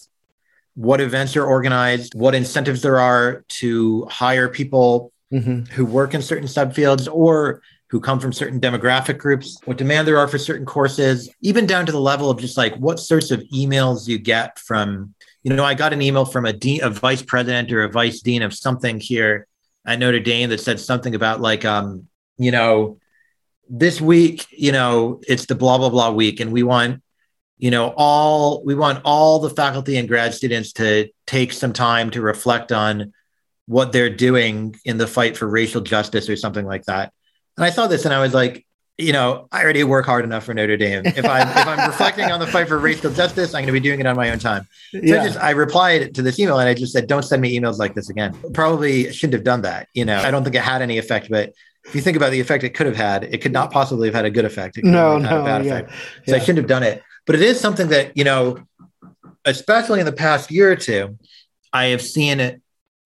What 0.75 1.01
events 1.01 1.37
are 1.37 1.45
organized 1.45 2.15
what 2.15 2.35
incentives 2.35 2.83
there 2.83 2.99
are 3.01 3.45
to 3.61 4.05
hire 4.11 4.49
people 4.49 5.11
mm-hmm. 5.33 5.73
who 5.73 5.87
work 5.87 6.15
in 6.15 6.23
certain 6.23 6.47
subfields 6.47 7.09
or 7.11 7.63
who 7.89 8.01
come 8.01 8.19
from 8.19 8.33
certain 8.33 8.61
demographic 8.61 9.19
groups, 9.19 9.59
what 9.65 9.77
demand 9.77 10.09
there 10.09 10.19
are 10.19 10.27
for 10.27 10.39
certain 10.39 10.67
courses, 10.67 11.31
even 11.41 11.67
down 11.67 11.87
to 11.87 11.93
the 11.93 12.01
level 12.01 12.31
of 12.31 12.41
just 12.41 12.57
like 12.57 12.75
what 12.77 12.99
sorts 12.99 13.31
of 13.31 13.41
emails 13.55 14.09
you 14.09 14.19
get 14.19 14.59
from, 14.59 15.15
you 15.45 15.55
know, 15.55 15.65
I 15.65 15.75
got 15.75 15.93
an 15.93 16.03
email 16.03 16.25
from 16.25 16.47
a 16.47 16.53
dean, 16.53 16.83
a 16.83 16.91
vice 16.91 17.23
president 17.23 17.73
or 17.73 17.85
a 17.85 17.89
vice 17.89 18.21
dean 18.21 18.43
of 18.43 18.53
something 18.53 18.99
here 18.99 19.47
at 19.87 20.01
Notre 20.01 20.21
Dame 20.21 20.51
that 20.51 20.61
said 20.61 20.81
something 20.81 21.15
about 21.15 21.41
like, 21.41 21.65
um, 21.65 22.09
you 22.39 22.51
know, 22.51 22.99
this 23.69 24.01
week, 24.01 24.47
you 24.51 24.73
know, 24.73 25.21
it's 25.27 25.47
the 25.47 25.55
blah 25.55 25.79
blah 25.79 25.89
blah 25.89 26.11
week, 26.11 26.41
and 26.41 26.53
we 26.53 26.63
want, 26.63 27.03
you 27.59 27.71
know, 27.71 27.93
all 27.97 28.65
we 28.65 28.75
want 28.75 29.01
all 29.05 29.39
the 29.39 29.51
faculty 29.51 29.97
and 29.97 30.09
grad 30.09 30.35
students 30.35 30.73
to 30.75 31.09
take 31.27 31.53
some 31.53 31.73
time 31.73 32.11
to 32.11 32.21
reflect 32.21 32.73
on 32.73 33.13
what 33.67 33.93
they're 33.93 34.15
doing 34.15 34.77
in 34.85 34.99
the 34.99 35.07
fight 35.07 35.37
for 35.37 35.49
racial 35.49 35.81
justice 35.81 36.29
or 36.29 36.37
something 36.37 36.65
like 36.65 36.85
that. 36.85 37.13
And 37.57 37.65
I 37.65 37.71
saw 37.71 37.87
this 37.87 38.05
and 38.05 38.13
I 38.13 38.21
was 38.21 38.35
like, 38.35 38.67
you 38.99 39.13
know, 39.13 39.47
I 39.53 39.63
already 39.63 39.85
work 39.85 40.07
hard 40.07 40.25
enough 40.25 40.45
for 40.45 40.55
Notre 40.55 40.77
Dame. 40.77 41.03
If 41.05 41.25
I'm 41.25 41.49
if 41.49 41.67
I'm 41.67 41.87
reflecting 41.91 42.31
on 42.31 42.41
the 42.41 42.47
fight 42.47 42.69
for 42.69 42.79
racial 42.79 43.13
justice, 43.13 43.53
I'm 43.53 43.63
going 43.63 43.67
to 43.67 43.73
be 43.73 43.81
doing 43.81 44.01
it 44.01 44.07
on 44.07 44.17
my 44.17 44.31
own 44.31 44.39
time. 44.39 44.67
So 44.93 45.01
yeah. 45.03 45.23
I 45.23 45.27
just 45.27 45.39
I 45.39 45.51
replied 45.51 46.15
to 46.15 46.23
this 46.23 46.39
email 46.39 46.59
and 46.59 46.69
I 46.69 46.73
just 46.73 46.93
said, 46.93 47.07
"Don't 47.07 47.23
send 47.23 47.43
me 47.43 47.59
emails 47.59 47.79
like 47.79 47.95
this 47.95 48.09
again." 48.09 48.35
Probably 48.55 49.13
shouldn't 49.13 49.35
have 49.35 49.45
done 49.45 49.63
that. 49.63 49.89
You 49.93 50.07
know, 50.07 50.17
I 50.19 50.31
don't 50.31 50.45
think 50.45 50.57
it 50.57 50.63
had 50.63 50.81
any 50.81 50.97
effect. 50.97 51.29
But 51.29 51.53
if 51.85 51.95
you 51.95 52.01
think 52.01 52.17
about 52.17 52.31
the 52.31 52.41
effect 52.41 52.65
it 52.65 52.71
could 52.71 52.87
have 52.87 52.97
had, 52.97 53.25
it 53.25 53.43
could 53.43 53.53
not 53.53 53.71
possibly 53.71 54.09
have 54.09 54.15
had 54.15 54.25
a 54.25 54.31
good 54.31 54.47
effect. 54.47 54.79
It 54.79 54.83
could 54.83 54.91
no, 54.91 55.19
have 55.21 55.31
no, 55.31 55.41
a 55.43 55.45
bad 55.45 55.65
yeah. 55.65 55.73
effect. 55.75 55.91
So 55.91 55.97
yeah. 56.29 56.37
I 56.37 56.39
shouldn't 56.39 56.59
have 56.59 56.67
done 56.67 56.83
it. 56.83 57.03
But 57.27 57.35
it 57.35 57.43
is 57.43 57.61
something 57.61 57.89
that 57.89 58.17
you 58.17 58.25
know, 58.25 58.59
especially 59.45 60.01
in 60.01 60.07
the 60.07 60.13
past 60.13 60.51
year 60.51 60.73
or 60.73 60.77
two, 60.77 61.19
I 61.71 61.87
have 61.87 62.01
seen 62.01 62.41
it. 62.41 62.63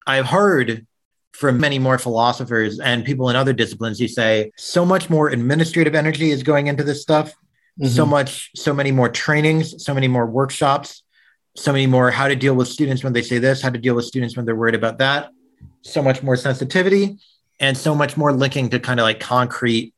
I've 0.06 0.26
heard 0.26 0.86
from 1.32 1.58
many 1.58 1.78
more 1.78 1.98
philosophers 1.98 2.80
and 2.80 3.04
people 3.04 3.30
in 3.30 3.36
other 3.36 3.52
disciplines 3.52 3.98
who 3.98 4.08
say 4.08 4.50
so 4.56 4.84
much 4.84 5.08
more 5.08 5.28
administrative 5.28 5.94
energy 5.94 6.30
is 6.30 6.42
going 6.42 6.66
into 6.66 6.82
this 6.82 7.00
stuff, 7.00 7.30
mm-hmm. 7.80 7.86
so 7.86 8.04
much, 8.04 8.50
so 8.54 8.74
many 8.74 8.92
more 8.92 9.08
trainings, 9.08 9.82
so 9.82 9.94
many 9.94 10.08
more 10.08 10.26
workshops, 10.26 11.02
so 11.56 11.72
many 11.72 11.86
more 11.86 12.10
how 12.10 12.28
to 12.28 12.36
deal 12.36 12.54
with 12.54 12.68
students 12.68 13.02
when 13.02 13.12
they 13.12 13.22
say 13.22 13.38
this, 13.38 13.62
how 13.62 13.70
to 13.70 13.78
deal 13.78 13.94
with 13.94 14.04
students 14.04 14.36
when 14.36 14.44
they're 14.44 14.56
worried 14.56 14.74
about 14.74 14.98
that, 14.98 15.30
so 15.82 16.02
much 16.02 16.22
more 16.22 16.36
sensitivity, 16.36 17.18
and 17.58 17.76
so 17.76 17.94
much 17.94 18.16
more 18.16 18.32
linking 18.32 18.68
to 18.70 18.80
kind 18.80 19.00
of 19.00 19.04
like 19.04 19.20
concrete, 19.20 19.94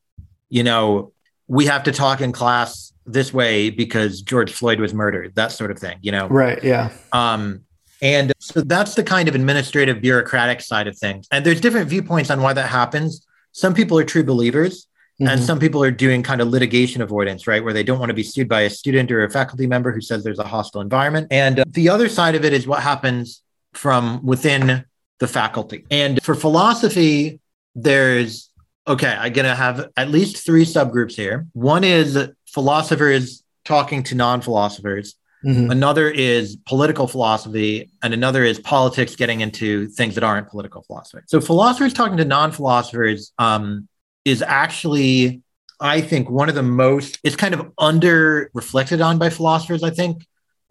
you 0.48 0.62
know, 0.62 1.12
we 1.48 1.66
have 1.66 1.84
to 1.84 1.92
talk 1.92 2.20
in 2.20 2.32
class 2.32 2.92
this 3.04 3.32
way 3.32 3.70
because 3.70 4.22
George 4.22 4.52
Floyd 4.52 4.80
was 4.80 4.94
murdered, 4.94 5.34
that 5.34 5.52
sort 5.52 5.70
of 5.70 5.78
thing, 5.78 5.98
you 6.02 6.12
know? 6.12 6.28
Right. 6.28 6.62
Yeah. 6.62 6.90
Um, 7.12 7.64
and 8.02 8.32
so 8.40 8.60
that's 8.60 8.94
the 8.94 9.04
kind 9.04 9.28
of 9.28 9.34
administrative 9.34 10.02
bureaucratic 10.02 10.60
side 10.60 10.88
of 10.88 10.98
things. 10.98 11.28
And 11.30 11.46
there's 11.46 11.60
different 11.60 11.88
viewpoints 11.88 12.30
on 12.30 12.42
why 12.42 12.52
that 12.52 12.68
happens. 12.68 13.24
Some 13.52 13.72
people 13.72 13.98
are 13.98 14.04
true 14.04 14.24
believers. 14.24 14.88
Mm-hmm. 15.20 15.28
And 15.28 15.42
some 15.42 15.60
people 15.60 15.82
are 15.84 15.90
doing 15.90 16.22
kind 16.22 16.40
of 16.40 16.48
litigation 16.48 17.02
avoidance, 17.02 17.46
right? 17.46 17.62
Where 17.62 17.72
they 17.72 17.82
don't 17.82 17.98
want 17.98 18.08
to 18.08 18.14
be 18.14 18.22
sued 18.22 18.48
by 18.48 18.62
a 18.62 18.70
student 18.70 19.12
or 19.12 19.24
a 19.24 19.30
faculty 19.30 19.66
member 19.66 19.92
who 19.92 20.00
says 20.00 20.24
there's 20.24 20.38
a 20.38 20.46
hostile 20.46 20.80
environment. 20.80 21.28
And 21.30 21.60
uh, 21.60 21.64
the 21.68 21.90
other 21.90 22.08
side 22.08 22.34
of 22.34 22.44
it 22.44 22.52
is 22.52 22.66
what 22.66 22.82
happens 22.82 23.42
from 23.74 24.24
within 24.24 24.84
the 25.18 25.28
faculty. 25.28 25.84
And 25.90 26.20
for 26.22 26.34
philosophy, 26.34 27.40
there's 27.74 28.50
okay, 28.88 29.14
I'm 29.16 29.32
going 29.32 29.46
to 29.46 29.54
have 29.54 29.90
at 29.96 30.08
least 30.08 30.44
three 30.44 30.64
subgroups 30.64 31.12
here. 31.12 31.46
One 31.52 31.84
is 31.84 32.18
philosophers 32.46 33.44
talking 33.64 34.02
to 34.04 34.14
non 34.14 34.40
philosophers. 34.40 35.14
Mm-hmm. 35.44 35.70
Another 35.70 36.08
is 36.08 36.56
political 36.66 37.08
philosophy, 37.08 37.90
and 38.02 38.14
another 38.14 38.44
is 38.44 38.60
politics 38.60 39.16
getting 39.16 39.40
into 39.40 39.88
things 39.88 40.14
that 40.14 40.22
aren't 40.22 40.48
political 40.48 40.82
philosophy. 40.82 41.24
So, 41.26 41.40
philosophers 41.40 41.92
talking 41.92 42.16
to 42.18 42.24
non 42.24 42.52
philosophers 42.52 43.32
um, 43.38 43.88
is 44.24 44.42
actually, 44.42 45.42
I 45.80 46.00
think, 46.00 46.30
one 46.30 46.48
of 46.48 46.54
the 46.54 46.62
most, 46.62 47.18
it's 47.24 47.34
kind 47.34 47.54
of 47.54 47.72
under 47.76 48.50
reflected 48.54 49.00
on 49.00 49.18
by 49.18 49.30
philosophers, 49.30 49.82
I 49.82 49.90
think. 49.90 50.24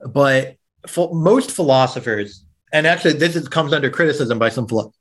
But 0.06 0.56
most 0.96 1.52
philosophers, 1.52 2.46
and 2.72 2.88
actually, 2.88 3.14
this 3.14 3.36
is, 3.36 3.48
comes 3.50 3.74
under 3.74 3.90
criticism 3.90 4.40
by 4.40 4.50
some 4.50 4.68
philo- 4.68 4.94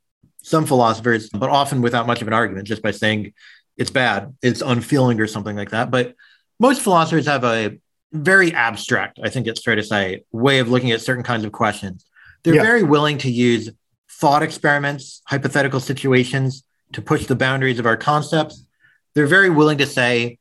some 0.43 0.65
philosophers, 0.65 1.29
but 1.29 1.49
often 1.49 1.81
without 1.81 2.07
much 2.07 2.21
of 2.21 2.27
an 2.27 2.33
argument, 2.33 2.67
just 2.67 2.81
by 2.81 2.91
saying 2.91 3.33
it's 3.77 3.91
bad, 3.91 4.35
it's 4.41 4.61
unfeeling, 4.61 5.19
or 5.21 5.27
something 5.27 5.55
like 5.55 5.69
that. 5.69 5.91
But 5.91 6.15
most 6.59 6.81
philosophers 6.81 7.25
have 7.27 7.43
a 7.43 7.79
very 8.11 8.53
abstract, 8.53 9.19
I 9.23 9.29
think 9.29 9.47
it's 9.47 9.63
fair 9.63 9.75
to 9.75 9.83
say, 9.83 10.23
way 10.31 10.59
of 10.59 10.69
looking 10.69 10.91
at 10.91 11.01
certain 11.01 11.23
kinds 11.23 11.45
of 11.45 11.51
questions. 11.51 12.05
They're 12.43 12.55
yeah. 12.55 12.63
very 12.63 12.83
willing 12.83 13.17
to 13.19 13.31
use 13.31 13.69
thought 14.09 14.43
experiments, 14.43 15.21
hypothetical 15.25 15.79
situations 15.79 16.63
to 16.93 17.01
push 17.01 17.25
the 17.25 17.35
boundaries 17.35 17.79
of 17.79 17.85
our 17.85 17.97
concepts. 17.97 18.65
They're 19.13 19.27
very 19.27 19.49
willing 19.49 19.77
to 19.79 19.85
say, 19.85 20.39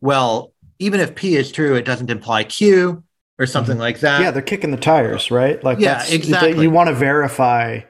well, 0.00 0.52
even 0.78 1.00
if 1.00 1.14
P 1.14 1.36
is 1.36 1.52
true, 1.52 1.74
it 1.74 1.84
doesn't 1.84 2.10
imply 2.10 2.44
Q 2.44 3.04
or 3.38 3.46
something 3.46 3.74
mm-hmm. 3.74 3.82
like 3.82 4.00
that. 4.00 4.22
Yeah, 4.22 4.30
they're 4.30 4.42
kicking 4.42 4.70
the 4.70 4.76
tires, 4.76 5.30
right? 5.30 5.62
Like, 5.62 5.78
yeah, 5.78 6.04
exactly. 6.08 6.62
You 6.62 6.70
want 6.70 6.88
to 6.88 6.94
verify 6.94 7.80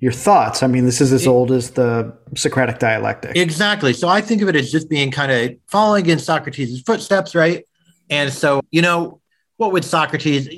your 0.00 0.12
thoughts. 0.12 0.62
I 0.62 0.66
mean, 0.66 0.84
this 0.84 1.00
is 1.00 1.12
as 1.12 1.26
old 1.26 1.52
as 1.52 1.70
the 1.72 2.16
Socratic 2.34 2.78
dialectic. 2.78 3.36
Exactly. 3.36 3.92
So 3.92 4.08
I 4.08 4.20
think 4.20 4.42
of 4.42 4.48
it 4.48 4.56
as 4.56 4.72
just 4.72 4.88
being 4.88 5.10
kind 5.10 5.30
of 5.30 5.56
following 5.68 6.06
in 6.06 6.18
Socrates' 6.18 6.80
footsteps, 6.82 7.34
right? 7.34 7.64
And 8.10 8.32
so, 8.32 8.60
you 8.70 8.82
know, 8.82 9.20
what 9.56 9.72
would 9.72 9.84
Socrates, 9.84 10.48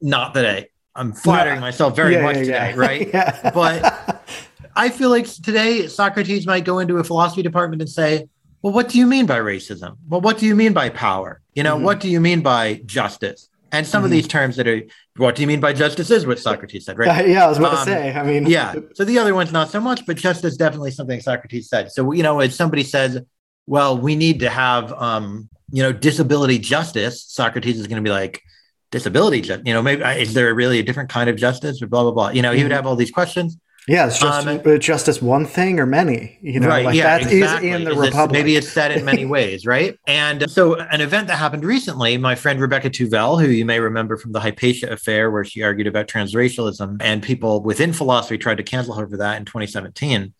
not 0.00 0.34
that 0.34 0.46
I, 0.46 0.68
I'm 0.94 1.12
flattering 1.12 1.60
myself 1.60 1.96
very 1.96 2.14
yeah, 2.14 2.22
much 2.22 2.36
yeah, 2.36 2.72
today, 2.72 3.08
yeah. 3.12 3.22
right? 3.24 3.52
But 3.54 4.24
I 4.76 4.90
feel 4.90 5.10
like 5.10 5.26
today 5.26 5.86
Socrates 5.86 6.46
might 6.46 6.64
go 6.64 6.78
into 6.78 6.98
a 6.98 7.04
philosophy 7.04 7.42
department 7.42 7.82
and 7.82 7.90
say, 7.90 8.28
well, 8.62 8.72
what 8.72 8.88
do 8.88 8.98
you 8.98 9.06
mean 9.06 9.26
by 9.26 9.38
racism? 9.38 9.96
Well, 10.08 10.20
what 10.20 10.38
do 10.38 10.46
you 10.46 10.56
mean 10.56 10.72
by 10.72 10.88
power? 10.88 11.40
You 11.54 11.62
know, 11.62 11.76
mm-hmm. 11.76 11.84
what 11.84 12.00
do 12.00 12.08
you 12.08 12.20
mean 12.20 12.42
by 12.42 12.82
justice? 12.84 13.48
And 13.70 13.86
some 13.86 13.98
mm-hmm. 13.98 14.06
of 14.06 14.10
these 14.10 14.26
terms 14.26 14.56
that 14.56 14.66
are, 14.66 14.82
what 15.16 15.36
do 15.36 15.42
you 15.42 15.48
mean 15.48 15.60
by 15.60 15.72
justice 15.72 16.10
is 16.10 16.26
what 16.26 16.38
Socrates 16.38 16.84
said, 16.86 16.98
right? 16.98 17.28
yeah, 17.28 17.44
I 17.44 17.48
was 17.48 17.58
about 17.58 17.74
um, 17.74 17.78
to 17.78 17.84
say. 17.84 18.12
I 18.12 18.22
mean, 18.24 18.46
yeah. 18.46 18.74
So 18.94 19.04
the 19.04 19.18
other 19.18 19.34
one's 19.34 19.52
not 19.52 19.70
so 19.70 19.80
much, 19.80 20.06
but 20.06 20.16
justice 20.16 20.56
definitely 20.56 20.90
something 20.90 21.20
Socrates 21.20 21.68
said. 21.68 21.92
So, 21.92 22.12
you 22.12 22.22
know, 22.22 22.40
if 22.40 22.52
somebody 22.52 22.82
says, 22.82 23.20
well, 23.66 23.98
we 23.98 24.16
need 24.16 24.40
to 24.40 24.50
have, 24.50 24.92
um, 24.94 25.48
you 25.70 25.82
know, 25.82 25.92
disability 25.92 26.58
justice, 26.58 27.24
Socrates 27.24 27.78
is 27.78 27.86
going 27.86 28.02
to 28.02 28.06
be 28.06 28.12
like, 28.12 28.42
disability, 28.90 29.40
you 29.64 29.74
know, 29.74 29.82
maybe 29.82 30.02
is 30.02 30.34
there 30.34 30.54
really 30.54 30.78
a 30.78 30.82
different 30.82 31.10
kind 31.10 31.28
of 31.28 31.36
justice 31.36 31.82
or 31.82 31.86
blah, 31.86 32.02
blah, 32.02 32.12
blah. 32.12 32.28
You 32.30 32.42
know, 32.42 32.52
he 32.52 32.62
would 32.62 32.70
mm-hmm. 32.70 32.76
have 32.76 32.86
all 32.86 32.96
these 32.96 33.10
questions. 33.10 33.58
Yeah, 33.86 34.06
it's 34.06 34.18
just 34.18 34.46
um, 34.46 34.80
justice 34.80 35.22
one 35.22 35.46
thing 35.46 35.80
or 35.80 35.86
many. 35.86 36.38
You 36.42 36.60
know, 36.60 36.68
right, 36.68 36.84
like 36.84 36.94
yeah, 36.94 37.18
that 37.18 37.32
exactly. 37.32 37.70
is 37.70 37.76
in 37.76 37.84
the 37.84 37.92
is 37.92 37.96
Republic. 37.96 38.32
maybe 38.32 38.54
it's 38.54 38.68
said 38.68 38.92
in 38.92 39.02
many 39.02 39.24
ways, 39.24 39.64
right? 39.64 39.98
And 40.06 40.50
so, 40.50 40.74
an 40.74 41.00
event 41.00 41.26
that 41.28 41.36
happened 41.36 41.64
recently, 41.64 42.18
my 42.18 42.34
friend 42.34 42.60
Rebecca 42.60 42.90
Tuvel, 42.90 43.42
who 43.42 43.50
you 43.50 43.64
may 43.64 43.80
remember 43.80 44.18
from 44.18 44.32
the 44.32 44.40
Hypatia 44.40 44.90
affair, 44.90 45.30
where 45.30 45.42
she 45.42 45.62
argued 45.62 45.86
about 45.86 46.06
transracialism, 46.06 46.98
and 47.00 47.22
people 47.22 47.62
within 47.62 47.94
philosophy 47.94 48.36
tried 48.36 48.58
to 48.58 48.62
cancel 48.62 48.94
her 48.94 49.08
for 49.08 49.16
that 49.16 49.38
in 49.38 49.46
2017 49.46 50.34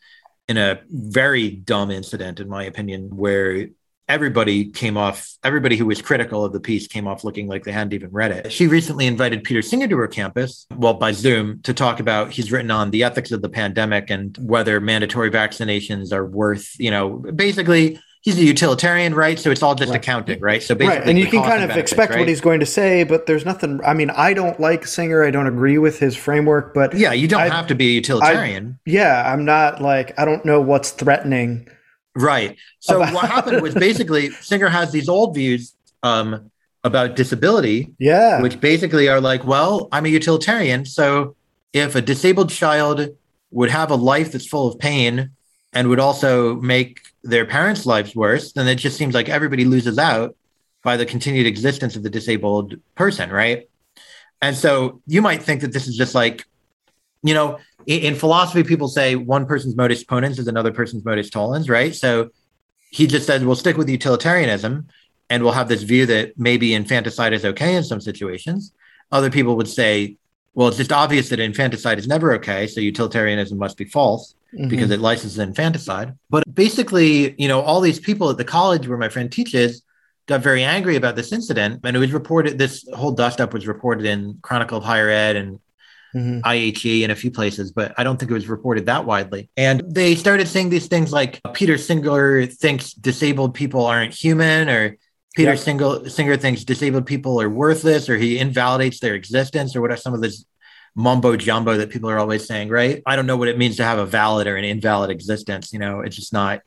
in 0.48 0.56
a 0.56 0.80
very 0.90 1.50
dumb 1.50 1.90
incident, 1.90 2.40
in 2.40 2.48
my 2.48 2.64
opinion, 2.64 3.16
where 3.16 3.68
everybody 4.08 4.70
came 4.70 4.96
off, 4.96 5.36
everybody 5.44 5.76
who 5.76 5.86
was 5.86 6.00
critical 6.00 6.44
of 6.44 6.52
the 6.52 6.60
piece 6.60 6.86
came 6.86 7.06
off 7.06 7.24
looking 7.24 7.48
like 7.48 7.64
they 7.64 7.72
hadn't 7.72 7.92
even 7.92 8.10
read 8.10 8.30
it. 8.30 8.52
She 8.52 8.66
recently 8.66 9.06
invited 9.06 9.44
Peter 9.44 9.62
Singer 9.62 9.88
to 9.88 9.96
her 9.98 10.08
campus, 10.08 10.66
well, 10.74 10.94
by 10.94 11.12
Zoom, 11.12 11.60
to 11.62 11.74
talk 11.74 12.00
about, 12.00 12.30
he's 12.30 12.50
written 12.50 12.70
on 12.70 12.90
the 12.90 13.04
ethics 13.04 13.32
of 13.32 13.42
the 13.42 13.48
pandemic 13.48 14.10
and 14.10 14.36
whether 14.40 14.80
mandatory 14.80 15.30
vaccinations 15.30 16.12
are 16.12 16.26
worth, 16.26 16.74
you 16.78 16.90
know, 16.90 17.10
basically 17.34 18.00
he's 18.22 18.38
a 18.38 18.44
utilitarian, 18.44 19.14
right? 19.14 19.38
So 19.38 19.50
it's 19.50 19.62
all 19.62 19.74
just 19.74 19.90
right. 19.90 19.96
accounting, 19.96 20.40
right? 20.40 20.62
So 20.62 20.74
basically, 20.74 20.98
right. 20.98 21.08
and 21.08 21.18
you 21.18 21.26
can 21.26 21.42
kind 21.42 21.62
of 21.62 21.68
benefits, 21.68 21.92
expect 21.92 22.10
right? 22.10 22.20
what 22.20 22.28
he's 22.28 22.40
going 22.40 22.60
to 22.60 22.66
say, 22.66 23.04
but 23.04 23.26
there's 23.26 23.44
nothing. 23.44 23.80
I 23.84 23.94
mean, 23.94 24.10
I 24.10 24.34
don't 24.34 24.58
like 24.58 24.86
Singer. 24.86 25.24
I 25.24 25.30
don't 25.30 25.46
agree 25.46 25.78
with 25.78 25.98
his 25.98 26.16
framework, 26.16 26.74
but 26.74 26.94
yeah, 26.94 27.12
you 27.12 27.28
don't 27.28 27.40
I, 27.40 27.48
have 27.48 27.66
to 27.68 27.74
be 27.74 27.88
a 27.88 27.92
utilitarian. 27.92 28.78
I, 28.86 28.90
yeah, 28.90 29.32
I'm 29.32 29.44
not 29.44 29.80
like 29.80 30.18
I 30.18 30.24
don't 30.24 30.44
know 30.44 30.60
what's 30.60 30.90
threatening 30.90 31.68
Right. 32.18 32.56
So 32.80 32.98
what 32.98 33.28
happened 33.28 33.62
was 33.62 33.74
basically 33.74 34.30
Singer 34.30 34.68
has 34.68 34.90
these 34.92 35.08
old 35.08 35.34
views 35.34 35.74
um, 36.02 36.50
about 36.84 37.16
disability. 37.16 37.94
Yeah. 37.98 38.42
Which 38.42 38.60
basically 38.60 39.08
are 39.08 39.20
like, 39.20 39.44
well, 39.44 39.88
I'm 39.92 40.04
a 40.04 40.08
utilitarian. 40.08 40.84
So 40.84 41.36
if 41.72 41.94
a 41.94 42.02
disabled 42.02 42.50
child 42.50 43.08
would 43.50 43.70
have 43.70 43.90
a 43.90 43.94
life 43.94 44.32
that's 44.32 44.46
full 44.46 44.68
of 44.68 44.78
pain 44.78 45.30
and 45.72 45.88
would 45.88 46.00
also 46.00 46.56
make 46.56 47.00
their 47.22 47.46
parents' 47.46 47.86
lives 47.86 48.14
worse, 48.16 48.52
then 48.52 48.66
it 48.68 48.76
just 48.76 48.96
seems 48.96 49.14
like 49.14 49.28
everybody 49.28 49.64
loses 49.64 49.98
out 49.98 50.34
by 50.82 50.96
the 50.96 51.06
continued 51.06 51.46
existence 51.46 51.96
of 51.96 52.02
the 52.02 52.10
disabled 52.10 52.74
person, 52.94 53.30
right? 53.30 53.68
And 54.40 54.56
so 54.56 55.02
you 55.06 55.20
might 55.20 55.42
think 55.42 55.60
that 55.60 55.72
this 55.72 55.86
is 55.86 55.96
just 55.96 56.14
like, 56.14 56.46
you 57.22 57.34
know, 57.34 57.58
in, 57.88 58.00
in 58.02 58.14
philosophy, 58.14 58.62
people 58.62 58.86
say 58.86 59.16
one 59.16 59.46
person's 59.46 59.74
modus 59.74 60.04
ponens 60.04 60.38
is 60.38 60.46
another 60.46 60.70
person's 60.70 61.04
modus 61.04 61.30
tollens, 61.30 61.68
right? 61.68 61.94
So 61.94 62.30
he 62.90 63.08
just 63.08 63.26
says 63.26 63.44
we'll 63.44 63.56
stick 63.56 63.76
with 63.76 63.88
utilitarianism 63.88 64.86
and 65.28 65.42
we'll 65.42 65.52
have 65.52 65.68
this 65.68 65.82
view 65.82 66.06
that 66.06 66.38
maybe 66.38 66.74
infanticide 66.74 67.32
is 67.32 67.44
okay 67.44 67.74
in 67.74 67.82
some 67.82 68.00
situations. 68.00 68.72
Other 69.10 69.30
people 69.30 69.56
would 69.56 69.68
say, 69.68 70.16
well, 70.54 70.68
it's 70.68 70.76
just 70.76 70.92
obvious 70.92 71.30
that 71.30 71.40
infanticide 71.40 71.98
is 71.98 72.06
never 72.06 72.32
okay, 72.34 72.66
so 72.66 72.80
utilitarianism 72.80 73.58
must 73.58 73.76
be 73.76 73.84
false 73.84 74.34
mm-hmm. 74.52 74.68
because 74.68 74.90
it 74.90 75.00
licenses 75.00 75.38
infanticide. 75.38 76.16
But 76.30 76.44
basically, 76.52 77.34
you 77.40 77.48
know, 77.48 77.60
all 77.60 77.80
these 77.80 78.00
people 78.00 78.28
at 78.30 78.36
the 78.36 78.44
college 78.44 78.86
where 78.86 78.98
my 78.98 79.08
friend 79.08 79.30
teaches 79.30 79.82
got 80.26 80.42
very 80.42 80.62
angry 80.62 80.96
about 80.96 81.16
this 81.16 81.32
incident, 81.32 81.80
and 81.84 81.96
it 81.96 82.00
was 82.00 82.12
reported. 82.12 82.58
This 82.58 82.86
whole 82.94 83.12
dust 83.12 83.40
up 83.40 83.54
was 83.54 83.66
reported 83.66 84.04
in 84.04 84.38
Chronicle 84.42 84.78
of 84.78 84.84
Higher 84.84 85.08
Ed 85.08 85.36
and 85.36 85.58
mm-hmm. 86.14 86.40
IHE 86.40 87.02
in 87.02 87.10
a 87.10 87.16
few 87.16 87.30
places, 87.30 87.72
but 87.72 87.94
I 87.98 88.04
don't 88.04 88.18
think 88.18 88.30
it 88.30 88.34
was 88.34 88.48
reported 88.48 88.86
that 88.86 89.04
widely. 89.04 89.50
And 89.56 89.82
they 89.86 90.14
started 90.14 90.48
saying 90.48 90.70
these 90.70 90.88
things 90.88 91.12
like 91.12 91.40
Peter 91.54 91.78
Singer 91.78 92.46
thinks 92.46 92.92
disabled 92.92 93.54
people 93.54 93.84
aren't 93.86 94.14
human, 94.14 94.68
or 94.68 94.96
Peter 95.36 95.52
yep. 95.52 95.58
Singer, 95.58 96.08
Singer 96.08 96.36
thinks 96.36 96.64
disabled 96.64 97.06
people 97.06 97.40
are 97.40 97.50
worthless, 97.50 98.08
or 98.08 98.16
he 98.16 98.38
invalidates 98.38 99.00
their 99.00 99.14
existence, 99.14 99.76
or 99.76 99.80
what 99.80 99.90
are 99.90 99.96
some 99.96 100.14
of 100.14 100.20
this 100.20 100.44
mumbo 100.94 101.36
jumbo 101.36 101.76
that 101.76 101.90
people 101.90 102.10
are 102.10 102.18
always 102.18 102.46
saying, 102.46 102.68
right? 102.68 103.02
I 103.06 103.14
don't 103.14 103.26
know 103.26 103.36
what 103.36 103.48
it 103.48 103.56
means 103.56 103.76
to 103.76 103.84
have 103.84 103.98
a 103.98 104.06
valid 104.06 104.46
or 104.46 104.56
an 104.56 104.64
invalid 104.64 105.10
existence. 105.10 105.72
You 105.72 105.78
know, 105.78 106.00
it's 106.00 106.16
just 106.16 106.32
not 106.32 106.62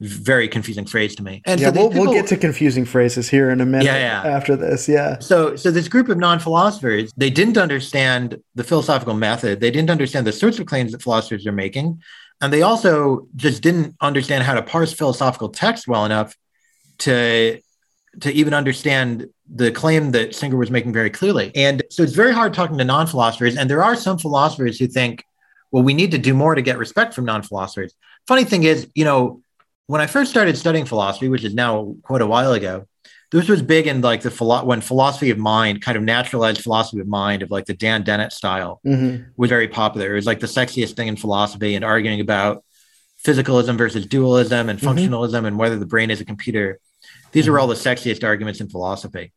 very 0.00 0.48
confusing 0.48 0.84
phrase 0.84 1.14
to 1.16 1.22
me. 1.22 1.42
And 1.46 1.60
yeah, 1.60 1.68
so 1.68 1.72
we'll, 1.72 1.90
people, 1.90 2.04
we'll 2.06 2.14
get 2.14 2.26
to 2.28 2.36
confusing 2.36 2.84
phrases 2.84 3.28
here 3.28 3.50
in 3.50 3.60
a 3.60 3.66
minute 3.66 3.86
yeah, 3.86 4.24
yeah. 4.24 4.36
after 4.36 4.56
this. 4.56 4.88
Yeah. 4.88 5.18
So, 5.18 5.56
so 5.56 5.70
this 5.70 5.88
group 5.88 6.08
of 6.08 6.18
non-philosophers, 6.18 7.12
they 7.16 7.30
didn't 7.30 7.56
understand 7.56 8.40
the 8.54 8.64
philosophical 8.64 9.14
method. 9.14 9.60
They 9.60 9.70
didn't 9.70 9.90
understand 9.90 10.26
the 10.26 10.32
sorts 10.32 10.58
of 10.58 10.66
claims 10.66 10.92
that 10.92 11.02
philosophers 11.02 11.46
are 11.46 11.52
making. 11.52 12.02
And 12.40 12.52
they 12.52 12.62
also 12.62 13.28
just 13.36 13.62
didn't 13.62 13.96
understand 14.00 14.44
how 14.44 14.54
to 14.54 14.62
parse 14.62 14.92
philosophical 14.92 15.48
text 15.48 15.88
well 15.88 16.04
enough 16.04 16.36
to, 16.98 17.60
to 18.20 18.32
even 18.32 18.54
understand 18.54 19.28
the 19.52 19.70
claim 19.70 20.10
that 20.12 20.34
Singer 20.34 20.56
was 20.56 20.70
making 20.70 20.92
very 20.92 21.10
clearly. 21.10 21.52
And 21.54 21.82
so 21.90 22.02
it's 22.02 22.12
very 22.12 22.32
hard 22.32 22.54
talking 22.54 22.78
to 22.78 22.84
non-philosophers. 22.84 23.56
And 23.56 23.70
there 23.70 23.82
are 23.82 23.96
some 23.96 24.18
philosophers 24.18 24.78
who 24.78 24.86
think, 24.86 25.24
well, 25.70 25.82
we 25.82 25.94
need 25.94 26.10
to 26.10 26.18
do 26.18 26.34
more 26.34 26.54
to 26.54 26.62
get 26.62 26.78
respect 26.78 27.14
from 27.14 27.24
non-philosophers. 27.24 27.94
Funny 28.26 28.44
thing 28.44 28.62
is, 28.62 28.88
you 28.94 29.04
know, 29.04 29.42
when 29.86 30.00
I 30.00 30.06
first 30.06 30.30
started 30.30 30.56
studying 30.56 30.86
philosophy, 30.86 31.28
which 31.28 31.44
is 31.44 31.54
now 31.54 31.94
quite 32.02 32.22
a 32.22 32.26
while 32.26 32.52
ago, 32.52 32.86
this 33.30 33.48
was 33.48 33.62
big 33.62 33.86
in 33.86 34.00
like 34.00 34.22
the 34.22 34.30
philo- 34.30 34.64
when 34.64 34.80
philosophy 34.80 35.30
of 35.30 35.38
mind, 35.38 35.82
kind 35.82 35.96
of 35.96 36.04
naturalized 36.04 36.62
philosophy 36.62 37.00
of 37.00 37.08
mind 37.08 37.42
of 37.42 37.50
like 37.50 37.66
the 37.66 37.74
Dan 37.74 38.04
Dennett 38.04 38.32
style, 38.32 38.80
mm-hmm. 38.86 39.24
was 39.36 39.50
very 39.50 39.68
popular. 39.68 40.12
It 40.12 40.14
was 40.14 40.26
like 40.26 40.40
the 40.40 40.46
sexiest 40.46 40.94
thing 40.94 41.08
in 41.08 41.16
philosophy 41.16 41.74
and 41.74 41.84
arguing 41.84 42.20
about 42.20 42.64
physicalism 43.24 43.76
versus 43.76 44.06
dualism 44.06 44.68
and 44.68 44.78
mm-hmm. 44.78 44.88
functionalism 44.88 45.32
mm-hmm. 45.32 45.46
and 45.46 45.58
whether 45.58 45.78
the 45.78 45.86
brain 45.86 46.10
is 46.10 46.20
a 46.20 46.24
computer. 46.24 46.78
These 47.32 47.46
mm-hmm. 47.46 47.54
are 47.54 47.58
all 47.58 47.66
the 47.66 47.74
sexiest 47.74 48.22
arguments 48.22 48.60
in 48.60 48.68
philosophy, 48.68 49.32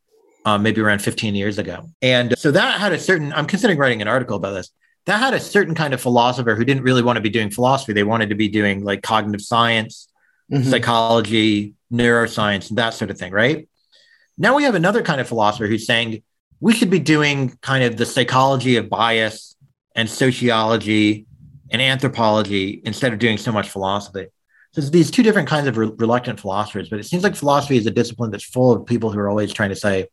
um, 0.45 0.63
maybe 0.63 0.79
around 0.79 0.99
15 1.01 1.33
years 1.35 1.57
ago. 1.57 1.89
And 2.01 2.37
so 2.37 2.51
that 2.51 2.79
had 2.79 2.93
a 2.93 2.99
certain, 2.99 3.33
I'm 3.33 3.47
considering 3.47 3.79
writing 3.79 4.01
an 4.01 4.07
article 4.07 4.37
about 4.37 4.51
this. 4.51 4.69
That 5.05 5.19
had 5.19 5.33
a 5.33 5.39
certain 5.39 5.73
kind 5.73 5.93
of 5.93 6.01
philosopher 6.01 6.53
who 6.53 6.65
didn't 6.65 6.83
really 6.83 7.01
want 7.01 7.15
to 7.15 7.21
be 7.21 7.29
doing 7.29 7.49
philosophy. 7.49 7.93
They 7.93 8.03
wanted 8.03 8.29
to 8.29 8.35
be 8.35 8.49
doing 8.49 8.83
like 8.83 9.01
cognitive 9.01 9.41
science, 9.41 10.06
mm-hmm. 10.51 10.69
psychology, 10.69 11.73
neuroscience, 11.91 12.73
that 12.75 12.93
sort 12.93 13.11
of 13.11 13.17
thing, 13.17 13.31
right? 13.31 13.67
Now 14.37 14.55
we 14.55 14.63
have 14.63 14.75
another 14.75 15.01
kind 15.01 15.19
of 15.19 15.27
philosopher 15.27 15.67
who's 15.67 15.85
saying 15.85 16.23
we 16.59 16.73
should 16.73 16.89
be 16.89 16.99
doing 16.99 17.57
kind 17.61 17.83
of 17.83 17.97
the 17.97 18.05
psychology 18.05 18.77
of 18.77 18.89
bias 18.89 19.55
and 19.95 20.09
sociology 20.09 21.25
and 21.69 21.81
anthropology 21.81 22.81
instead 22.85 23.13
of 23.13 23.19
doing 23.19 23.37
so 23.37 23.51
much 23.51 23.69
philosophy. 23.69 24.27
So 24.71 24.81
there's 24.81 24.91
these 24.91 25.11
two 25.11 25.23
different 25.23 25.47
kinds 25.47 25.67
of 25.67 25.77
re- 25.77 25.91
reluctant 25.97 26.39
philosophers, 26.39 26.89
but 26.89 26.99
it 26.99 27.05
seems 27.05 27.23
like 27.23 27.35
philosophy 27.35 27.77
is 27.77 27.85
a 27.85 27.91
discipline 27.91 28.31
that's 28.31 28.43
full 28.43 28.71
of 28.71 28.85
people 28.85 29.11
who 29.11 29.19
are 29.19 29.29
always 29.29 29.53
trying 29.53 29.69
to 29.69 29.75
say, 29.75 30.07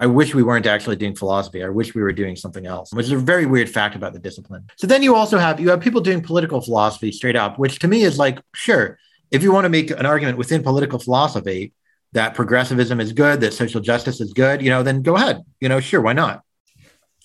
I 0.00 0.06
wish 0.06 0.34
we 0.34 0.44
weren't 0.44 0.66
actually 0.66 0.96
doing 0.96 1.16
philosophy. 1.16 1.64
I 1.64 1.68
wish 1.68 1.94
we 1.94 2.02
were 2.02 2.12
doing 2.12 2.36
something 2.36 2.66
else, 2.66 2.92
which 2.92 3.06
is 3.06 3.12
a 3.12 3.18
very 3.18 3.46
weird 3.46 3.68
fact 3.68 3.96
about 3.96 4.12
the 4.12 4.20
discipline. 4.20 4.64
So 4.76 4.86
then 4.86 5.02
you 5.02 5.16
also 5.16 5.38
have 5.38 5.58
you 5.58 5.70
have 5.70 5.80
people 5.80 6.00
doing 6.00 6.22
political 6.22 6.60
philosophy 6.60 7.10
straight 7.10 7.34
up, 7.34 7.58
which 7.58 7.80
to 7.80 7.88
me 7.88 8.02
is 8.02 8.16
like, 8.16 8.38
sure, 8.54 8.98
if 9.30 9.42
you 9.42 9.52
want 9.52 9.64
to 9.64 9.68
make 9.68 9.90
an 9.90 10.06
argument 10.06 10.38
within 10.38 10.62
political 10.62 10.98
philosophy 10.98 11.72
that 12.12 12.34
progressivism 12.34 13.00
is 13.00 13.12
good, 13.12 13.40
that 13.40 13.52
social 13.52 13.80
justice 13.80 14.20
is 14.20 14.32
good, 14.32 14.62
you 14.62 14.70
know, 14.70 14.82
then 14.82 15.02
go 15.02 15.16
ahead. 15.16 15.42
You 15.60 15.68
know, 15.68 15.80
sure, 15.80 16.00
why 16.00 16.14
not? 16.14 16.42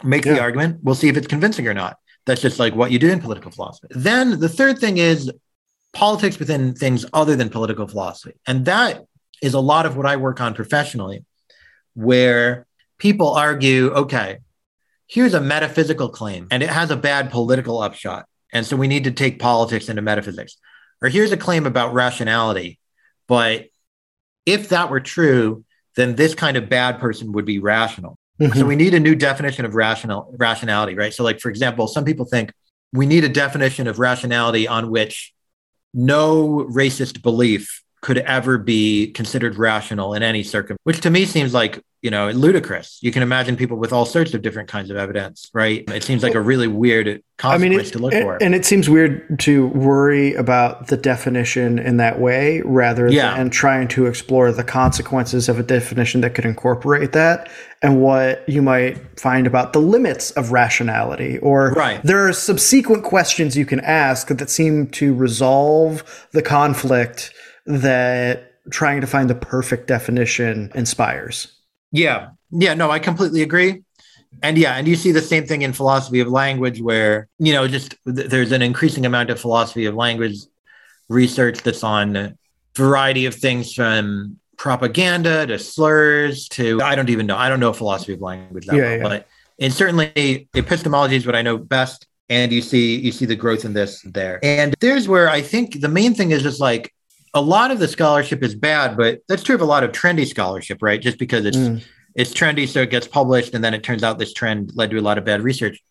Make 0.04 0.26
yeah. 0.26 0.34
the 0.34 0.41
argument. 0.41 0.80
We'll 0.84 0.95
see 0.95 1.08
if 1.08 1.18
it's 1.18 1.28
convincing 1.28 1.68
or 1.68 1.74
not. 1.74 1.97
That's 2.26 2.41
just 2.41 2.60
like 2.60 2.76
what 2.76 2.91
you 2.91 2.99
do 2.99 3.10
in 3.10 3.20
political 3.20 3.51
philosophy. 3.51 3.88
Then 3.91 4.39
the 4.39 4.49
third 4.49 4.80
thing 4.80 4.97
is 4.97 5.32
politics 5.93 6.39
within 6.39 6.74
things 6.74 7.06
other 7.14 7.36
than 7.36 7.49
political 7.49 7.88
philosophy. 7.88 8.36
And 8.47 8.66
that 8.66 9.06
is 9.41 9.54
a 9.54 9.60
lot 9.60 9.86
of 9.86 9.95
what 9.95 10.06
I 10.06 10.16
work 10.18 10.41
on 10.41 10.54
professionally, 10.54 11.26
where 11.93 12.66
people 12.97 13.34
argue, 13.34 13.91
okay, 13.91 14.39
here's 15.08 15.34
a 15.34 15.41
metaphysical 15.41 16.10
claim 16.10 16.47
and 16.49 16.64
it 16.64 16.70
has 16.70 16.91
a 16.91 16.97
bad 16.97 17.30
political 17.30 17.82
upshot. 17.82 18.26
And 18.51 18.66
so 18.66 18.76
we 18.76 18.88
need 18.88 19.04
to 19.06 19.12
take 19.12 19.39
politics 19.39 19.89
into 19.89 20.01
metaphysics. 20.01 20.58
Or 21.04 21.10
here's 21.10 21.32
a 21.32 21.38
claim 21.38 21.66
about 21.66 21.93
rationality, 21.93 22.80
but 23.28 23.68
if 24.45 24.70
that 24.70 24.89
were 24.89 25.01
true, 25.01 25.66
then 25.95 26.16
this 26.16 26.34
kind 26.34 26.58
of 26.58 26.70
bad 26.70 26.99
person 26.99 27.34
would 27.34 27.45
be 27.45 27.60
rational. 27.60 28.18
Mm-hmm. 28.39 28.60
So 28.60 28.66
we 28.66 28.76
need 28.76 28.93
a 28.93 28.99
new 28.99 29.14
definition 29.14 29.66
of 29.66 29.76
rational 29.76 30.34
rationality, 30.38 30.95
right? 30.95 31.14
So, 31.14 31.24
like 31.24 31.39
for 31.39 31.49
example, 31.49 31.88
some 31.88 32.04
people 32.04 32.26
think 32.26 32.51
we 32.93 33.06
need 33.06 33.24
a 33.24 33.30
definition 33.30 33.88
of 33.88 33.99
rationality 33.99 34.68
on 34.68 34.89
which 34.89 35.34
no 35.93 36.66
racist 36.72 37.22
belief 37.22 37.84
could 38.01 38.18
ever 38.20 38.58
be 38.58 39.12
considered 39.12 39.56
rational 39.56 40.14
in 40.14 40.24
any 40.24 40.43
circumstance, 40.43 40.80
which 40.84 41.01
to 41.01 41.10
me 41.10 41.26
seems 41.26 41.54
like 41.54 41.84
you 42.04 42.12
know, 42.12 42.30
ludicrous. 42.32 42.99
You 43.01 43.14
can 43.14 43.24
imagine 43.24 43.56
people 43.56 43.78
with 43.78 43.93
all 43.93 44.06
sorts 44.06 44.34
of 44.34 44.41
different 44.41 44.68
kinds 44.68 44.89
of 44.89 44.97
evidence, 44.97 45.49
right? 45.54 45.89
It 45.89 46.04
seems 46.04 46.22
like 46.22 46.36
a 46.36 46.41
really 46.41 46.68
weird 46.68 47.24
consequence 47.38 47.64
I 47.64 47.70
mean, 47.70 47.80
it, 47.80 47.91
to 47.93 47.99
look 47.99 48.14
it, 48.14 48.24
for. 48.24 48.43
And 48.43 48.54
it 48.54 48.66
seems 48.66 48.89
weird 48.89 49.39
to 49.39 49.68
worry 49.68 50.34
about 50.34 50.88
the 50.88 50.97
definition 50.97 51.80
in 51.80 51.95
that 51.97 52.20
way 52.20 52.62
rather 52.66 53.08
yeah. 53.08 53.38
than 53.38 53.49
trying 53.49 53.88
to 53.88 54.06
explore 54.06 54.51
the 54.51 54.66
consequences 54.66 55.47
of 55.47 55.60
a 55.60 55.64
definition 55.64 56.20
that 56.22 56.36
could 56.36 56.43
incorporate 56.43 57.14
that 57.14 57.49
and 57.82 58.01
what 58.01 58.47
you 58.49 58.62
might 58.62 58.97
find 59.18 59.47
about 59.47 59.72
the 59.72 59.80
limits 59.80 60.32
of 60.32 60.51
rationality. 60.51 61.38
Or 61.39 61.72
right. 61.72 62.04
there 62.04 62.28
are 62.28 62.34
subsequent 62.34 63.06
questions 63.06 63.56
you 63.56 63.66
can 63.66 63.80
ask 63.80 64.28
that 64.28 64.49
seem 64.49 64.88
to 64.88 65.16
resolve 65.16 66.28
the 66.34 66.41
conflict 66.41 67.32
that 67.66 68.51
trying 68.72 68.99
to 68.99 69.08
find 69.08 69.30
the 69.30 69.36
perfect 69.36 69.88
definition 69.88 70.70
inspires. 70.76 71.47
Yeah. 71.94 72.32
Yeah. 72.52 72.74
No, 72.74 72.91
I 72.91 73.00
completely 73.00 73.41
agree. 73.41 73.84
And 74.41 74.58
yeah, 74.58 74.76
and 74.76 74.88
you 74.88 74.96
see 74.96 75.12
the 75.12 75.22
same 75.22 75.46
thing 75.46 75.62
in 75.62 75.72
philosophy 75.72 76.20
of 76.20 76.28
language, 76.28 76.82
where, 76.82 77.30
you 77.39 77.54
know, 77.54 77.68
just 77.68 77.96
th- 78.06 78.30
there's 78.30 78.52
an 78.52 78.62
increasing 78.62 79.06
amount 79.06 79.30
of 79.30 79.39
philosophy 79.39 79.86
of 79.86 79.96
language 79.96 80.38
research 81.08 81.60
that's 81.60 81.84
on 81.84 82.16
a 82.16 82.36
variety 82.76 83.26
of 83.26 83.36
things 83.36 83.74
from 83.74 84.39
propaganda 84.58 85.46
to 85.46 85.60
slurs 85.60 86.48
to, 86.50 86.82
I 86.82 86.96
don't 86.96 87.10
even 87.10 87.28
know. 87.28 87.38
I 87.38 87.48
don't 87.48 87.60
know 87.60 87.72
philosophy 87.74 88.14
of 88.14 88.22
language 88.22 88.66
that 88.66 88.76
yeah, 88.76 88.82
well, 88.82 88.98
yeah. 88.98 89.04
but 89.04 89.28
and 89.60 89.72
certainly 89.72 90.50
epistemology 90.56 91.16
is 91.16 91.26
what 91.26 91.36
I 91.36 91.41
know 91.41 91.58
best. 91.58 92.08
And 92.30 92.52
you 92.52 92.62
see, 92.62 92.96
you 92.96 93.12
see 93.12 93.26
the 93.26 93.36
growth 93.36 93.66
in 93.66 93.74
this 93.74 94.02
there. 94.02 94.39
And 94.41 94.74
there's 94.80 95.08
where 95.08 95.30
I 95.30 95.41
think 95.41 95.80
the 95.80 95.89
main 95.89 96.16
thing 96.16 96.32
is 96.32 96.41
just 96.41 96.60
like 96.60 96.91
a 97.34 97.41
lot 97.41 97.71
of 97.71 97.79
the 97.79 97.88
scholarship 97.88 98.43
is 98.43 98.55
bad, 98.55 98.95
but 98.95 99.21
that's 99.27 99.43
true 99.43 99.55
of 99.55 99.61
a 99.61 99.65
lot 99.65 99.84
of 99.84 99.91
trendy 99.91 100.25
scholarship, 100.25 100.79
right? 100.81 101.01
Just 101.01 101.17
because 101.17 101.45
it's 101.45 101.57
mm. 101.57 101.84
it's 102.15 102.34
trendy, 102.34 102.67
so 102.67 102.81
it 102.81 102.89
gets 102.89 103.07
published, 103.07 103.53
and 103.53 103.63
then 103.63 103.73
it 103.73 103.84
turns 103.84 104.03
out 104.03 104.19
this 104.19 104.34
trend 104.34 104.71
led 104.75 104.91
to 104.91 104.97
a 104.97 105.01
lot 105.01 105.17
of 105.17 105.25
bad 105.25 105.41
research. 105.41 105.81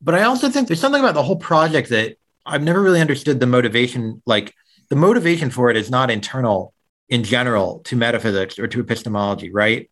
But 0.00 0.14
I 0.14 0.22
also 0.22 0.48
think 0.48 0.68
there's 0.68 0.80
something 0.80 1.02
about 1.02 1.14
the 1.14 1.22
whole 1.22 1.36
project 1.36 1.90
that 1.90 2.16
I've 2.44 2.62
never 2.62 2.82
really 2.82 3.00
understood 3.00 3.40
the 3.40 3.46
motivation. 3.46 4.22
Like 4.26 4.54
the 4.90 4.96
motivation 4.96 5.50
for 5.50 5.70
it 5.70 5.76
is 5.76 5.90
not 5.90 6.10
internal 6.10 6.74
in 7.08 7.24
general 7.24 7.80
to 7.80 7.96
metaphysics 7.96 8.58
or 8.58 8.66
to 8.66 8.80
epistemology, 8.80 9.50
right? 9.52 9.90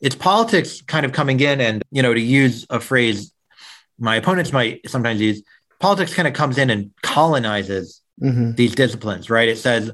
It's 0.00 0.16
politics 0.16 0.80
kind 0.82 1.06
of 1.06 1.12
coming 1.12 1.38
in 1.38 1.60
and, 1.60 1.82
you 1.90 2.02
know, 2.02 2.12
to 2.12 2.20
use 2.20 2.66
a 2.70 2.80
phrase 2.80 3.32
my 3.98 4.16
opponents 4.16 4.52
might 4.52 4.88
sometimes 4.88 5.20
use, 5.20 5.42
politics 5.78 6.14
kind 6.14 6.26
of 6.26 6.34
comes 6.34 6.58
in 6.58 6.70
and 6.70 6.90
colonizes 7.02 8.00
mm-hmm. 8.20 8.52
these 8.52 8.74
disciplines, 8.74 9.30
right? 9.30 9.48
It 9.48 9.58
says, 9.58 9.92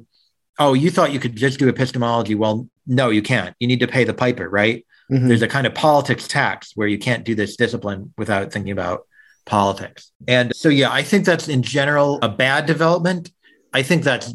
oh, 0.58 0.74
you 0.74 0.90
thought 0.90 1.12
you 1.12 1.20
could 1.20 1.36
just 1.36 1.58
do 1.58 1.68
epistemology. 1.68 2.34
Well, 2.34 2.68
no, 2.86 3.10
you 3.10 3.22
can't. 3.22 3.54
You 3.60 3.68
need 3.68 3.80
to 3.80 3.86
pay 3.86 4.04
the 4.04 4.14
piper, 4.14 4.48
right? 4.48 4.84
Mm-hmm. 5.10 5.28
There's 5.28 5.42
a 5.42 5.48
kind 5.48 5.66
of 5.66 5.74
politics 5.74 6.28
tax 6.28 6.72
where 6.74 6.88
you 6.88 6.98
can't 6.98 7.24
do 7.24 7.34
this 7.34 7.56
discipline 7.56 8.12
without 8.18 8.52
thinking 8.52 8.72
about 8.72 9.06
politics. 9.46 10.12
And 10.26 10.54
so, 10.54 10.68
yeah, 10.68 10.92
I 10.92 11.02
think 11.02 11.24
that's 11.24 11.48
in 11.48 11.62
general 11.62 12.18
a 12.22 12.28
bad 12.28 12.66
development. 12.66 13.32
I 13.72 13.82
think 13.82 14.02
that's 14.02 14.34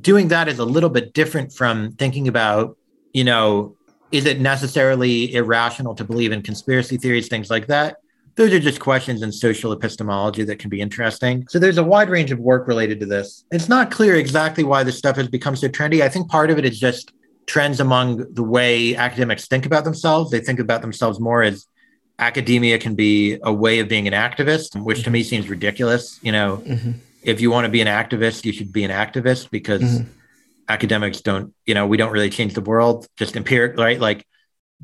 doing 0.00 0.28
that 0.28 0.48
is 0.48 0.58
a 0.58 0.64
little 0.64 0.90
bit 0.90 1.12
different 1.12 1.52
from 1.52 1.92
thinking 1.92 2.28
about, 2.28 2.76
you 3.12 3.24
know, 3.24 3.76
is 4.12 4.26
it 4.26 4.40
necessarily 4.40 5.34
irrational 5.34 5.94
to 5.94 6.04
believe 6.04 6.32
in 6.32 6.42
conspiracy 6.42 6.98
theories, 6.98 7.28
things 7.28 7.50
like 7.50 7.66
that? 7.68 7.96
Those 8.36 8.52
are 8.52 8.60
just 8.60 8.80
questions 8.80 9.22
in 9.22 9.30
social 9.30 9.72
epistemology 9.72 10.42
that 10.44 10.58
can 10.58 10.70
be 10.70 10.80
interesting. 10.80 11.46
So 11.48 11.58
there's 11.58 11.78
a 11.78 11.84
wide 11.84 12.08
range 12.08 12.32
of 12.32 12.38
work 12.38 12.66
related 12.66 12.98
to 13.00 13.06
this. 13.06 13.44
It's 13.50 13.68
not 13.68 13.90
clear 13.90 14.16
exactly 14.16 14.64
why 14.64 14.84
this 14.84 14.96
stuff 14.96 15.16
has 15.16 15.28
become 15.28 15.54
so 15.54 15.68
trendy. 15.68 16.00
I 16.00 16.08
think 16.08 16.28
part 16.30 16.50
of 16.50 16.58
it 16.58 16.64
is 16.64 16.78
just 16.78 17.12
trends 17.46 17.80
among 17.80 18.32
the 18.32 18.42
way 18.42 18.96
academics 18.96 19.46
think 19.46 19.66
about 19.66 19.84
themselves. 19.84 20.30
They 20.30 20.40
think 20.40 20.60
about 20.60 20.80
themselves 20.80 21.20
more 21.20 21.42
as 21.42 21.66
academia 22.18 22.78
can 22.78 22.94
be 22.94 23.38
a 23.42 23.52
way 23.52 23.80
of 23.80 23.88
being 23.88 24.06
an 24.06 24.14
activist, 24.14 24.80
which 24.80 25.02
to 25.04 25.10
me 25.10 25.22
seems 25.22 25.48
ridiculous. 25.48 26.18
You 26.22 26.32
know, 26.32 26.62
mm-hmm. 26.64 26.92
if 27.22 27.40
you 27.40 27.50
want 27.50 27.66
to 27.66 27.70
be 27.70 27.80
an 27.80 27.88
activist, 27.88 28.44
you 28.44 28.52
should 28.52 28.72
be 28.72 28.84
an 28.84 28.90
activist 28.90 29.50
because 29.50 29.82
mm-hmm. 29.82 30.10
academics 30.68 31.20
don't, 31.20 31.52
you 31.66 31.74
know, 31.74 31.86
we 31.86 31.96
don't 31.96 32.12
really 32.12 32.30
change 32.30 32.54
the 32.54 32.60
world, 32.60 33.06
just 33.16 33.36
empiric, 33.36 33.76
right? 33.76 34.00
Like 34.00 34.26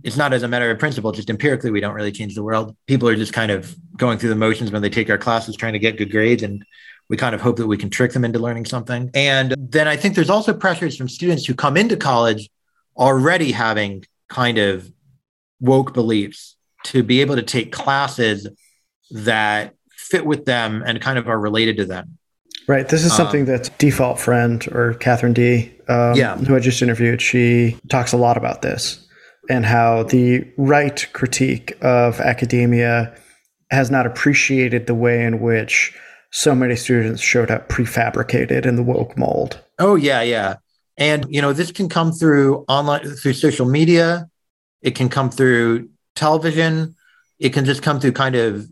it's 0.03 0.17
not 0.17 0.33
as 0.33 0.43
a 0.43 0.49
matter 0.49 0.71
of 0.71 0.79
principle, 0.79 1.13
just 1.13 1.31
empirically, 1.31 1.71
we 1.71 1.81
don't 1.81 1.95
really 1.95 2.13
change 2.13 2.35
the 2.35 2.43
world. 2.43 2.77
People 2.87 3.09
are 3.09 3.17
just 3.17 3.33
kind 3.33 3.51
of 3.51 3.75
going 3.97 4.19
through 4.19 4.29
the 4.29 4.37
motions 4.37 4.71
when 4.71 4.83
they 4.83 4.91
take 4.91 5.11
our 5.11 5.19
classes, 5.19 5.57
trying 5.57 5.73
to 5.73 5.79
get 5.79 5.97
good 5.97 6.11
grades. 6.11 6.43
And 6.43 6.65
we 7.09 7.17
kind 7.17 7.35
of 7.35 7.41
hope 7.41 7.57
that 7.57 7.67
we 7.67 7.77
can 7.77 7.91
trick 7.91 8.13
them 8.13 8.25
into 8.25 8.39
learning 8.39 8.67
something. 8.67 9.11
And 9.15 9.55
then 9.59 9.89
I 9.89 9.97
think 9.97 10.15
there's 10.15 10.31
also 10.31 10.55
pressures 10.55 10.97
from 10.97 11.09
students 11.09 11.47
who 11.47 11.55
come 11.55 11.77
into 11.77 11.97
college 11.97 12.49
already 12.97 13.53
having 13.53 14.05
kind 14.29 14.59
of 14.59 14.91
woke 15.61 15.95
beliefs 15.95 16.57
to 16.85 17.03
be 17.03 17.21
able 17.21 17.37
to 17.37 17.43
take 17.43 17.73
classes 17.73 18.47
that 19.11 19.75
fit 19.91 20.25
with 20.25 20.45
them 20.45 20.83
and 20.87 21.01
kind 21.01 21.19
of 21.19 21.29
are 21.29 21.39
related 21.39 21.77
to 21.79 21.85
them. 21.85 22.19
Right. 22.67 22.87
This 22.87 23.05
is 23.05 23.17
something 23.17 23.41
um, 23.43 23.47
that 23.47 23.71
default 23.79 24.21
friend 24.21 24.67
or 24.73 24.95
Katherine 24.95 25.33
Dee, 25.33 25.73
um, 25.89 26.15
yeah. 26.15 26.37
who 26.37 26.55
I 26.55 26.61
just 26.61 26.83
interviewed, 26.83 27.23
she 27.23 27.79
talks 27.89 28.13
a 28.13 28.19
lot 28.19 28.37
about 28.37 28.61
this 28.61 29.08
and 29.49 29.65
how 29.65 30.03
the 30.05 30.47
right 30.57 31.07
critique 31.13 31.77
of 31.83 32.21
academia 32.21 33.15
has 33.71 33.91
not 33.91 34.07
appreciated 34.07 34.87
the 34.87 34.95
way 34.95 35.25
in 35.25 35.41
which 35.41 35.97
so 36.31 36.55
many 36.55 36.77
students 36.77 37.23
showed 37.23 37.51
up 37.51 37.69
prefabricated 37.69 38.67
in 38.67 38.77
the 38.77 38.83
woke 38.83 39.17
mold. 39.17 39.61
Oh 39.79 39.95
yeah, 39.95 40.23
yeah. 40.23 40.57
And 40.97 41.27
you 41.29 41.41
know, 41.41 41.53
this 41.53 41.73
can 41.73 41.89
come 41.89 42.13
through 42.13 42.65
online 42.69 43.05
through 43.17 43.35
social 43.35 43.67
media, 43.67 44.29
it 44.83 44.95
can 44.95 45.09
come 45.09 45.31
through 45.31 45.89
television, 46.15 46.95
it 47.39 47.51
can 47.51 47.65
just 47.65 47.83
come 47.83 48.01
through 48.01 48.13
kind 48.13 48.35
of 48.35 48.69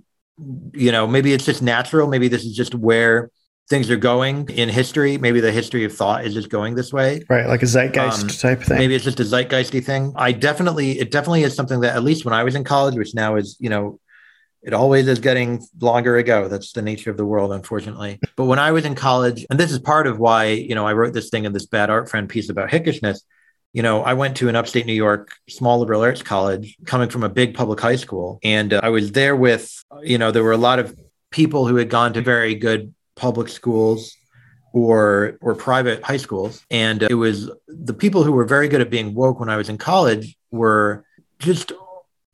you 0.75 0.93
know, 0.93 1.07
maybe 1.07 1.33
it's 1.33 1.47
just 1.47 1.63
natural. 1.63 2.09
Maybe 2.09 2.29
this 2.29 2.45
is 2.45 2.55
just 2.55 2.75
where 2.75 3.31
things 3.69 3.91
are 3.91 3.97
going 3.97 4.49
in 4.51 4.69
history. 4.69 5.19
Maybe 5.19 5.41
the 5.41 5.53
history 5.53 5.85
of 5.85 5.93
thought 5.93 6.25
is 6.25 6.35
just 6.35 6.51
going 6.51 6.75
this 6.75 6.93
way. 6.93 7.23
Right, 7.29 7.47
like 7.47 7.63
a 7.63 7.67
zeitgeist 7.67 8.23
um, 8.23 8.29
type 8.29 8.63
thing. 8.63 8.79
Maybe 8.79 8.95
it's 8.95 9.05
just 9.05 9.21
a 9.21 9.25
zeitgeisty 9.25 9.85
thing. 9.85 10.13
I 10.17 10.33
definitely, 10.33 10.99
it 10.99 11.11
definitely 11.11 11.43
is 11.43 11.55
something 11.55 11.81
that 11.81 11.97
at 11.97 12.05
least 12.05 12.25
when 12.25 12.35
I 12.35 12.45
was 12.45 12.55
in 12.55 12.65
college, 12.65 12.97
which 12.97 13.15
now 13.15 13.37
is, 13.37 13.57
you 13.59 13.69
know, 13.69 13.99
it 14.63 14.73
always 14.73 15.07
is 15.07 15.21
getting 15.21 15.65
longer 15.81 16.17
ago. 16.17 16.49
That's 16.49 16.73
the 16.73 16.83
nature 16.83 17.11
of 17.11 17.17
the 17.17 17.25
world, 17.25 17.53
unfortunately. 17.53 18.19
But 18.37 18.47
when 18.47 18.59
I 18.59 18.73
was 18.73 18.85
in 18.85 18.95
college, 18.97 19.47
and 19.49 19.61
this 19.61 19.71
is 19.71 19.79
part 19.79 20.07
of 20.07 20.19
why, 20.19 20.47
you 20.47 20.75
know, 20.75 20.87
I 20.87 20.93
wrote 20.93 21.13
this 21.13 21.31
thing 21.31 21.45
in 21.45 21.53
this 21.53 21.67
bad 21.67 21.89
art 21.89 22.09
friend 22.09 22.29
piece 22.29 22.51
about 22.51 22.71
hickishness. 22.71 23.21
You 23.73 23.83
know, 23.83 24.03
I 24.03 24.15
went 24.15 24.39
to 24.39 24.49
an 24.49 24.57
upstate 24.57 24.87
New 24.87 24.95
York 24.95 25.35
small 25.49 25.79
liberal 25.79 26.03
arts 26.03 26.23
college 26.23 26.77
coming 26.85 27.11
from 27.11 27.23
a 27.23 27.29
big 27.29 27.55
public 27.55 27.79
high 27.79 27.97
school. 27.97 28.41
And 28.43 28.73
uh, 28.73 28.81
I 28.83 28.89
was 28.89 29.13
there 29.13 29.37
with, 29.37 29.85
you 30.03 30.19
know, 30.19 30.31
there 30.31 30.43
were 30.43 30.53
a 30.53 30.57
lot 30.57 30.79
of 30.79 30.99
people 31.31 31.67
who 31.67 31.77
had 31.77 31.91
gone 31.91 32.15
to 32.15 32.23
very 32.23 32.55
good 32.55 32.95
public 33.17 33.49
schools 33.49 34.15
or 34.73 35.39
or 35.41 35.55
private 35.55 36.03
high 36.03 36.17
schools 36.19 36.65
and 36.71 37.03
it 37.03 37.15
was 37.15 37.51
the 37.67 37.95
people 37.95 38.23
who 38.23 38.33
were 38.33 38.45
very 38.45 38.69
good 38.69 38.81
at 38.81 38.91
being 38.91 39.15
woke 39.15 39.41
when 39.41 39.49
I 39.49 39.57
was 39.57 39.69
in 39.69 39.79
college 39.79 40.37
were 40.51 41.05
just 41.39 41.73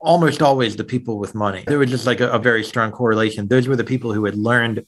almost 0.03 0.43
always 0.43 0.77
the 0.77 0.85
people 0.85 1.19
with 1.19 1.35
money. 1.35 1.65
There 1.67 1.79
was 1.79 1.91
just 1.91 2.07
like 2.07 2.21
a, 2.21 2.29
a 2.31 2.39
very 2.39 2.65
strong 2.65 2.91
correlation. 2.91 3.49
Those 3.49 3.69
were 3.69 3.77
the 3.77 3.85
people 3.85 4.13
who 4.13 4.25
had 4.25 4.35
learned 4.35 4.85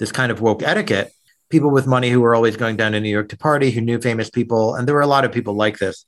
this 0.00 0.10
kind 0.10 0.32
of 0.32 0.40
woke 0.40 0.62
etiquette. 0.62 1.12
People 1.50 1.70
with 1.70 1.86
money 1.86 2.10
who 2.10 2.20
were 2.20 2.34
always 2.34 2.56
going 2.56 2.76
down 2.76 2.92
to 2.92 3.00
New 3.00 3.10
York 3.10 3.28
to 3.28 3.36
party, 3.36 3.70
who 3.70 3.80
knew 3.80 4.00
famous 4.00 4.30
people, 4.30 4.74
and 4.74 4.88
there 4.88 4.94
were 4.94 5.02
a 5.02 5.06
lot 5.06 5.24
of 5.24 5.30
people 5.30 5.54
like 5.54 5.78
this, 5.78 6.04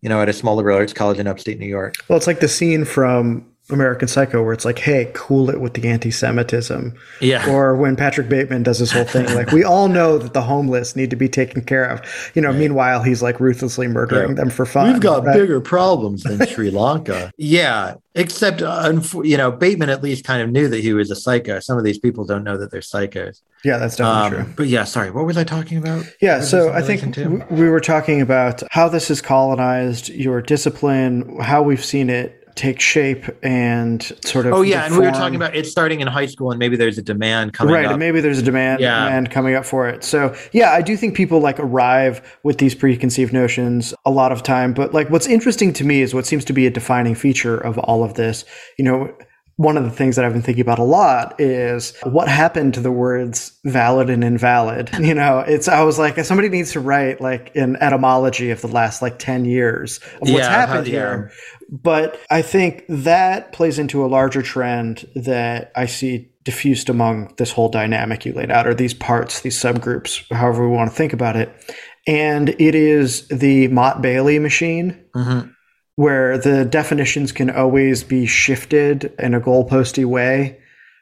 you 0.00 0.08
know, 0.08 0.22
at 0.22 0.28
a 0.28 0.32
small 0.32 0.56
liberal 0.56 0.78
arts 0.78 0.92
college 0.92 1.18
in 1.18 1.26
upstate 1.26 1.58
New 1.58 1.66
York. 1.66 1.96
Well, 2.08 2.16
it's 2.16 2.26
like 2.26 2.40
the 2.40 2.48
scene 2.48 2.84
from 2.84 3.44
American 3.70 4.06
Psycho, 4.06 4.44
where 4.44 4.52
it's 4.52 4.64
like, 4.64 4.78
hey, 4.78 5.10
cool 5.12 5.50
it 5.50 5.60
with 5.60 5.74
the 5.74 5.88
anti-Semitism. 5.88 6.94
Yeah. 7.20 7.50
Or 7.50 7.74
when 7.74 7.96
Patrick 7.96 8.28
Bateman 8.28 8.62
does 8.62 8.78
this 8.78 8.92
whole 8.92 9.04
thing, 9.04 9.26
like 9.34 9.50
we 9.50 9.64
all 9.64 9.88
know 9.88 10.18
that 10.18 10.34
the 10.34 10.42
homeless 10.42 10.94
need 10.94 11.10
to 11.10 11.16
be 11.16 11.28
taken 11.28 11.62
care 11.64 11.84
of. 11.84 12.00
You 12.34 12.42
know, 12.42 12.50
right. 12.50 12.58
meanwhile 12.58 13.02
he's 13.02 13.22
like 13.22 13.40
ruthlessly 13.40 13.88
murdering 13.88 14.30
yeah. 14.30 14.34
them 14.34 14.50
for 14.50 14.66
fun. 14.66 14.92
We've 14.92 15.02
got 15.02 15.24
right? 15.24 15.36
bigger 15.36 15.60
problems 15.60 16.22
than 16.22 16.46
Sri 16.46 16.70
Lanka. 16.70 17.32
yeah. 17.38 17.94
Except, 18.14 18.62
uh, 18.62 19.00
you 19.24 19.36
know, 19.36 19.50
Bateman 19.50 19.90
at 19.90 20.02
least 20.02 20.24
kind 20.24 20.40
of 20.40 20.50
knew 20.50 20.68
that 20.68 20.80
he 20.80 20.94
was 20.94 21.10
a 21.10 21.16
psycho. 21.16 21.58
Some 21.58 21.76
of 21.76 21.84
these 21.84 21.98
people 21.98 22.24
don't 22.24 22.44
know 22.44 22.56
that 22.56 22.70
they're 22.70 22.80
psychos. 22.80 23.42
Yeah, 23.64 23.78
that's 23.78 23.96
definitely 23.96 24.38
um, 24.38 24.44
true. 24.44 24.54
But 24.56 24.66
yeah, 24.68 24.84
sorry, 24.84 25.10
what 25.10 25.26
was 25.26 25.36
I 25.36 25.44
talking 25.44 25.76
about? 25.76 26.06
Yeah, 26.20 26.40
so 26.40 26.72
I 26.72 26.82
think 26.82 27.16
we 27.50 27.68
were 27.68 27.80
talking 27.80 28.20
about 28.20 28.62
how 28.70 28.88
this 28.88 29.08
has 29.08 29.20
colonized 29.20 30.08
your 30.08 30.40
discipline, 30.40 31.40
how 31.40 31.62
we've 31.62 31.84
seen 31.84 32.08
it 32.08 32.45
take 32.56 32.80
shape 32.80 33.24
and 33.42 34.02
sort 34.24 34.46
of. 34.46 34.54
Oh 34.54 34.62
yeah, 34.62 34.86
and 34.86 34.98
we 34.98 35.04
were 35.04 35.12
talking 35.12 35.36
about 35.36 35.54
it 35.54 35.66
starting 35.66 36.00
in 36.00 36.08
high 36.08 36.26
school, 36.26 36.50
and 36.50 36.58
maybe 36.58 36.76
there's 36.76 36.98
a 36.98 37.02
demand 37.02 37.52
coming 37.52 37.74
right, 37.74 37.84
up. 37.84 37.92
and 37.92 38.00
maybe 38.00 38.20
there's 38.20 38.38
a 38.38 38.42
demand 38.42 38.80
yeah. 38.80 39.04
demand 39.04 39.30
coming 39.30 39.54
up 39.54 39.64
for 39.64 39.88
it. 39.88 40.02
So 40.02 40.34
yeah, 40.52 40.72
I 40.72 40.82
do 40.82 40.96
think 40.96 41.14
people 41.14 41.40
like 41.40 41.60
arrive 41.60 42.38
with 42.42 42.58
these 42.58 42.74
preconceived 42.74 43.32
notions 43.32 43.94
a 44.04 44.10
lot 44.10 44.32
of 44.32 44.42
time. 44.42 44.72
But 44.72 44.92
like, 44.94 45.10
what's 45.10 45.26
interesting 45.26 45.72
to 45.74 45.84
me 45.84 46.00
is 46.00 46.14
what 46.14 46.26
seems 46.26 46.44
to 46.46 46.52
be 46.52 46.66
a 46.66 46.70
defining 46.70 47.14
feature 47.14 47.58
of 47.58 47.78
all 47.78 48.02
of 48.02 48.14
this. 48.14 48.44
You 48.78 48.84
know, 48.84 49.16
one 49.56 49.78
of 49.78 49.84
the 49.84 49.90
things 49.90 50.16
that 50.16 50.24
I've 50.24 50.34
been 50.34 50.42
thinking 50.42 50.60
about 50.60 50.78
a 50.78 50.84
lot 50.84 51.40
is 51.40 51.96
what 52.02 52.28
happened 52.28 52.74
to 52.74 52.80
the 52.80 52.92
words 52.92 53.58
valid 53.64 54.10
and 54.10 54.22
invalid. 54.22 54.90
You 55.06 55.14
know, 55.14 55.38
it's 55.38 55.68
I 55.68 55.84
was 55.84 56.00
like 56.00 56.18
somebody 56.24 56.48
needs 56.48 56.72
to 56.72 56.80
write 56.80 57.20
like 57.20 57.54
an 57.54 57.76
etymology 57.76 58.50
of 58.50 58.60
the 58.60 58.66
last 58.66 59.02
like 59.02 59.20
10 59.20 59.44
years 59.44 59.98
of 59.98 60.22
what's 60.22 60.32
yeah, 60.32 60.50
happened 60.50 60.88
here. 60.88 61.30
But 61.70 62.18
I 62.28 62.42
think 62.42 62.84
that 62.88 63.52
plays 63.52 63.78
into 63.78 64.04
a 64.04 64.08
larger 64.08 64.42
trend 64.42 65.08
that 65.14 65.70
I 65.76 65.86
see 65.86 66.32
diffused 66.42 66.90
among 66.90 67.34
this 67.36 67.52
whole 67.52 67.68
dynamic 67.68 68.26
you 68.26 68.32
laid 68.32 68.50
out 68.50 68.66
or 68.66 68.74
these 68.74 68.94
parts, 68.94 69.42
these 69.42 69.56
subgroups, 69.56 70.28
however 70.34 70.68
we 70.68 70.74
want 70.74 70.90
to 70.90 70.96
think 70.96 71.12
about 71.12 71.36
it. 71.36 71.52
And 72.08 72.48
it 72.48 72.74
is 72.74 73.28
the 73.28 73.68
Motte 73.68 74.02
Bailey 74.02 74.40
machine. 74.40 75.04
Mm-hmm 75.14 75.50
where 75.96 76.38
the 76.38 76.64
definitions 76.64 77.32
can 77.32 77.50
always 77.50 78.04
be 78.04 78.26
shifted 78.26 79.12
in 79.18 79.34
a 79.34 79.40
goalposty 79.40 80.04
way 80.04 80.58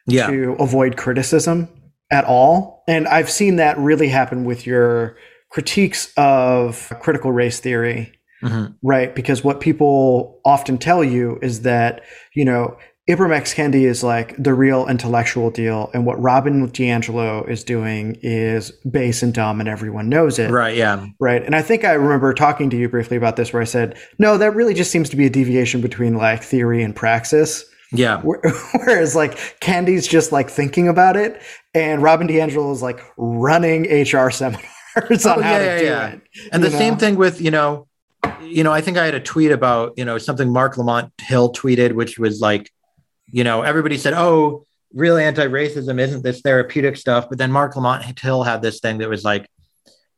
yeah. 0.06 0.28
to 0.28 0.56
avoid 0.58 0.96
criticism 0.96 1.68
at 2.10 2.24
all. 2.24 2.84
And 2.86 3.06
I've 3.08 3.30
seen 3.30 3.56
that 3.56 3.76
really 3.78 4.08
happen 4.08 4.44
with 4.44 4.66
your 4.66 5.16
critiques 5.50 6.12
of 6.16 6.92
critical 7.00 7.32
race 7.32 7.60
theory, 7.60 8.12
mm-hmm. 8.42 8.72
right? 8.82 9.14
Because 9.14 9.42
what 9.42 9.60
people 9.60 10.40
often 10.44 10.78
tell 10.78 11.02
you 11.02 11.38
is 11.42 11.62
that, 11.62 12.02
you 12.34 12.44
know, 12.44 12.76
Ibram 13.08 13.34
X. 13.34 13.52
Kendi 13.52 13.82
is 13.82 14.02
like 14.02 14.34
the 14.42 14.54
real 14.54 14.86
intellectual 14.86 15.50
deal, 15.50 15.90
and 15.92 16.06
what 16.06 16.20
Robin 16.22 16.70
DiAngelo 16.70 17.46
is 17.46 17.62
doing 17.62 18.16
is 18.22 18.70
base 18.90 19.22
and 19.22 19.34
dumb, 19.34 19.60
and 19.60 19.68
everyone 19.68 20.08
knows 20.08 20.38
it. 20.38 20.50
Right. 20.50 20.74
Yeah. 20.74 21.06
Right. 21.20 21.42
And 21.44 21.54
I 21.54 21.60
think 21.60 21.84
I 21.84 21.92
remember 21.92 22.32
talking 22.32 22.70
to 22.70 22.78
you 22.78 22.88
briefly 22.88 23.18
about 23.18 23.36
this, 23.36 23.52
where 23.52 23.60
I 23.60 23.66
said, 23.66 23.98
"No, 24.18 24.38
that 24.38 24.54
really 24.54 24.72
just 24.72 24.90
seems 24.90 25.10
to 25.10 25.16
be 25.16 25.26
a 25.26 25.30
deviation 25.30 25.82
between 25.82 26.14
like 26.14 26.42
theory 26.42 26.82
and 26.82 26.96
praxis." 26.96 27.66
Yeah. 27.92 28.22
Whereas 28.22 29.14
like 29.14 29.36
Kendi's 29.60 30.06
just 30.06 30.32
like 30.32 30.48
thinking 30.48 30.88
about 30.88 31.18
it, 31.18 31.42
and 31.74 32.02
Robin 32.02 32.26
DiAngelo 32.26 32.72
is 32.72 32.80
like 32.80 33.00
running 33.18 33.82
HR 33.82 34.30
seminars 34.30 34.64
oh, 34.96 35.32
on 35.32 35.38
oh, 35.40 35.42
how 35.42 35.58
yeah, 35.58 35.74
to 35.74 35.78
do 35.78 35.84
yeah. 35.84 36.06
it. 36.08 36.20
And 36.52 36.64
the 36.64 36.70
know? 36.70 36.78
same 36.78 36.96
thing 36.96 37.16
with 37.16 37.38
you 37.42 37.50
know, 37.50 37.86
you 38.40 38.64
know, 38.64 38.72
I 38.72 38.80
think 38.80 38.96
I 38.96 39.04
had 39.04 39.14
a 39.14 39.20
tweet 39.20 39.52
about 39.52 39.92
you 39.98 40.06
know 40.06 40.16
something 40.16 40.50
Marc 40.50 40.78
Lamont 40.78 41.12
Hill 41.20 41.52
tweeted, 41.52 41.92
which 41.92 42.18
was 42.18 42.40
like 42.40 42.70
you 43.34 43.42
know, 43.42 43.62
everybody 43.62 43.98
said, 43.98 44.14
oh, 44.14 44.64
real 44.92 45.16
anti-racism 45.16 45.98
isn't 45.98 46.22
this 46.22 46.40
therapeutic 46.40 46.96
stuff. 46.96 47.28
But 47.28 47.36
then 47.36 47.50
Marc 47.50 47.74
Lamont 47.74 48.20
Hill 48.20 48.44
had 48.44 48.62
this 48.62 48.78
thing 48.78 48.98
that 48.98 49.08
was 49.08 49.24
like, 49.24 49.50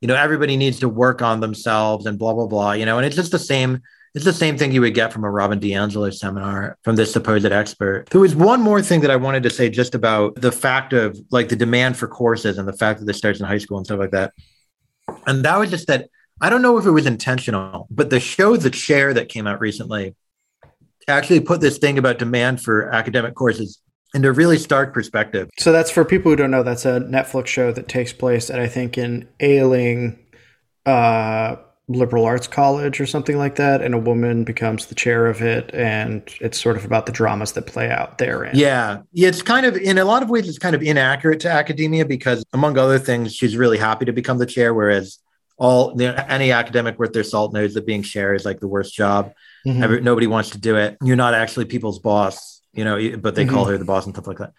you 0.03 0.07
know, 0.07 0.15
everybody 0.15 0.59
needs 0.59 0.81
to 0.81 0.89
work 0.91 1.23
on 1.23 1.41
themselves 1.41 2.05
and 2.05 2.19
blah, 2.19 2.35
blah, 2.35 2.47
blah, 2.47 2.73
you 2.73 2.85
know, 2.85 2.99
and 2.99 3.07
it's 3.07 3.17
just 3.17 3.33
the 3.33 3.39
same. 3.39 3.81
It's 4.15 4.27
the 4.27 4.35
same 4.35 4.59
thing 4.59 4.73
you 4.73 4.83
would 4.83 4.95
get 4.95 5.15
from 5.15 5.25
a 5.25 5.31
Robin 5.31 5.59
DiAngelo 5.59 6.13
seminar 6.13 6.77
from 6.85 6.97
this 6.97 7.11
supposed 7.11 7.47
expert. 7.47 8.07
There 8.11 8.21
was 8.21 8.35
one 8.35 8.61
more 8.61 8.83
thing 8.83 9.01
that 9.01 9.11
I 9.11 9.17
wanted 9.17 9.43
to 9.45 9.51
say 9.51 9.71
just 9.71 9.95
about 9.95 10.35
the 10.35 10.53
fact 10.53 10.93
of 10.93 11.19
like 11.31 11.49
the 11.49 11.57
demand 11.57 11.97
for 11.97 12.09
courses 12.09 12.59
and 12.59 12.69
the 12.69 12.73
fact 12.75 13.01
that 13.01 13.07
this 13.07 13.17
starts 13.17 13.41
in 13.41 13.47
high 13.47 13.59
school 13.59 13.79
and 13.79 13.87
stuff 13.87 13.99
like 13.99 14.13
that. 14.13 14.33
And 15.27 15.43
that 15.45 15.59
was 15.59 15.71
just 15.71 15.87
that 15.87 16.09
I 16.41 16.51
don't 16.51 16.63
know 16.63 16.77
if 16.77 16.85
it 16.85 16.91
was 16.91 17.07
intentional, 17.07 17.89
but 17.91 18.11
the 18.11 18.21
show 18.21 18.57
The 18.57 18.71
Chair 18.71 19.15
that 19.15 19.31
came 19.31 19.47
out 19.47 19.61
recently 19.61 20.15
actually 21.09 21.41
put 21.41 21.61
this 21.61 21.79
thing 21.79 21.99
about 21.99 22.19
demand 22.19 22.61
for 22.63 22.91
academic 22.93 23.35
courses 23.35 23.81
into 24.15 24.29
a 24.29 24.33
really 24.33 24.59
stark 24.59 24.95
perspective. 24.95 25.49
So 25.59 25.73
that's 25.73 25.91
for 25.91 26.05
people 26.05 26.31
who 26.33 26.37
don't 26.37 26.51
know, 26.51 26.63
that's 26.63 26.85
a 26.85 27.01
Netflix 27.01 27.49
show 27.49 27.73
that 27.73 27.89
takes 27.89 28.13
place 28.13 28.51
at 28.51 28.61
I 28.61 28.69
think 28.69 28.97
in 28.97 29.29
ailing 29.41 30.19
uh, 30.87 31.57
liberal 31.89 32.25
arts 32.25 32.49
college 32.49 33.01
or 33.01 33.07
something 33.07 33.39
like 33.39 33.57
that, 33.57 33.83
and 33.83 33.95
a 33.95 33.99
woman 33.99 34.45
becomes 34.45 34.87
the 34.87 34.95
chair 34.95 35.27
of 35.27 35.43
it, 35.43 35.71
and 35.73 36.23
it's 36.41 36.61
sort 36.61 36.77
of 36.77 36.85
about 36.85 37.07
the 37.07 37.13
dramas 37.13 37.53
that 37.53 37.67
play 37.67 37.91
out 37.91 38.19
therein. 38.19 38.57
Yeah, 38.57 39.03
yeah, 39.13 39.29
it's 39.29 39.43
kind 39.43 39.67
of 39.67 39.77
in 39.77 39.99
a 39.99 40.05
lot 40.05 40.23
of 40.23 40.31
ways 40.31 40.49
it's 40.49 40.59
kind 40.59 40.75
of 40.75 40.83
inaccurate 40.83 41.41
to 41.41 41.51
academia 41.51 42.05
because 42.05 42.45
among 42.53 42.79
other 42.79 42.99
things, 42.99 43.35
she's 43.35 43.57
really 43.57 43.79
happy 43.79 44.05
to 44.05 44.13
become 44.13 44.39
the 44.39 44.47
chair, 44.47 44.75
whereas 44.75 45.19
all 45.59 46.01
any 46.01 46.53
academic 46.53 46.99
worth 46.99 47.13
their 47.13 47.25
salt 47.25 47.53
knows 47.53 47.75
that 47.75 47.87
being 47.87 48.03
chair 48.03 48.35
is 48.35 48.45
like 48.45 48.61
the 48.61 48.69
worst 48.69 48.95
job. 48.95 49.33
Mm-hmm. 49.67 49.83
Every, 49.83 50.01
nobody 50.01 50.27
wants 50.27 50.51
to 50.51 50.59
do 50.59 50.77
it. 50.77 50.97
You're 51.03 51.17
not 51.17 51.35
actually 51.35 51.65
people's 51.65 51.99
boss, 51.99 52.61
you 52.73 52.85
know, 52.85 53.17
but 53.17 53.35
they 53.35 53.45
mm-hmm. 53.45 53.55
call 53.55 53.65
her 53.67 53.79
the 53.79 53.85
boss 53.85 54.05
and 54.05 54.15
stuff 54.15 54.27
like 54.27 54.39
that. 54.39 54.53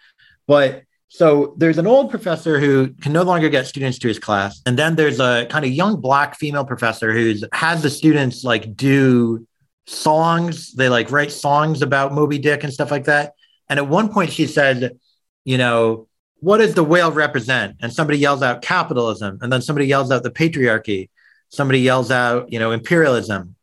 But 0.46 0.82
so 1.08 1.54
there's 1.56 1.78
an 1.78 1.86
old 1.86 2.10
professor 2.10 2.60
who 2.60 2.88
can 3.00 3.12
no 3.12 3.22
longer 3.22 3.48
get 3.48 3.66
students 3.66 3.98
to 4.00 4.08
his 4.08 4.18
class. 4.18 4.60
And 4.66 4.78
then 4.78 4.96
there's 4.96 5.20
a 5.20 5.46
kind 5.48 5.64
of 5.64 5.70
young 5.70 6.00
black 6.00 6.36
female 6.36 6.64
professor 6.64 7.12
who's 7.12 7.44
has 7.52 7.82
the 7.82 7.90
students 7.90 8.44
like 8.44 8.76
do 8.76 9.46
songs. 9.86 10.72
They 10.74 10.88
like 10.88 11.10
write 11.10 11.32
songs 11.32 11.80
about 11.80 12.12
Moby 12.12 12.38
Dick 12.38 12.64
and 12.64 12.72
stuff 12.72 12.90
like 12.90 13.04
that. 13.04 13.34
And 13.70 13.78
at 13.78 13.88
one 13.88 14.12
point 14.12 14.32
she 14.32 14.46
said, 14.46 14.98
you 15.44 15.56
know, 15.56 16.07
what 16.40 16.58
does 16.58 16.74
the 16.74 16.84
whale 16.84 17.12
represent? 17.12 17.76
And 17.80 17.92
somebody 17.92 18.18
yells 18.18 18.42
out 18.42 18.62
capitalism. 18.62 19.38
And 19.40 19.52
then 19.52 19.62
somebody 19.62 19.86
yells 19.86 20.10
out 20.10 20.22
the 20.22 20.30
patriarchy. 20.30 21.10
Somebody 21.48 21.80
yells 21.80 22.10
out, 22.10 22.52
you 22.52 22.58
know, 22.58 22.72
imperialism 22.72 23.56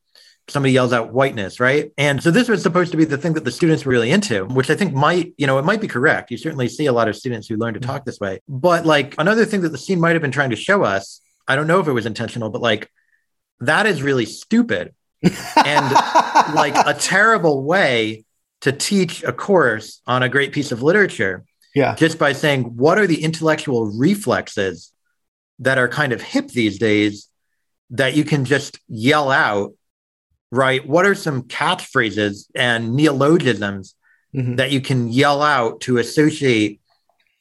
somebody 0.47 0.73
yells 0.73 0.93
out 0.93 1.11
whiteness, 1.11 1.59
right? 1.59 1.91
And 1.97 2.21
so 2.21 2.29
this 2.29 2.47
was 2.47 2.61
supposed 2.61 2.91
to 2.91 2.97
be 2.97 3.05
the 3.05 3.17
thing 3.17 3.33
that 3.33 3.43
the 3.43 3.51
students 3.51 3.85
were 3.85 3.91
really 3.91 4.11
into, 4.11 4.45
which 4.45 4.69
I 4.69 4.75
think 4.75 4.93
might, 4.93 5.33
you 5.37 5.47
know, 5.47 5.57
it 5.57 5.65
might 5.65 5.81
be 5.81 5.87
correct. 5.87 6.29
You 6.29 6.37
certainly 6.37 6.69
see 6.69 6.85
a 6.85 6.93
lot 6.93 7.07
of 7.07 7.15
students 7.15 7.47
who 7.47 7.57
learn 7.57 7.73
to 7.73 7.79
talk 7.79 8.05
this 8.05 8.19
way. 8.19 8.41
But 8.47 8.85
like 8.85 9.15
another 9.17 9.45
thing 9.45 9.61
that 9.61 9.69
the 9.69 9.77
scene 9.77 9.99
might 9.99 10.13
have 10.13 10.21
been 10.21 10.31
trying 10.31 10.51
to 10.51 10.55
show 10.55 10.83
us, 10.83 11.21
I 11.47 11.55
don't 11.55 11.67
know 11.67 11.79
if 11.79 11.87
it 11.87 11.93
was 11.93 12.05
intentional, 12.05 12.49
but 12.49 12.61
like 12.61 12.91
that 13.61 13.85
is 13.85 14.03
really 14.03 14.25
stupid 14.25 14.93
and 15.23 15.91
like 16.55 16.75
a 16.75 16.93
terrible 16.93 17.63
way 17.63 18.25
to 18.61 18.71
teach 18.71 19.23
a 19.23 19.33
course 19.33 20.01
on 20.05 20.21
a 20.21 20.29
great 20.29 20.51
piece 20.51 20.71
of 20.71 20.83
literature. 20.83 21.43
Yeah. 21.75 21.93
Just 21.95 22.17
by 22.17 22.33
saying, 22.33 22.63
what 22.63 22.97
are 22.97 23.05
the 23.05 23.23
intellectual 23.23 23.85
reflexes 23.85 24.91
that 25.59 25.77
are 25.77 25.87
kind 25.87 26.13
of 26.13 26.21
hip 26.21 26.47
these 26.47 26.79
days 26.79 27.29
that 27.91 28.15
you 28.15 28.23
can 28.23 28.45
just 28.45 28.79
yell 28.87 29.29
out 29.29 29.73
right? 30.51 30.87
What 30.87 31.05
are 31.05 31.15
some 31.15 31.43
catchphrases 31.43 32.45
and 32.55 32.95
neologisms 32.95 33.95
mm-hmm. 34.33 34.55
that 34.55 34.71
you 34.71 34.81
can 34.81 35.09
yell 35.09 35.41
out 35.41 35.81
to 35.81 35.97
associate 35.97 36.79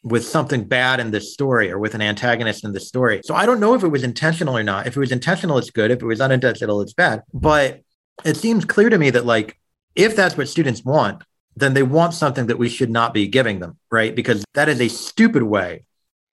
with 0.03 0.25
something 0.25 0.65
bad 0.65 1.01
in 1.01 1.11
this 1.11 1.33
story 1.33 1.71
or 1.71 1.79
with 1.79 1.95
an 1.95 2.03
antagonist 2.03 2.63
in 2.63 2.73
this 2.73 2.87
story. 2.87 3.23
So 3.25 3.35
I 3.35 3.47
don't 3.47 3.59
know 3.59 3.73
if 3.73 3.83
it 3.83 3.89
was 3.89 4.03
intentional 4.03 4.55
or 4.55 4.63
not. 4.63 4.87
If 4.87 4.99
it 4.99 5.01
was 5.01 5.11
intentional, 5.11 5.57
it's 5.57 5.71
good. 5.71 5.91
If 5.91 6.03
it 6.03 6.05
was 6.05 6.21
unintentional, 6.21 6.83
it's 6.83 6.93
bad. 6.93 7.23
But 7.33 7.81
it 8.23 8.37
seems 8.37 8.67
clear 8.67 8.91
to 8.91 8.99
me 8.99 9.09
that 9.09 9.25
like 9.25 9.59
if 9.95 10.15
that's 10.15 10.37
what 10.37 10.49
students 10.49 10.85
want, 10.85 11.23
then 11.57 11.75
they 11.75 11.83
want 11.83 12.15
something 12.15 12.47
that 12.47 12.59
we 12.59 12.69
should 12.69 12.91
not 12.91 13.15
be 13.15 13.27
giving 13.29 13.61
them, 13.61 13.79
right? 13.91 14.15
Because 14.15 14.45
that 14.55 14.69
is 14.69 14.81
a 14.81 14.89
stupid 14.89 15.43
way 15.43 15.85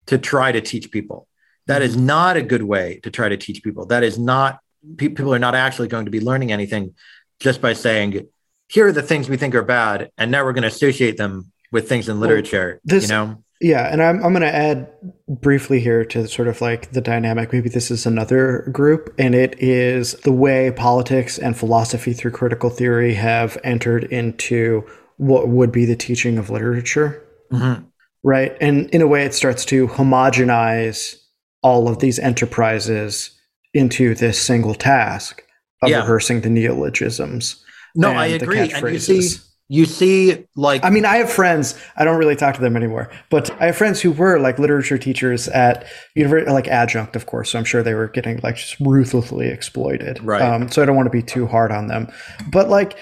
to 0.07 0.17
try 0.17 0.51
to 0.51 0.61
teach 0.61 0.91
people. 0.91 1.28
That 1.67 1.82
is 1.82 1.95
mm-hmm. 1.95 2.05
not 2.05 2.38
a 2.38 2.41
good 2.41 2.63
way 2.63 2.99
to 3.03 3.11
try 3.11 3.30
to 3.30 3.38
teach 3.38 3.63
people. 3.63 3.86
That 3.86 4.03
is 4.03 4.17
not 4.17 4.59
people 4.97 5.34
are 5.34 5.39
not 5.39 5.55
actually 5.55 5.89
going 5.89 6.05
to 6.05 6.11
be 6.11 6.22
learning 6.22 6.51
anything 6.51 6.95
just 7.39 7.61
by 7.61 7.74
saying 7.74 8.28
here 8.70 8.88
are 8.88 8.91
the 8.93 9.01
things 9.01 9.28
we 9.28 9.36
think 9.36 9.53
are 9.53 9.63
bad 9.63 10.09
and 10.17 10.32
now 10.32 10.43
we're 10.43 10.53
going 10.53 10.61
to 10.61 10.70
associate 10.70 11.17
them 11.17 11.51
with 11.72 11.88
things 11.88 12.09
in 12.09 12.20
literature, 12.20 12.80
well, 12.84 12.95
this, 12.95 13.03
you 13.03 13.09
know. 13.09 13.43
Yeah, 13.61 13.91
and 13.91 14.01
I'm 14.01 14.24
I'm 14.24 14.32
going 14.32 14.41
to 14.41 14.55
add 14.55 14.89
briefly 15.28 15.82
here 15.82 16.05
to 16.05 16.28
sort 16.30 16.47
of 16.47 16.61
like 16.61 16.91
the 16.91 17.01
dynamic. 17.01 17.51
Maybe 17.51 17.67
this 17.67 17.91
is 17.91 18.05
another 18.05 18.70
group, 18.72 19.13
and 19.20 19.36
it 19.36 19.55
is 19.59 20.13
the 20.24 20.32
way 20.32 20.72
politics 20.72 21.38
and 21.38 21.57
philosophy 21.57 22.13
through 22.13 22.32
critical 22.32 22.70
theory 22.70 23.13
have 23.15 23.57
entered 23.65 24.05
into 24.05 24.88
what 25.20 25.49
would 25.49 25.72
be 25.72 25.86
the 25.86 25.97
teaching 25.97 26.38
of 26.38 26.49
literature, 26.49 27.22
mm-hmm. 27.51 27.84
right? 28.24 28.55
And 28.61 28.89
in 28.91 29.01
a 29.01 29.07
way, 29.07 29.26
it 29.26 29.34
starts 29.34 29.65
to 29.65 29.88
homogenize 29.89 31.17
all 31.61 31.89
of 31.89 31.99
these 31.99 32.17
enterprises 32.20 33.32
into 33.74 34.15
this 34.15 34.41
single 34.41 34.74
task 34.74 35.43
of 35.84 35.89
yeah. 35.89 35.99
rehearsing 35.99 36.41
the 36.41 36.49
neologisms. 36.49 37.63
No, 37.95 38.11
I 38.11 38.28
agree. 38.28 38.72
And 38.72 38.93
you 38.93 38.99
see 38.99 39.39
you 39.72 39.86
see 39.86 40.47
like 40.55 40.84
i 40.84 40.89
mean 40.89 41.05
i 41.05 41.17
have 41.17 41.32
friends 41.32 41.80
i 41.95 42.03
don't 42.03 42.17
really 42.17 42.36
talk 42.36 42.55
to 42.55 42.61
them 42.61 42.76
anymore 42.76 43.07
but 43.30 43.51
i 43.61 43.67
have 43.67 43.78
friends 43.78 44.01
who 44.01 44.11
were 44.11 44.39
like 44.39 44.57
literature 44.57 44.97
teachers 44.97 45.47
at 45.49 45.86
university 46.15 46.51
like 46.51 46.67
adjunct 46.67 47.15
of 47.15 47.28
course 47.28 47.51
so 47.51 47.59
i'm 47.59 47.63
sure 47.63 47.84
they 47.84 47.93
were 47.93 48.07
getting 48.07 48.39
like 48.41 48.55
just 48.55 48.80
ruthlessly 48.80 49.47
exploited 49.47 50.22
right 50.24 50.41
um, 50.41 50.70
so 50.70 50.82
i 50.82 50.86
don't 50.86 50.95
want 50.95 51.05
to 51.05 51.11
be 51.11 51.22
too 51.22 51.45
hard 51.45 51.72
on 51.72 51.86
them 51.86 52.11
but 52.51 52.67
like 52.67 52.97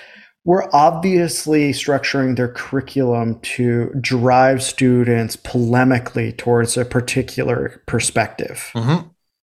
we're 0.47 0.69
obviously 0.71 1.73
structuring 1.73 2.37
their 2.37 2.47
curriculum 2.47 3.37
to 3.41 3.91
drive 3.99 4.63
students 4.63 5.35
polemically 5.35 6.35
towards 6.37 6.77
a 6.77 6.85
particular 6.85 7.81
perspective 7.85 8.71
mm-hmm. 8.73 9.07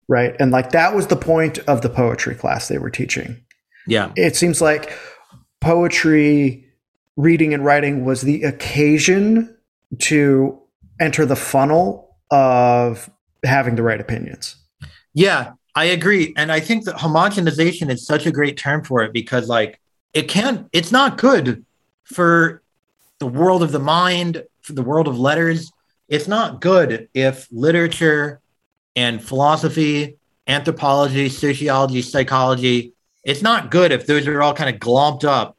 right 0.07 0.35
and 0.39 0.51
like 0.51 0.71
that 0.71 0.95
was 0.95 1.07
the 1.07 1.15
point 1.15 1.59
of 1.59 1.81
the 1.81 1.89
poetry 1.89 2.35
class 2.35 2.67
they 2.67 2.77
were 2.77 2.89
teaching 2.89 3.41
yeah 3.85 4.11
it 4.15 4.35
seems 4.35 4.59
like 4.61 4.91
poetry 5.61 6.65
reading 7.17 7.53
and 7.53 7.65
writing 7.65 8.05
was 8.05 8.21
the 8.21 8.43
occasion 8.43 9.53
to 9.99 10.57
enter 10.99 11.25
the 11.25 11.35
funnel 11.35 12.15
of 12.31 13.09
having 13.43 13.75
the 13.75 13.83
right 13.83 13.99
opinions. 13.99 14.55
Yeah, 15.13 15.53
I 15.75 15.85
agree. 15.85 16.33
And 16.37 16.51
I 16.51 16.59
think 16.59 16.85
that 16.85 16.95
homogenization 16.95 17.89
is 17.89 18.05
such 18.05 18.25
a 18.25 18.31
great 18.31 18.57
term 18.57 18.83
for 18.83 19.03
it 19.03 19.13
because 19.13 19.47
like 19.47 19.79
it 20.13 20.27
can't 20.27 20.67
it's 20.71 20.91
not 20.91 21.17
good 21.17 21.65
for 22.03 22.61
the 23.19 23.27
world 23.27 23.63
of 23.63 23.71
the 23.71 23.79
mind, 23.79 24.43
for 24.61 24.73
the 24.73 24.83
world 24.83 25.07
of 25.07 25.19
letters. 25.19 25.71
It's 26.07 26.27
not 26.27 26.61
good 26.61 27.09
if 27.13 27.47
literature 27.51 28.39
and 28.95 29.21
philosophy, 29.21 30.17
anthropology, 30.47 31.29
sociology, 31.29 32.01
psychology, 32.01 32.93
it's 33.23 33.41
not 33.41 33.71
good 33.71 33.91
if 33.91 34.07
those 34.07 34.25
are 34.25 34.41
all 34.41 34.53
kind 34.53 34.73
of 34.73 34.79
glomped 34.79 35.25
up 35.25 35.57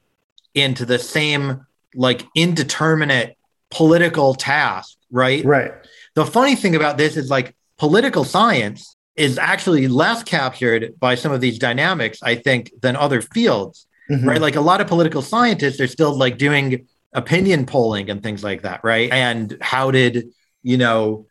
into 0.54 0.86
the 0.86 0.98
same 0.98 1.66
like 1.94 2.24
indeterminate 2.34 3.36
political 3.70 4.34
task, 4.34 4.96
right? 5.10 5.44
Right. 5.44 5.72
The 6.14 6.24
funny 6.24 6.56
thing 6.56 6.74
about 6.74 6.96
this 6.96 7.16
is 7.16 7.28
like 7.28 7.54
political 7.76 8.24
science 8.24 8.96
is 9.16 9.36
actually 9.36 9.88
less 9.88 10.22
captured 10.22 10.98
by 10.98 11.14
some 11.14 11.32
of 11.32 11.40
these 11.40 11.58
dynamics, 11.58 12.20
I 12.22 12.36
think, 12.36 12.72
than 12.80 12.96
other 12.96 13.20
fields, 13.20 13.86
mm-hmm. 14.10 14.28
right? 14.28 14.40
Like 14.40 14.56
a 14.56 14.60
lot 14.60 14.80
of 14.80 14.86
political 14.86 15.22
scientists 15.22 15.80
are 15.80 15.86
still 15.86 16.16
like 16.16 16.38
doing 16.38 16.86
opinion 17.12 17.66
polling 17.66 18.10
and 18.10 18.22
things 18.22 18.44
like 18.44 18.62
that, 18.62 18.80
right? 18.82 19.10
And 19.12 19.56
how 19.60 19.90
did, 19.90 20.28
you 20.62 20.76
know, 20.76 21.26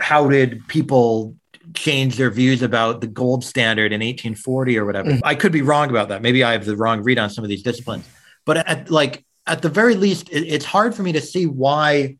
how 0.00 0.28
did 0.28 0.66
people 0.68 1.36
change 1.74 2.16
their 2.16 2.30
views 2.30 2.62
about 2.62 3.00
the 3.00 3.06
gold 3.06 3.44
standard 3.44 3.92
in 3.92 4.00
1840 4.00 4.78
or 4.78 4.84
whatever? 4.84 5.10
Mm-hmm. 5.10 5.24
I 5.24 5.34
could 5.34 5.52
be 5.52 5.62
wrong 5.62 5.90
about 5.90 6.08
that. 6.08 6.22
Maybe 6.22 6.42
I 6.42 6.52
have 6.52 6.64
the 6.64 6.76
wrong 6.76 7.02
read 7.02 7.18
on 7.18 7.30
some 7.30 7.44
of 7.44 7.50
these 7.50 7.62
disciplines. 7.62 8.08
But 8.46 8.58
at 8.68 8.90
like 8.90 9.24
at 9.46 9.62
the 9.62 9.68
very 9.68 9.94
least, 9.94 10.28
it, 10.30 10.46
it's 10.46 10.64
hard 10.64 10.94
for 10.94 11.02
me 11.02 11.12
to 11.12 11.20
see 11.20 11.46
why 11.46 12.16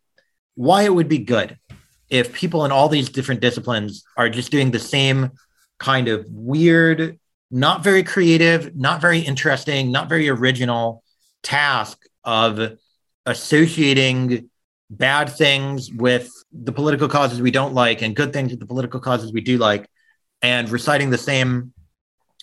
why 0.55 0.83
it 0.83 0.95
would 0.95 1.09
be 1.09 1.19
good 1.19 1.59
if 2.11 2.33
people 2.33 2.65
in 2.65 2.73
all 2.73 2.89
these 2.89 3.09
different 3.09 3.41
disciplines 3.41 4.05
are 4.17 4.29
just 4.29 4.51
doing 4.51 4.73
the 4.73 4.79
same 4.79 5.31
kind 5.79 6.09
of 6.09 6.27
weird, 6.29 7.19
not 7.51 7.83
very 7.83 8.03
creative, 8.03 8.77
not 8.77 9.01
very 9.01 9.21
interesting, 9.21 9.91
not 9.91 10.09
very 10.09 10.29
original 10.29 11.03
task 11.43 11.99
of 12.25 12.79
associating 13.27 14.49
bad 14.91 15.29
things 15.29 15.93
with 15.93 16.31
the 16.53 16.73
political 16.73 17.09
causes 17.09 17.41
we 17.41 17.51
don't 17.51 17.75
like 17.75 18.03
and 18.03 18.17
good 18.17 18.33
things 18.33 18.51
with 18.51 18.59
the 18.59 18.67
political 18.67 18.99
causes 18.99 19.33
we 19.33 19.41
do 19.41 19.57
like 19.57 19.89
and 20.43 20.69
reciting 20.69 21.11
the 21.11 21.19
same 21.19 21.73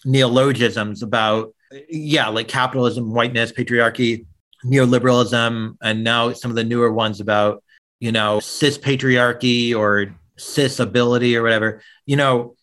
neologisms 0.05 1.03
about 1.03 1.53
yeah, 1.89 2.29
like 2.29 2.47
capitalism, 2.47 3.11
whiteness, 3.11 3.51
patriarchy, 3.51 4.25
neoliberalism, 4.65 5.77
and 5.81 6.03
now 6.03 6.31
some 6.33 6.51
of 6.51 6.55
the 6.55 6.63
newer 6.63 6.91
ones 6.91 7.19
about, 7.19 7.63
you 7.99 8.11
know, 8.11 8.39
cis 8.39 8.77
patriarchy 8.77 9.75
or 9.75 10.15
cis 10.37 10.79
ability 10.79 11.35
or 11.35 11.43
whatever, 11.43 11.81
you 12.05 12.15
know, 12.15 12.55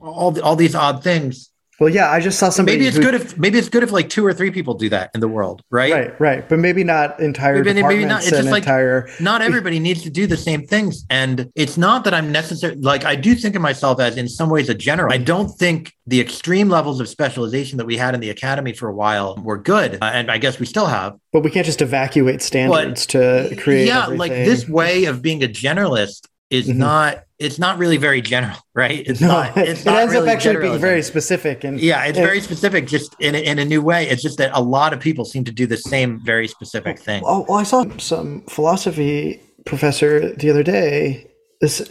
all, 0.00 0.38
all 0.40 0.56
these 0.56 0.74
odd 0.74 1.02
things 1.02 1.50
well, 1.80 1.88
yeah, 1.88 2.10
I 2.10 2.18
just 2.18 2.38
saw 2.38 2.48
somebody. 2.48 2.76
Maybe 2.76 2.88
it's 2.88 2.96
who, 2.96 3.02
good 3.04 3.14
if 3.14 3.38
maybe 3.38 3.56
it's 3.56 3.68
good 3.68 3.84
if 3.84 3.92
like 3.92 4.08
two 4.08 4.26
or 4.26 4.32
three 4.32 4.50
people 4.50 4.74
do 4.74 4.88
that 4.88 5.10
in 5.14 5.20
the 5.20 5.28
world, 5.28 5.62
right? 5.70 5.92
Right, 5.92 6.20
right, 6.20 6.48
but 6.48 6.58
maybe 6.58 6.82
not 6.82 7.20
entire 7.20 7.62
maybe, 7.62 7.74
departments 7.74 7.94
maybe 7.94 8.08
not. 8.08 8.22
It's 8.22 8.30
just 8.30 8.50
like 8.50 8.64
entire. 8.64 9.08
Not 9.20 9.42
everybody 9.42 9.78
needs 9.78 10.02
to 10.02 10.10
do 10.10 10.26
the 10.26 10.36
same 10.36 10.66
things, 10.66 11.04
and 11.08 11.52
it's 11.54 11.78
not 11.78 12.02
that 12.04 12.14
I'm 12.14 12.32
necessarily 12.32 12.80
like 12.80 13.04
I 13.04 13.14
do 13.14 13.36
think 13.36 13.54
of 13.54 13.62
myself 13.62 14.00
as 14.00 14.16
in 14.16 14.28
some 14.28 14.50
ways 14.50 14.68
a 14.68 14.74
general. 14.74 15.12
I 15.12 15.18
don't 15.18 15.48
think 15.50 15.92
the 16.06 16.20
extreme 16.20 16.68
levels 16.68 17.00
of 17.00 17.08
specialization 17.08 17.78
that 17.78 17.86
we 17.86 17.96
had 17.96 18.12
in 18.12 18.20
the 18.20 18.30
academy 18.30 18.72
for 18.72 18.88
a 18.88 18.94
while 18.94 19.36
were 19.36 19.58
good, 19.58 19.98
uh, 20.02 20.10
and 20.12 20.32
I 20.32 20.38
guess 20.38 20.58
we 20.58 20.66
still 20.66 20.86
have. 20.86 21.16
But 21.32 21.44
we 21.44 21.50
can't 21.50 21.66
just 21.66 21.80
evacuate 21.80 22.42
standards 22.42 23.06
but, 23.06 23.12
to 23.12 23.56
create. 23.56 23.86
Yeah, 23.86 24.04
everything. 24.04 24.18
like 24.18 24.32
this 24.32 24.68
way 24.68 25.04
of 25.04 25.22
being 25.22 25.44
a 25.44 25.48
generalist 25.48 26.26
is 26.50 26.68
mm-hmm. 26.68 26.78
not 26.78 27.24
it's 27.38 27.58
not 27.58 27.78
really 27.78 27.98
very 27.98 28.20
general, 28.20 28.56
right? 28.74 29.04
It's 29.06 29.20
no, 29.20 29.28
not. 29.28 29.56
It's 29.56 29.82
it 29.82 29.86
not 29.86 30.00
ends 30.00 30.14
really 30.14 30.28
up 30.28 30.34
actually 30.34 30.56
being 30.56 30.78
very 30.78 31.02
specific, 31.02 31.64
and 31.64 31.80
yeah, 31.80 32.04
it's 32.04 32.18
and, 32.18 32.26
very 32.26 32.40
specific, 32.40 32.86
just 32.86 33.14
in 33.20 33.34
a, 33.34 33.38
in 33.38 33.58
a 33.58 33.64
new 33.64 33.82
way. 33.82 34.08
It's 34.08 34.22
just 34.22 34.38
that 34.38 34.50
a 34.54 34.60
lot 34.60 34.92
of 34.92 35.00
people 35.00 35.24
seem 35.24 35.44
to 35.44 35.52
do 35.52 35.66
the 35.66 35.76
same 35.76 36.20
very 36.24 36.48
specific 36.48 36.98
thing. 36.98 37.22
Oh, 37.24 37.46
well, 37.48 37.58
I 37.58 37.62
saw 37.62 37.84
some 37.98 38.42
philosophy 38.42 39.40
professor 39.64 40.34
the 40.34 40.50
other 40.50 40.62
day 40.62 41.28
this 41.60 41.82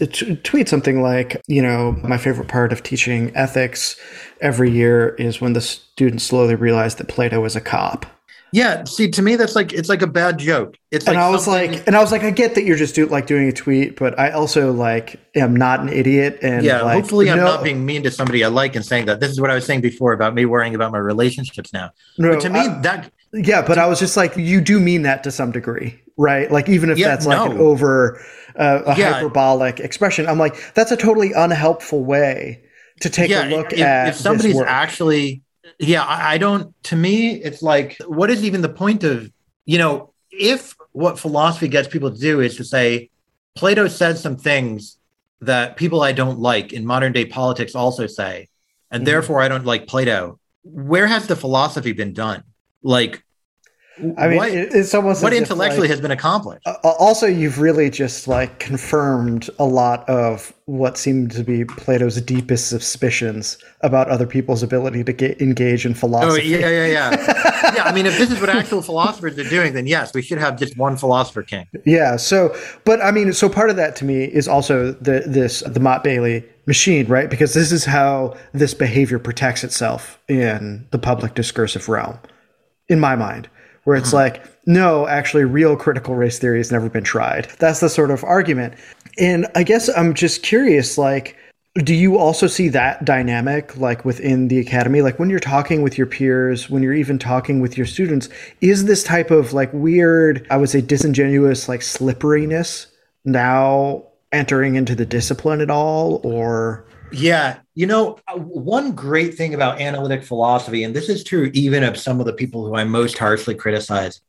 tweet 0.43 0.69
something 0.69 1.01
like, 1.01 1.41
you 1.47 1.61
know, 1.61 1.93
my 2.03 2.17
favorite 2.17 2.47
part 2.47 2.71
of 2.71 2.83
teaching 2.83 3.35
ethics 3.35 3.97
every 4.39 4.71
year 4.71 5.09
is 5.15 5.41
when 5.41 5.53
the 5.53 5.61
students 5.61 6.23
slowly 6.23 6.55
realize 6.55 6.95
that 6.95 7.07
Plato 7.07 7.43
is 7.43 7.55
a 7.55 7.61
cop. 7.61 8.05
Yeah, 8.53 8.85
see, 8.85 9.11
to 9.11 9.21
me, 9.21 9.35
that's 9.35 9.55
like 9.55 9.73
it's 9.73 9.89
like 9.89 10.01
a 10.01 10.07
bad 10.07 10.37
joke. 10.37 10.77
It's 10.91 11.05
and 11.05 11.15
like 11.15 11.23
I 11.23 11.29
was 11.29 11.45
something... 11.45 11.71
like, 11.73 11.87
and 11.87 11.95
I 11.95 12.01
was 12.01 12.11
like, 12.11 12.23
I 12.23 12.31
get 12.31 12.55
that 12.55 12.63
you're 12.63 12.77
just 12.77 12.95
do, 12.95 13.05
like 13.05 13.27
doing 13.27 13.49
a 13.49 13.51
tweet, 13.51 13.97
but 13.97 14.17
I 14.17 14.31
also 14.31 14.71
like 14.71 15.19
am 15.35 15.55
not 15.55 15.81
an 15.81 15.89
idiot. 15.89 16.39
And 16.41 16.63
yeah, 16.63 16.81
like, 16.81 16.95
hopefully, 16.95 17.29
I'm 17.29 17.37
no... 17.37 17.45
not 17.45 17.63
being 17.63 17.85
mean 17.85 18.03
to 18.03 18.11
somebody 18.11 18.43
I 18.43 18.47
like 18.47 18.75
and 18.75 18.85
saying 18.85 19.07
that. 19.07 19.19
This 19.19 19.31
is 19.31 19.41
what 19.41 19.51
I 19.51 19.55
was 19.55 19.65
saying 19.65 19.81
before 19.81 20.13
about 20.13 20.33
me 20.33 20.45
worrying 20.45 20.75
about 20.75 20.91
my 20.91 20.97
relationships 20.97 21.73
now. 21.73 21.91
No, 22.17 22.33
but 22.33 22.41
to 22.41 22.49
me, 22.49 22.59
I, 22.59 22.79
that 22.81 23.11
yeah, 23.33 23.61
but. 23.61 23.77
I 23.77 23.87
was 23.87 23.99
just 23.99 24.17
like, 24.17 24.35
you 24.37 24.61
do 24.61 24.79
mean 24.79 25.03
that 25.03 25.23
to 25.25 25.31
some 25.31 25.51
degree, 25.51 26.01
right? 26.17 26.49
Like 26.49 26.69
even 26.69 26.89
if 26.89 26.97
yeah, 26.97 27.09
that's 27.09 27.25
like 27.25 27.37
no. 27.37 27.51
an 27.51 27.57
over 27.59 28.23
uh, 28.55 28.81
a 28.85 28.97
yeah. 28.97 29.13
hyperbolic 29.13 29.79
expression, 29.79 30.27
I'm 30.27 30.39
like, 30.39 30.73
that's 30.73 30.91
a 30.91 30.97
totally 30.97 31.33
unhelpful 31.33 32.03
way 32.03 32.63
to 33.01 33.09
take 33.09 33.29
yeah, 33.29 33.47
a 33.47 33.49
look 33.49 33.73
if, 33.73 33.79
at 33.79 34.07
if 34.09 34.15
somebody's 34.15 34.59
actually 34.61 35.43
yeah 35.79 36.03
I, 36.03 36.33
I 36.33 36.37
don't 36.37 36.73
to 36.85 36.95
me 36.95 37.35
it's 37.35 37.61
like 37.61 37.97
what 38.07 38.29
is 38.29 38.43
even 38.43 38.61
the 38.61 38.69
point 38.69 39.03
of 39.03 39.31
you 39.65 39.77
know 39.77 40.13
if 40.31 40.75
what 40.91 41.19
philosophy 41.19 41.67
gets 41.67 41.87
people 41.87 42.11
to 42.11 42.19
do 42.19 42.39
is 42.41 42.57
to 42.57 42.63
say 42.63 43.09
plato 43.55 43.87
said 43.87 44.17
some 44.17 44.37
things 44.37 44.97
that 45.41 45.77
people 45.77 46.01
i 46.01 46.11
don't 46.11 46.39
like 46.39 46.73
in 46.73 46.85
modern 46.85 47.13
day 47.13 47.25
politics 47.25 47.75
also 47.75 48.07
say 48.07 48.47
and 48.91 49.01
mm-hmm. 49.01 49.05
therefore 49.05 49.41
i 49.41 49.47
don't 49.47 49.65
like 49.65 49.87
plato 49.87 50.39
where 50.63 51.07
has 51.07 51.27
the 51.27 51.35
philosophy 51.35 51.91
been 51.93 52.13
done 52.13 52.43
like 52.81 53.23
I 54.17 54.27
mean, 54.27 54.37
what, 54.37 54.51
it's 54.51 54.93
almost 54.93 55.23
what 55.23 55.33
as 55.33 55.37
if, 55.37 55.43
intellectually 55.43 55.87
like- 55.87 55.91
has 55.91 56.01
been 56.01 56.11
accomplished. 56.11 56.65
Also, 56.83 57.25
you've 57.25 57.59
really 57.59 57.89
just 57.89 58.27
like 58.27 58.59
confirmed 58.59 59.49
a 59.57 59.65
lot 59.65 60.07
of 60.07 60.53
what 60.65 60.97
seemed 60.97 61.31
to 61.31 61.43
be 61.43 61.65
Plato's 61.65 62.21
deepest 62.21 62.67
suspicions 62.67 63.57
about 63.81 64.09
other 64.09 64.27
people's 64.27 64.61
ability 64.61 65.03
to 65.03 65.13
get 65.13 65.41
engage 65.41 65.85
in 65.85 65.93
oh, 65.93 65.95
philosophy. 65.95 66.55
Oh 66.55 66.59
yeah, 66.59 66.69
yeah, 66.69 66.85
yeah. 66.85 67.73
yeah, 67.75 67.83
I 67.83 67.91
mean, 67.93 68.05
if 68.05 68.17
this 68.17 68.31
is 68.31 68.39
what 68.39 68.49
actual 68.49 68.81
philosophers 68.81 69.37
are 69.39 69.49
doing, 69.49 69.73
then 69.73 69.87
yes, 69.87 70.13
we 70.13 70.21
should 70.21 70.37
have 70.37 70.59
just 70.59 70.77
one 70.77 70.97
philosopher 70.97 71.41
king. 71.41 71.67
Yeah. 71.85 72.17
So, 72.17 72.55
but 72.85 73.01
I 73.01 73.11
mean, 73.11 73.33
so 73.33 73.49
part 73.49 73.69
of 73.69 73.77
that 73.77 73.95
to 73.97 74.05
me 74.05 74.25
is 74.25 74.47
also 74.47 74.91
the 74.91 75.23
this 75.25 75.61
the 75.61 75.79
Motte 75.79 76.03
Bailey 76.03 76.43
machine, 76.67 77.07
right? 77.07 77.29
Because 77.29 77.53
this 77.53 77.71
is 77.71 77.85
how 77.85 78.35
this 78.53 78.73
behavior 78.73 79.17
protects 79.17 79.63
itself 79.63 80.19
in 80.27 80.85
the 80.91 80.99
public 80.99 81.33
discursive 81.33 81.89
realm, 81.89 82.19
in 82.89 82.99
my 82.99 83.15
mind, 83.15 83.49
where 83.87 83.95
it's 83.95 84.09
mm-hmm. 84.09 84.17
like, 84.17 84.43
no, 84.65 85.07
actually, 85.07 85.45
real 85.45 85.77
critical 85.77 86.13
race 86.13 86.37
theory 86.39 86.57
has 86.57 86.73
never 86.73 86.89
been 86.89 87.05
tried. 87.05 87.45
That's 87.57 87.79
the 87.79 87.87
sort 87.87 88.11
of 88.11 88.21
argument. 88.21 88.73
And 89.17 89.47
I 89.55 89.63
guess 89.63 89.89
I'm 89.95 90.13
just 90.13 90.43
curious, 90.43 90.97
like. 90.97 91.37
Do 91.75 91.93
you 91.93 92.17
also 92.17 92.47
see 92.47 92.69
that 92.69 93.05
dynamic 93.05 93.77
like 93.77 94.03
within 94.03 94.47
the 94.47 94.57
academy? 94.57 95.03
Like 95.03 95.19
when 95.19 95.29
you're 95.29 95.39
talking 95.39 95.83
with 95.83 95.95
your 95.95 96.07
peers, 96.07 96.71
when 96.71 96.81
you're 96.81 96.95
even 96.95 97.19
talking 97.19 97.59
with 97.59 97.77
your 97.77 97.85
students, 97.85 98.29
is 98.61 98.85
this 98.85 99.03
type 99.03 99.29
of 99.29 99.53
like 99.53 99.71
weird, 99.73 100.47
I 100.49 100.57
would 100.57 100.71
say 100.71 100.81
disingenuous 100.81 101.69
like 101.69 101.83
slipperiness 101.83 102.87
now 103.25 104.07
entering 104.31 104.73
into 104.73 104.95
the 104.95 105.05
discipline 105.05 105.61
at 105.61 105.69
all 105.69 106.19
or 106.23 106.86
Yeah, 107.11 107.59
you 107.73 107.87
know, 107.87 108.17
uh, 108.27 108.37
one 108.37 108.91
great 108.93 109.35
thing 109.35 109.53
about 109.53 109.79
analytic 109.79 110.23
philosophy, 110.23 110.83
and 110.83 110.95
this 110.95 111.09
is 111.09 111.23
true 111.23 111.49
even 111.53 111.83
of 111.83 111.97
some 111.97 112.19
of 112.19 112.25
the 112.25 112.33
people 112.33 112.65
who 112.65 112.75
I 112.75 112.83
most 112.83 113.17
harshly 113.17 113.55
criticize, 113.55 114.21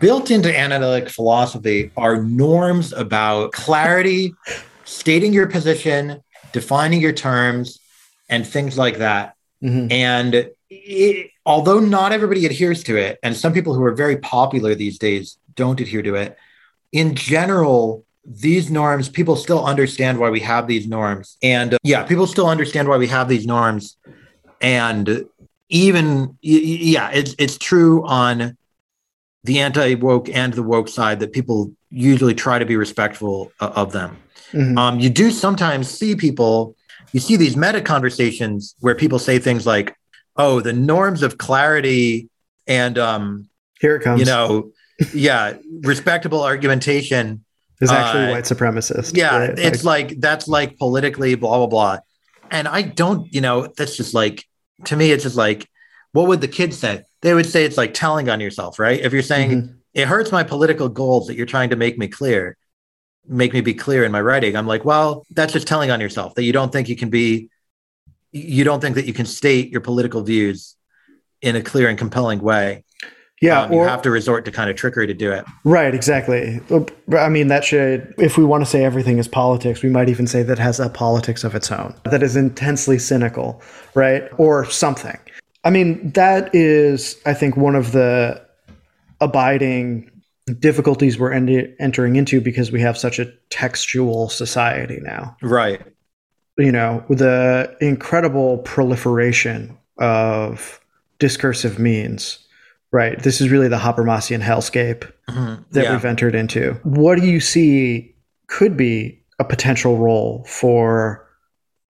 built 0.00 0.30
into 0.30 0.56
analytic 0.56 1.08
philosophy 1.08 1.90
are 1.96 2.22
norms 2.22 2.92
about 2.92 3.52
clarity, 3.52 4.34
stating 4.84 5.32
your 5.32 5.46
position, 5.46 6.22
defining 6.52 7.00
your 7.00 7.12
terms, 7.12 7.80
and 8.28 8.46
things 8.46 8.78
like 8.78 8.98
that. 8.98 9.34
Mhm. 9.62 9.90
And 9.90 10.50
it, 10.70 11.30
although 11.46 11.80
not 11.80 12.12
everybody 12.12 12.46
adheres 12.46 12.84
to 12.84 12.96
it, 12.96 13.18
and 13.22 13.36
some 13.36 13.52
people 13.52 13.74
who 13.74 13.82
are 13.82 13.94
very 13.94 14.18
popular 14.18 14.74
these 14.74 14.98
days 14.98 15.38
don't 15.56 15.80
adhere 15.80 16.02
to 16.02 16.14
it, 16.14 16.36
in 16.92 17.14
general, 17.14 18.04
these 18.28 18.70
norms, 18.70 19.08
people 19.08 19.36
still 19.36 19.64
understand 19.64 20.18
why 20.18 20.28
we 20.28 20.40
have 20.40 20.66
these 20.66 20.86
norms. 20.86 21.38
And 21.42 21.74
uh, 21.74 21.78
yeah, 21.82 22.04
people 22.04 22.26
still 22.26 22.46
understand 22.46 22.86
why 22.88 22.98
we 22.98 23.06
have 23.06 23.28
these 23.28 23.46
norms. 23.46 23.96
And 24.60 25.24
even, 25.70 26.36
yeah, 26.42 27.10
it's, 27.10 27.34
it's 27.38 27.56
true 27.56 28.06
on 28.06 28.56
the 29.44 29.60
anti 29.60 29.94
woke 29.94 30.28
and 30.28 30.52
the 30.52 30.62
woke 30.62 30.88
side 30.88 31.20
that 31.20 31.32
people 31.32 31.72
usually 31.90 32.34
try 32.34 32.58
to 32.58 32.66
be 32.66 32.76
respectful 32.76 33.50
uh, 33.60 33.72
of 33.74 33.92
them. 33.92 34.18
Mhm. 34.52 34.76
Um, 34.76 35.00
you 35.00 35.08
do 35.08 35.30
sometimes 35.30 35.88
see 35.88 36.14
people, 36.14 36.76
you 37.12 37.20
see 37.20 37.36
these 37.36 37.56
meta 37.56 37.80
conversations 37.80 38.74
where 38.80 38.94
people 38.94 39.18
say 39.18 39.38
things 39.38 39.66
like, 39.66 39.96
oh, 40.36 40.60
the 40.60 40.72
norms 40.72 41.22
of 41.22 41.38
clarity 41.38 42.28
and, 42.66 42.98
um, 42.98 43.48
here 43.80 43.96
it 43.96 44.02
comes 44.02 44.20
you 44.20 44.26
know, 44.26 44.70
yeah, 45.14 45.54
respectable 45.82 46.42
argumentation. 46.42 47.44
Is 47.80 47.90
actually 47.90 48.24
uh, 48.26 48.30
white 48.30 48.44
supremacist 48.44 49.16
Yeah, 49.16 49.38
right? 49.38 49.58
it's 49.58 49.84
like, 49.84 50.20
that's 50.20 50.48
like 50.48 50.78
politically 50.78 51.34
blah, 51.34 51.58
blah, 51.58 51.66
blah. 51.66 51.98
And 52.50 52.66
I 52.66 52.82
don't, 52.82 53.32
you 53.32 53.40
know, 53.40 53.72
that's 53.76 53.96
just 53.96 54.14
like, 54.14 54.44
to 54.84 54.96
me, 54.96 55.12
it's 55.12 55.24
just 55.24 55.36
like, 55.36 55.68
what 56.12 56.28
would 56.28 56.40
the 56.40 56.48
kids 56.48 56.78
say? 56.78 57.02
They 57.20 57.34
would 57.34 57.46
say 57.46 57.64
it's 57.64 57.76
like 57.76 57.94
telling 57.94 58.28
on 58.28 58.40
yourself, 58.40 58.78
right? 58.78 59.00
If 59.00 59.12
you're 59.12 59.22
saying, 59.22 59.50
Mhm. 59.50 59.74
it 59.94 60.06
hurts 60.08 60.32
my 60.32 60.42
political 60.42 60.88
goals 60.88 61.26
that 61.26 61.36
you're 61.36 61.46
trying 61.46 61.70
to 61.70 61.76
make 61.76 61.98
me 61.98 62.08
clear 62.08 62.56
make 63.30 63.52
me 63.52 63.60
be 63.60 63.74
clear 63.74 64.04
in 64.04 64.12
my 64.12 64.20
writing 64.22 64.56
i'm 64.56 64.66
like 64.66 64.86
well 64.86 65.26
that's 65.32 65.52
just 65.52 65.66
telling 65.66 65.90
on 65.90 66.00
yourself 66.00 66.34
that 66.34 66.44
you 66.44 66.52
don't 66.52 66.72
think 66.72 66.88
you 66.88 66.96
can 66.96 67.10
be 67.10 67.50
you 68.32 68.64
don't 68.64 68.80
think 68.80 68.94
that 68.94 69.04
you 69.04 69.12
can 69.12 69.26
state 69.26 69.70
your 69.70 69.82
political 69.82 70.22
views 70.22 70.76
in 71.42 71.54
a 71.54 71.62
clear 71.62 71.88
and 71.90 71.98
compelling 71.98 72.40
way 72.40 72.84
yeah 73.40 73.62
Um, 73.62 73.72
or, 73.72 73.82
you 73.84 73.88
have 73.88 74.02
to 74.02 74.10
resort 74.10 74.44
to 74.44 74.50
kind 74.50 74.68
of 74.70 74.76
trickery 74.76 75.06
to 75.06 75.14
do 75.14 75.30
it. 75.32 75.44
Right 75.64 75.94
exactly. 75.94 76.60
I 77.16 77.28
mean 77.28 77.48
that 77.48 77.64
should 77.64 78.14
if 78.18 78.36
we 78.38 78.44
want 78.44 78.64
to 78.64 78.70
say 78.70 78.84
everything 78.84 79.18
is 79.18 79.28
politics 79.28 79.82
we 79.82 79.90
might 79.90 80.08
even 80.08 80.26
say 80.26 80.42
that 80.42 80.58
has 80.58 80.80
a 80.80 80.88
politics 80.88 81.44
of 81.44 81.54
its 81.54 81.70
own 81.70 81.94
that 82.04 82.22
is 82.22 82.36
intensely 82.36 82.98
cynical 82.98 83.62
right? 83.94 84.28
Or 84.38 84.64
something. 84.70 85.18
I 85.64 85.70
mean 85.70 86.12
that 86.12 86.54
is 86.54 87.16
i 87.26 87.34
think 87.34 87.56
one 87.56 87.74
of 87.74 87.92
the 87.92 88.40
abiding 89.20 90.10
difficulties 90.60 91.18
we're 91.18 91.32
en- 91.32 91.74
entering 91.78 92.16
into 92.16 92.40
because 92.40 92.72
we 92.72 92.80
have 92.80 92.96
such 92.96 93.18
a 93.18 93.26
textual 93.50 94.28
society 94.28 94.98
now. 95.02 95.36
Right. 95.42 95.82
You 96.56 96.72
know 96.72 97.04
the 97.08 97.76
incredible 97.80 98.58
proliferation 98.58 99.76
of 99.98 100.80
discursive 101.18 101.78
means 101.78 102.38
right. 102.92 103.22
This 103.22 103.40
is 103.40 103.50
really 103.50 103.68
the 103.68 103.78
habermasian 103.78 104.42
hellscape 104.42 105.10
Mhm. 105.28 105.64
that 105.72 105.84
yeah. 105.84 105.92
we've 105.92 106.04
entered 106.04 106.34
into. 106.34 106.72
What 106.82 107.18
do 107.20 107.26
you 107.26 107.40
see 107.40 108.14
could 108.46 108.76
be 108.76 109.22
a 109.38 109.44
potential 109.44 109.98
role 109.98 110.44
for 110.48 111.24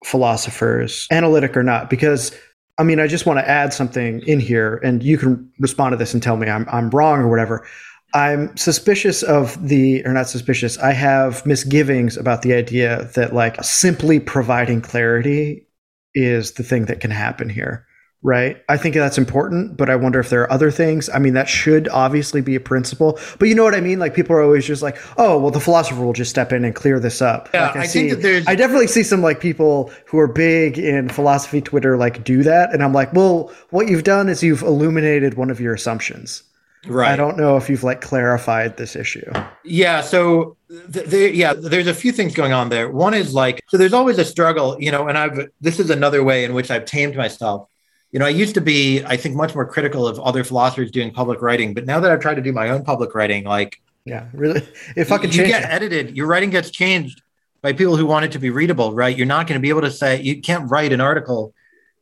philosophers 0.04 1.06
analytic 1.10 1.56
or 1.56 1.62
not? 1.62 1.90
Because 1.90 2.32
i 2.78 2.84
mean 2.84 3.00
i 3.00 3.08
just 3.08 3.26
want 3.26 3.38
to 3.40 3.48
add 3.48 3.72
something 3.72 4.20
in 4.28 4.38
here 4.38 4.76
and 4.84 5.02
you 5.02 5.18
can 5.18 5.50
respond 5.58 5.92
to 5.92 5.96
this 5.96 6.14
and 6.14 6.22
tell 6.22 6.36
me 6.36 6.48
i'm, 6.48 6.64
I'm 6.70 6.90
wrong 6.90 7.18
or 7.20 7.28
whatever. 7.28 7.66
I'm 8.14 8.56
suspicious 8.56 9.22
of 9.24 9.68
the 9.68 10.02
or 10.06 10.12
not 10.12 10.28
suspicious 10.28 10.78
i 10.78 10.92
have 10.92 11.44
misgivings 11.44 12.16
about 12.16 12.42
the 12.42 12.54
idea 12.54 13.10
that 13.16 13.34
like 13.34 13.62
simply 13.64 14.20
providing 14.20 14.80
clarity 14.80 15.66
is 16.14 16.52
the 16.52 16.62
thing 16.62 16.84
that 16.86 17.00
can 17.00 17.10
happen 17.10 17.48
here 17.48 17.84
right 18.22 18.64
i 18.68 18.76
think 18.76 18.96
that's 18.96 19.16
important 19.16 19.76
but 19.76 19.88
i 19.88 19.94
wonder 19.94 20.18
if 20.18 20.28
there 20.28 20.42
are 20.42 20.52
other 20.52 20.72
things 20.72 21.08
i 21.10 21.18
mean 21.20 21.34
that 21.34 21.48
should 21.48 21.86
obviously 21.90 22.40
be 22.40 22.56
a 22.56 22.60
principle 22.60 23.16
but 23.38 23.48
you 23.48 23.54
know 23.54 23.62
what 23.62 23.76
i 23.76 23.80
mean 23.80 24.00
like 24.00 24.12
people 24.12 24.34
are 24.34 24.42
always 24.42 24.66
just 24.66 24.82
like 24.82 24.98
oh 25.18 25.38
well 25.38 25.52
the 25.52 25.60
philosopher 25.60 26.00
will 26.04 26.12
just 26.12 26.28
step 26.30 26.52
in 26.52 26.64
and 26.64 26.74
clear 26.74 26.98
this 26.98 27.22
up 27.22 27.48
Yeah, 27.54 27.66
like 27.68 27.76
I 27.76 27.86
see, 27.86 27.98
think 28.08 28.10
that 28.14 28.22
there's- 28.22 28.44
i 28.48 28.56
definitely 28.56 28.88
see 28.88 29.04
some 29.04 29.22
like 29.22 29.38
people 29.38 29.92
who 30.06 30.18
are 30.18 30.26
big 30.26 30.78
in 30.78 31.08
philosophy 31.08 31.60
twitter 31.60 31.96
like 31.96 32.24
do 32.24 32.42
that 32.42 32.72
and 32.72 32.82
i'm 32.82 32.92
like 32.92 33.12
well 33.12 33.52
what 33.70 33.88
you've 33.88 34.04
done 34.04 34.28
is 34.28 34.42
you've 34.42 34.62
illuminated 34.62 35.34
one 35.34 35.48
of 35.50 35.60
your 35.60 35.72
assumptions 35.74 36.42
right 36.88 37.12
i 37.12 37.16
don't 37.16 37.36
know 37.36 37.56
if 37.56 37.70
you've 37.70 37.84
like 37.84 38.00
clarified 38.00 38.76
this 38.78 38.96
issue 38.96 39.30
Yeah. 39.64 40.00
So 40.00 40.56
th- 40.92 41.06
there, 41.06 41.28
yeah, 41.28 41.52
there's 41.52 41.86
a 41.88 41.92
few 41.94 42.10
things 42.10 42.34
going 42.34 42.52
on 42.54 42.70
there. 42.70 42.88
One 42.90 43.12
is 43.12 43.34
like, 43.34 43.62
so 43.68 43.76
there's 43.76 43.92
always 43.92 44.16
a 44.18 44.24
struggle, 44.24 44.76
you 44.80 44.90
know, 44.90 45.06
and 45.06 45.18
I've, 45.18 45.48
this 45.60 45.78
is 45.78 45.90
another 45.90 46.24
way 46.24 46.42
in 46.44 46.54
which 46.54 46.70
I've 46.70 46.86
tamed 46.86 47.16
myself. 47.16 47.68
You 48.12 48.18
know, 48.18 48.26
I 48.26 48.30
used 48.30 48.54
to 48.54 48.60
be, 48.60 49.04
I 49.04 49.16
think, 49.16 49.36
much 49.36 49.54
more 49.54 49.66
critical 49.66 50.06
of 50.06 50.18
other 50.20 50.42
philosophers 50.42 50.90
doing 50.90 51.12
public 51.12 51.42
writing, 51.42 51.74
but 51.74 51.84
now 51.84 52.00
that 52.00 52.10
I've 52.10 52.20
tried 52.20 52.36
to 52.36 52.42
do 52.42 52.52
my 52.52 52.70
own 52.70 52.82
public 52.84 53.14
writing, 53.14 53.44
like 53.44 53.80
yeah 54.04 54.26
really 54.32 54.62
it 54.96 55.04
fucking 55.04 55.30
you 55.30 55.36
changed 55.38 55.52
get 55.52 55.70
edited, 55.70 56.16
your 56.16 56.26
writing 56.26 56.48
gets 56.48 56.70
changed 56.70 57.20
by 57.60 57.72
people 57.72 57.96
who 57.96 58.06
want 58.06 58.24
it 58.24 58.32
to 58.32 58.38
be 58.38 58.48
readable, 58.50 58.94
right? 58.94 59.14
You're 59.16 59.26
not 59.26 59.46
going 59.46 59.58
to 59.58 59.62
be 59.62 59.68
able 59.68 59.82
to 59.82 59.90
say, 59.90 60.22
you 60.22 60.40
can't 60.40 60.70
write 60.70 60.92
an 60.92 61.00
article 61.00 61.52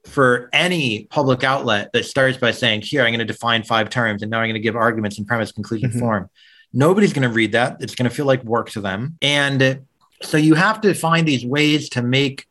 for 0.05 0.49
any 0.53 1.05
public 1.07 1.43
outlet 1.43 1.91
that 1.93 2.05
starts 2.05 2.37
by 2.39 2.53
saying, 2.53 2.83
here, 2.83 3.03
I'm 3.03 3.09
going 3.09 3.19
to 3.19 3.25
define 3.25 3.65
five 3.65 3.91
terms, 3.91 4.23
and 4.23 4.31
now 4.31 4.39
I'm 4.39 4.45
going 4.45 4.55
to 4.55 4.61
give 4.61 4.77
arguments 4.77 5.19
in 5.19 5.25
premise, 5.25 5.51
conclusion, 5.51 5.91
Mhm. 5.91 5.99
form. 5.99 6.31
Nobody's 6.73 7.13
going 7.13 7.27
to 7.29 7.35
read 7.35 7.53
that. 7.53 7.79
It's 7.81 7.95
going 7.95 8.09
to 8.09 8.15
feel 8.15 8.27
like 8.27 8.45
work 8.45 8.71
to 8.71 8.81
them. 8.81 9.17
And 9.23 9.81
so 10.23 10.37
you 10.37 10.55
have 10.55 10.81
to 10.83 10.95
find 10.95 11.27
these 11.27 11.45
ways 11.45 11.89
to 11.91 12.03
make 12.03 12.47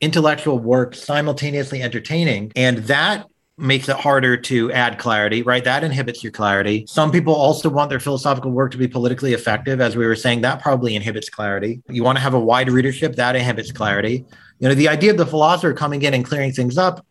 intellectual 0.00 0.58
work 0.58 0.94
simultaneously 0.94 1.82
entertaining. 1.82 2.52
And 2.56 2.78
that 2.78 3.26
makes 3.58 3.88
it 3.90 3.96
harder 3.96 4.38
to 4.38 4.72
add 4.72 4.98
clarity, 4.98 5.42
right? 5.42 5.62
That 5.64 5.84
inhibits 5.84 6.24
your 6.24 6.32
clarity. 6.32 6.86
Some 6.88 7.10
people 7.10 7.34
also 7.34 7.68
want 7.68 7.90
their 7.90 8.00
philosophical 8.00 8.50
work 8.50 8.72
to 8.72 8.78
be 8.78 8.88
politically 8.88 9.34
effective. 9.34 9.80
As 9.82 9.96
we 9.96 10.06
were 10.06 10.16
saying, 10.16 10.40
that 10.40 10.62
probably 10.62 10.96
inhibits 10.96 11.28
clarity. 11.28 11.82
You 11.88 12.02
want 12.02 12.16
to 12.16 12.22
have 12.22 12.32
a 12.32 12.40
wide 12.40 12.70
readership, 12.70 13.16
that 13.16 13.36
inhibits 13.36 13.70
clarity. 13.70 14.24
You 14.60 14.68
know, 14.68 14.74
the 14.74 14.88
idea 14.88 15.10
of 15.10 15.18
the 15.18 15.26
philosopher 15.26 15.74
coming 15.74 16.00
in 16.02 16.14
and 16.14 16.24
clearing 16.24 16.52
things 16.52 16.78
up, 16.78 17.04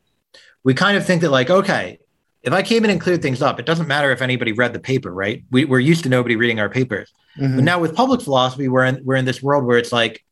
we 0.64 0.74
kind 0.74 0.98
of 0.98 1.06
think 1.06 1.22
that, 1.22 1.30
like, 1.30 1.52
okay, 1.52 2.00
if 2.42 2.54
I 2.54 2.64
came 2.64 2.84
in 2.84 2.90
and 2.90 3.00
cleared 3.00 3.22
things 3.22 3.42
up, 3.42 3.60
it 3.60 3.66
doesn't 3.66 3.88
matter 3.88 4.12
if 4.12 4.22
anybody 4.22 4.52
read 4.52 4.74
the 4.74 4.80
paper, 4.80 5.12
right? 5.12 5.44
We, 5.52 5.66
we're 5.66 5.80
used 5.80 6.04
to 6.04 6.10
nobody 6.10 6.36
reading 6.36 6.60
our 6.60 6.70
papers. 6.70 7.14
Mhm. 7.38 7.56
But 7.58 7.64
now 7.64 7.80
with 7.80 7.96
public 7.96 8.22
philosophy, 8.22 8.68
we're 8.68 8.86
in 8.86 9.02
we're 9.04 9.16
in 9.16 9.26
this 9.26 9.44
world 9.44 9.66
where 9.66 9.78
it's 9.78 9.92
like, 9.92 10.24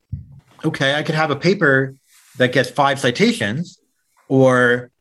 okay, 0.65 0.95
I 0.95 1.03
could 1.03 1.15
have 1.15 1.31
a 1.31 1.35
paper 1.35 1.95
that 2.37 2.51
gets 2.53 2.69
five 2.69 2.99
citations, 2.99 3.79
or 4.27 4.91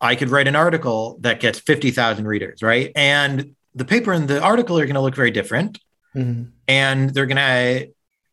I 0.00 0.14
could 0.16 0.30
write 0.30 0.48
an 0.48 0.56
article 0.56 1.18
that 1.20 1.40
gets 1.40 1.58
fifty 1.58 1.90
thousand 1.90 2.26
readers, 2.26 2.62
right? 2.62 2.92
And 2.94 3.54
the 3.74 3.84
paper 3.84 4.12
and 4.12 4.28
the 4.28 4.40
article 4.40 4.78
are 4.78 4.84
going 4.86 4.94
to 4.94 5.00
look 5.00 5.14
very 5.16 5.30
different, 5.30 5.78
Mhm. 6.14 6.50
and 6.68 7.10
they're 7.10 7.26
going 7.26 7.36
to 7.36 7.88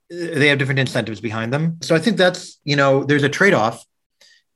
they 0.10 0.48
have 0.50 0.60
different 0.60 0.80
incentives 0.80 1.20
behind 1.22 1.52
them. 1.52 1.78
So 1.82 1.96
I 1.96 2.00
think 2.00 2.18
that's 2.18 2.60
you 2.64 2.76
know 2.76 3.04
there's 3.04 3.24
a 3.24 3.30
trade 3.30 3.54
off, 3.54 3.84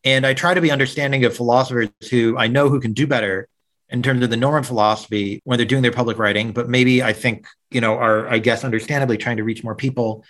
and 0.03 0.25
I 0.25 0.33
try 0.33 0.53
to 0.53 0.61
be 0.61 0.71
understanding 0.71 1.25
of 1.25 1.35
philosophers 1.35 1.89
who 2.11 2.37
I 2.37 2.47
know 2.47 2.69
who 2.69 2.79
can 2.79 2.93
do 2.93 3.07
better 3.07 3.47
in 3.89 4.03
terms 4.03 4.21
of 4.21 4.29
the 4.29 4.37
norm 4.37 4.63
philosophy 4.63 5.41
when 5.45 5.57
they're 5.57 5.65
doing 5.65 5.81
their 5.81 5.93
public 5.93 6.17
writing, 6.17 6.51
but 6.51 6.67
maybe 6.67 7.01
I 7.01 7.13
think, 7.13 7.47
you 7.71 7.79
know, 7.79 7.93
are, 7.93 8.27
I 8.27 8.37
guess, 8.37 8.65
understandably 8.65 9.15
trying 9.17 9.37
to 9.37 9.45
reach 9.45 9.63
more 9.63 9.75
people 9.75 10.25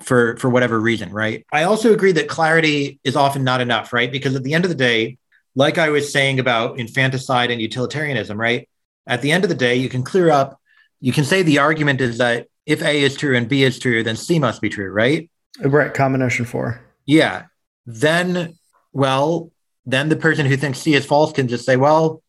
for 0.00 0.36
for 0.36 0.48
whatever 0.48 0.78
reason, 0.80 1.10
right? 1.10 1.44
I 1.52 1.64
also 1.64 1.92
agree 1.92 2.12
that 2.12 2.28
clarity 2.28 3.00
is 3.04 3.16
often 3.16 3.44
not 3.44 3.60
enough, 3.60 3.92
right? 3.92 4.10
Because 4.10 4.34
at 4.34 4.44
the 4.44 4.54
end 4.54 4.64
of 4.64 4.68
the 4.68 4.76
day, 4.76 5.18
like 5.54 5.78
I 5.78 5.90
was 5.90 6.12
saying 6.12 6.38
about 6.38 6.78
infanticide 6.78 7.50
and 7.50 7.60
utilitarianism, 7.60 8.38
right? 8.38 8.68
At 9.06 9.22
the 9.22 9.32
end 9.32 9.44
of 9.44 9.50
the 9.50 9.56
day, 9.56 9.76
you 9.76 9.88
can 9.88 10.02
clear 10.02 10.30
up, 10.30 10.60
you 11.00 11.12
can 11.12 11.24
say 11.24 11.42
the 11.42 11.58
argument 11.58 12.00
is 12.00 12.18
that 12.18 12.46
if 12.66 12.82
A 12.82 13.02
is 13.02 13.16
true 13.16 13.36
and 13.36 13.48
B 13.48 13.64
is 13.64 13.78
true, 13.78 14.02
then 14.02 14.16
C 14.16 14.38
must 14.38 14.60
be 14.60 14.68
true, 14.68 14.90
right? 14.90 15.28
Right, 15.60 15.92
combination 15.92 16.44
four. 16.44 16.80
Yeah. 17.06 17.46
Then, 17.86 18.58
well, 18.92 19.50
then 19.86 20.10
the 20.10 20.16
person 20.16 20.46
who 20.46 20.56
thinks 20.56 20.78
C 20.78 20.94
is 20.94 21.06
false 21.06 21.32
can 21.32 21.48
just 21.48 21.64
say, 21.64 21.76
well, 21.76 22.22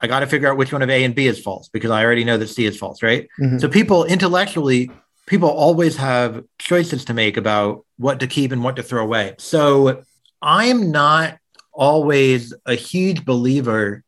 I 0.00 0.06
got 0.06 0.20
to 0.20 0.26
figure 0.26 0.50
out 0.50 0.58
which 0.58 0.72
one 0.72 0.82
of 0.82 0.90
A 0.90 1.04
and 1.04 1.14
B 1.14 1.28
is 1.28 1.40
false 1.40 1.68
because 1.68 1.90
I 1.90 2.04
already 2.04 2.24
know 2.24 2.36
that 2.36 2.48
C 2.48 2.66
is 2.66 2.76
false, 2.76 3.02
right? 3.02 3.28
Mm-hmm. 3.40 3.58
So 3.58 3.68
people 3.68 4.04
intellectually, 4.04 4.90
people 5.26 5.48
always 5.48 5.96
have 5.96 6.44
choices 6.58 7.06
to 7.06 7.14
make 7.14 7.36
about 7.36 7.84
what 7.96 8.20
to 8.20 8.26
keep 8.26 8.52
and 8.52 8.62
what 8.62 8.76
to 8.76 8.82
throw 8.82 9.02
away. 9.02 9.34
So 9.38 10.02
I'm 10.42 10.90
not 10.90 11.38
always 11.72 12.52
a 12.66 12.74
huge 12.74 13.24
believer 13.24 14.04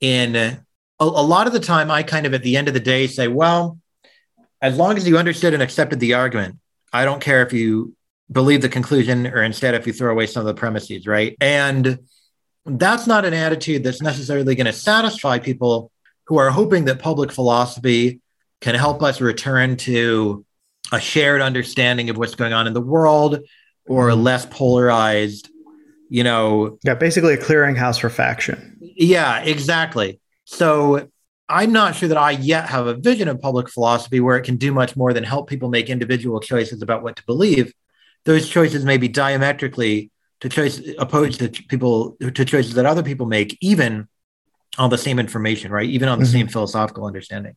in 0.00 0.36
a, 0.36 0.60
a 0.98 1.04
lot 1.04 1.46
of 1.46 1.52
the 1.52 1.60
time 1.60 1.90
I 1.90 2.02
kind 2.02 2.26
of 2.26 2.34
at 2.34 2.42
the 2.42 2.56
end 2.56 2.68
of 2.68 2.74
the 2.74 2.80
day 2.80 3.06
say, 3.06 3.28
well, 3.28 3.78
as 4.62 4.76
long 4.76 4.96
as 4.96 5.06
you 5.06 5.18
understood 5.18 5.54
and 5.54 5.62
accepted 5.62 6.00
the 6.00 6.14
argument, 6.14 6.58
I 6.92 7.04
don't 7.04 7.20
care 7.20 7.42
if 7.42 7.52
you 7.52 7.94
believe 8.30 8.62
the 8.62 8.68
conclusion 8.68 9.26
or 9.26 9.42
instead 9.42 9.74
if 9.74 9.86
you 9.86 9.92
throw 9.92 10.10
away 10.10 10.26
some 10.26 10.40
of 10.40 10.46
the 10.46 10.54
premises, 10.54 11.06
right? 11.06 11.36
And 11.40 12.00
that's 12.64 13.06
not 13.06 13.24
an 13.24 13.34
attitude 13.34 13.84
that's 13.84 14.02
necessarily 14.02 14.54
going 14.54 14.66
to 14.66 14.72
satisfy 14.72 15.38
people 15.38 15.90
who 16.26 16.38
are 16.38 16.50
hoping 16.50 16.84
that 16.84 16.98
public 16.98 17.32
philosophy 17.32 18.20
can 18.60 18.74
help 18.74 19.02
us 19.02 19.20
return 19.20 19.76
to 19.76 20.44
a 20.92 21.00
shared 21.00 21.40
understanding 21.40 22.10
of 22.10 22.16
what's 22.16 22.34
going 22.34 22.52
on 22.52 22.66
in 22.66 22.72
the 22.72 22.80
world 22.80 23.38
or 23.86 24.08
a 24.08 24.14
less 24.14 24.46
polarized, 24.46 25.48
you 26.08 26.24
know. 26.24 26.78
Yeah, 26.84 26.94
basically 26.94 27.34
a 27.34 27.38
clearinghouse 27.38 28.00
for 28.00 28.10
faction. 28.10 28.78
Yeah, 28.80 29.40
exactly. 29.40 30.20
So 30.44 31.08
I'm 31.48 31.72
not 31.72 31.96
sure 31.96 32.08
that 32.08 32.18
I 32.18 32.32
yet 32.32 32.68
have 32.68 32.86
a 32.86 32.94
vision 32.94 33.28
of 33.28 33.40
public 33.40 33.68
philosophy 33.68 34.20
where 34.20 34.36
it 34.36 34.42
can 34.42 34.56
do 34.56 34.72
much 34.72 34.96
more 34.96 35.12
than 35.12 35.24
help 35.24 35.48
people 35.48 35.68
make 35.68 35.88
individual 35.88 36.40
choices 36.40 36.82
about 36.82 37.02
what 37.02 37.16
to 37.16 37.24
believe. 37.24 37.72
Those 38.24 38.48
choices 38.48 38.84
may 38.84 38.98
be 38.98 39.08
diametrically 39.08 40.10
to 40.40 40.48
choice 40.48 40.80
opposed 40.98 41.40
to 41.40 41.48
people 41.48 42.16
to 42.20 42.44
choices 42.44 42.74
that 42.74 42.86
other 42.86 43.02
people 43.02 43.26
make, 43.26 43.56
even 43.60 44.08
on 44.78 44.90
the 44.90 44.98
same 44.98 45.18
information, 45.18 45.72
right? 45.72 45.88
Even 45.88 46.08
on 46.08 46.18
the 46.18 46.24
mm-hmm. 46.24 46.32
same 46.32 46.48
philosophical 46.48 47.04
understanding. 47.04 47.54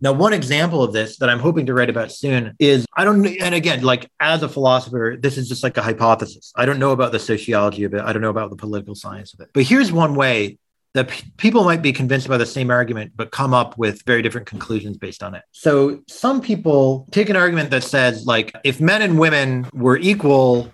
Now, 0.00 0.12
one 0.12 0.32
example 0.32 0.82
of 0.82 0.92
this 0.92 1.18
that 1.18 1.30
I'm 1.30 1.38
hoping 1.38 1.66
to 1.66 1.74
write 1.74 1.88
about 1.88 2.12
soon 2.12 2.54
is 2.58 2.86
I 2.96 3.04
don't, 3.04 3.26
and 3.26 3.54
again, 3.54 3.82
like 3.82 4.10
as 4.20 4.42
a 4.42 4.48
philosopher, 4.48 5.16
this 5.18 5.38
is 5.38 5.48
just 5.48 5.62
like 5.62 5.76
a 5.76 5.82
hypothesis. 5.82 6.52
I 6.54 6.66
don't 6.66 6.78
know 6.78 6.92
about 6.92 7.12
the 7.12 7.18
sociology 7.18 7.84
of 7.84 7.94
it. 7.94 8.02
I 8.02 8.12
don't 8.12 8.22
know 8.22 8.30
about 8.30 8.50
the 8.50 8.56
political 8.56 8.94
science 8.94 9.32
of 9.32 9.40
it. 9.40 9.48
But 9.54 9.62
here's 9.62 9.92
one 9.92 10.14
way 10.14 10.58
that 10.92 11.08
p- 11.08 11.30
people 11.38 11.64
might 11.64 11.82
be 11.82 11.92
convinced 11.92 12.28
by 12.28 12.36
the 12.36 12.46
same 12.46 12.70
argument, 12.70 13.12
but 13.16 13.30
come 13.30 13.54
up 13.54 13.78
with 13.78 14.02
very 14.04 14.22
different 14.22 14.46
conclusions 14.46 14.98
based 14.98 15.22
on 15.22 15.34
it. 15.34 15.42
So 15.52 16.02
some 16.08 16.40
people 16.40 17.06
take 17.10 17.30
an 17.30 17.36
argument 17.36 17.70
that 17.70 17.84
says, 17.84 18.26
like, 18.26 18.54
if 18.64 18.80
men 18.80 19.02
and 19.02 19.18
women 19.18 19.66
were 19.72 19.98
equal 19.98 20.70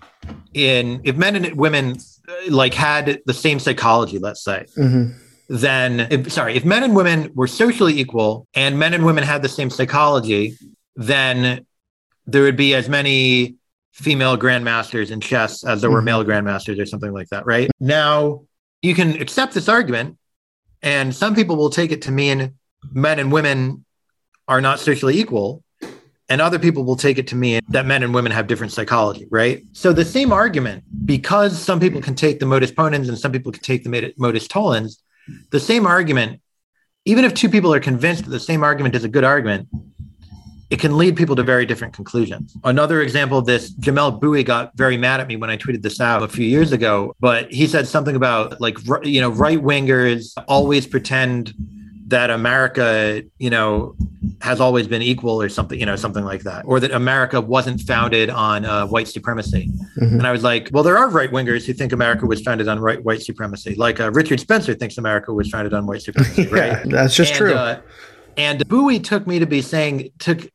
in, 0.53 1.01
if 1.03 1.15
men 1.15 1.35
and 1.35 1.55
women 1.55 1.97
like 2.49 2.73
had 2.73 3.21
the 3.25 3.33
same 3.33 3.59
psychology, 3.59 4.19
let's 4.19 4.43
say, 4.43 4.65
mm-hmm 4.77 5.22
then 5.49 6.07
if, 6.11 6.31
sorry, 6.31 6.55
if 6.55 6.65
men 6.65 6.83
and 6.83 6.95
women 6.95 7.31
were 7.35 7.47
socially 7.47 7.99
equal 7.99 8.47
and 8.53 8.79
men 8.79 8.93
and 8.93 9.05
women 9.05 9.23
had 9.23 9.41
the 9.41 9.49
same 9.49 9.69
psychology, 9.69 10.57
then 10.95 11.65
there 12.25 12.43
would 12.43 12.55
be 12.55 12.73
as 12.73 12.87
many 12.87 13.55
female 13.91 14.37
grandmasters 14.37 15.11
in 15.11 15.21
chess 15.21 15.63
as 15.63 15.81
there 15.81 15.91
were 15.91 15.99
mm-hmm. 15.99 16.05
male 16.05 16.25
grandmasters 16.25 16.79
or 16.79 16.85
something 16.85 17.11
like 17.11 17.29
that, 17.29 17.45
right? 17.45 17.69
Now, 17.79 18.45
you 18.81 18.95
can 18.95 19.21
accept 19.21 19.53
this 19.53 19.69
argument, 19.69 20.17
and 20.81 21.13
some 21.15 21.35
people 21.35 21.55
will 21.55 21.69
take 21.69 21.91
it 21.91 22.01
to 22.03 22.11
mean 22.11 22.53
men 22.91 23.19
and 23.19 23.31
women 23.31 23.85
are 24.47 24.61
not 24.61 24.79
socially 24.79 25.19
equal. 25.19 25.63
And 26.29 26.41
other 26.41 26.57
people 26.57 26.85
will 26.85 26.95
take 26.95 27.17
it 27.17 27.27
to 27.27 27.35
mean 27.35 27.59
that 27.69 27.85
men 27.85 28.01
and 28.01 28.13
women 28.13 28.31
have 28.31 28.47
different 28.47 28.71
psychology, 28.71 29.27
right? 29.29 29.61
So 29.73 29.91
the 29.91 30.05
same 30.05 30.31
argument, 30.31 30.83
because 31.05 31.61
some 31.61 31.79
people 31.79 32.01
can 32.01 32.15
take 32.15 32.39
the 32.39 32.45
modus 32.45 32.71
ponens 32.71 33.09
and 33.09 33.19
some 33.19 33.31
people 33.31 33.51
can 33.51 33.61
take 33.61 33.83
the 33.83 34.13
modus 34.17 34.47
tollens, 34.47 35.03
the 35.51 35.59
same 35.59 35.85
argument, 35.85 36.41
even 37.05 37.25
if 37.25 37.33
two 37.33 37.49
people 37.49 37.73
are 37.73 37.79
convinced 37.79 38.25
that 38.25 38.29
the 38.29 38.39
same 38.39 38.63
argument 38.63 38.95
is 38.95 39.03
a 39.03 39.09
good 39.09 39.23
argument, 39.23 39.67
it 40.69 40.79
can 40.79 40.97
lead 40.97 41.15
people 41.15 41.35
to 41.35 41.43
very 41.43 41.65
different 41.65 41.93
conclusions. 41.93 42.57
Another 42.63 43.01
example 43.01 43.37
of 43.37 43.45
this, 43.45 43.71
Jamelle 43.75 44.19
Bouie 44.19 44.43
got 44.43 44.75
very 44.75 44.97
mad 44.97 45.19
at 45.19 45.27
me 45.27 45.35
when 45.35 45.49
I 45.49 45.57
tweeted 45.57 45.83
this 45.83 46.01
out 46.01 46.23
a 46.23 46.27
few 46.27 46.45
years 46.45 46.71
ago, 46.71 47.15
but 47.19 47.51
he 47.51 47.67
said 47.67 47.87
something 47.87 48.15
about 48.15 48.59
like, 48.59 48.77
you 49.03 49.21
know, 49.21 49.29
right 49.29 49.59
wingers 49.59 50.33
always 50.47 50.87
pretend 50.87 51.53
that 52.13 52.29
America, 52.29 53.23
you 53.39 53.49
know, 53.49 53.95
has 54.39 54.61
always 54.61 54.87
been 54.87 55.01
equal 55.01 55.41
or 55.41 55.49
something, 55.49 55.79
you 55.79 55.85
know, 55.85 55.95
something 55.95 56.23
like 56.23 56.43
that, 56.43 56.63
or 56.63 56.79
that 56.79 56.91
America 56.91 57.41
wasn't 57.41 57.81
founded 57.81 58.29
on 58.29 58.65
uh, 58.65 58.85
white 58.85 59.07
supremacy. 59.07 59.67
Mm-hmm. 59.97 60.19
And 60.19 60.27
I 60.27 60.31
was 60.31 60.43
like, 60.43 60.69
well, 60.71 60.83
there 60.83 60.95
are 60.95 61.09
right 61.09 61.31
wingers 61.31 61.65
who 61.65 61.73
think 61.73 61.91
America 61.91 62.27
was 62.27 62.39
founded 62.41 62.67
on 62.67 62.79
right, 62.79 63.03
white 63.03 63.23
supremacy. 63.23 63.73
Like 63.73 63.99
uh, 63.99 64.11
Richard 64.11 64.39
Spencer 64.39 64.75
thinks 64.75 64.99
America 64.99 65.33
was 65.33 65.49
founded 65.49 65.73
on 65.73 65.87
white 65.87 66.03
supremacy, 66.03 66.45
right? 66.51 66.87
that's 66.87 67.15
just 67.15 67.31
and, 67.31 67.37
true. 67.39 67.53
Uh, 67.55 67.81
and 68.37 68.59
Bouie 68.67 69.03
took 69.03 69.25
me 69.25 69.39
to 69.39 69.47
be 69.47 69.63
saying, 69.63 70.11
took 70.19 70.47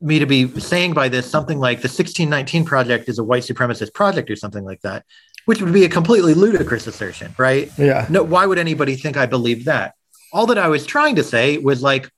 me 0.00 0.18
to 0.18 0.26
be 0.26 0.48
saying 0.58 0.94
by 0.94 1.08
this 1.08 1.30
something 1.30 1.60
like 1.60 1.78
the 1.78 1.88
1619 1.88 2.64
project 2.64 3.08
is 3.08 3.20
a 3.20 3.24
white 3.24 3.44
supremacist 3.44 3.94
project 3.94 4.30
or 4.30 4.36
something 4.36 4.64
like 4.64 4.80
that, 4.80 5.04
which 5.44 5.62
would 5.62 5.72
be 5.72 5.84
a 5.84 5.88
completely 5.88 6.34
ludicrous 6.34 6.88
assertion, 6.88 7.32
right? 7.38 7.70
Yeah. 7.78 8.04
No, 8.10 8.24
why 8.24 8.46
would 8.46 8.58
anybody 8.58 8.96
think 8.96 9.16
I 9.16 9.26
believe 9.26 9.66
that? 9.66 9.94
All 10.32 10.46
that 10.46 10.58
I 10.58 10.68
was 10.68 10.86
trying 10.86 11.16
to 11.16 11.24
say 11.24 11.58
was 11.58 11.82
like 11.82 12.10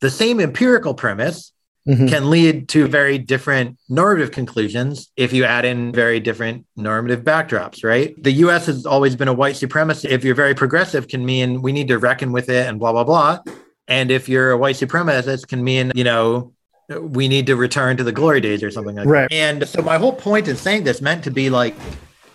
the 0.00 0.10
same 0.10 0.40
empirical 0.40 0.94
premise 0.94 1.52
mm-hmm. 1.86 2.06
can 2.06 2.30
lead 2.30 2.68
to 2.70 2.86
very 2.86 3.18
different 3.18 3.78
normative 3.88 4.30
conclusions 4.30 5.10
if 5.16 5.32
you 5.32 5.44
add 5.44 5.64
in 5.64 5.92
very 5.92 6.20
different 6.20 6.66
normative 6.76 7.24
backdrops, 7.24 7.84
right? 7.84 8.20
The 8.22 8.32
US 8.32 8.66
has 8.66 8.86
always 8.86 9.16
been 9.16 9.28
a 9.28 9.32
white 9.32 9.56
supremacist. 9.56 10.10
If 10.10 10.24
you're 10.24 10.34
very 10.34 10.54
progressive, 10.54 11.08
can 11.08 11.24
mean 11.24 11.62
we 11.62 11.72
need 11.72 11.88
to 11.88 11.98
reckon 11.98 12.32
with 12.32 12.48
it 12.48 12.66
and 12.66 12.78
blah, 12.78 12.92
blah, 12.92 13.04
blah. 13.04 13.40
And 13.86 14.10
if 14.10 14.28
you're 14.28 14.50
a 14.50 14.58
white 14.58 14.76
supremacist, 14.76 15.44
it 15.44 15.48
can 15.48 15.64
mean, 15.64 15.92
you 15.94 16.04
know, 16.04 16.52
we 17.00 17.28
need 17.28 17.46
to 17.46 17.56
return 17.56 17.96
to 17.96 18.04
the 18.04 18.12
glory 18.12 18.40
days 18.40 18.62
or 18.62 18.70
something 18.70 18.96
like 18.96 19.06
right. 19.06 19.28
that. 19.28 19.34
And 19.34 19.68
so 19.68 19.82
my 19.82 19.98
whole 19.98 20.12
point 20.12 20.48
in 20.48 20.56
saying 20.56 20.84
this 20.84 21.00
meant 21.00 21.24
to 21.24 21.30
be 21.30 21.50
like 21.50 21.74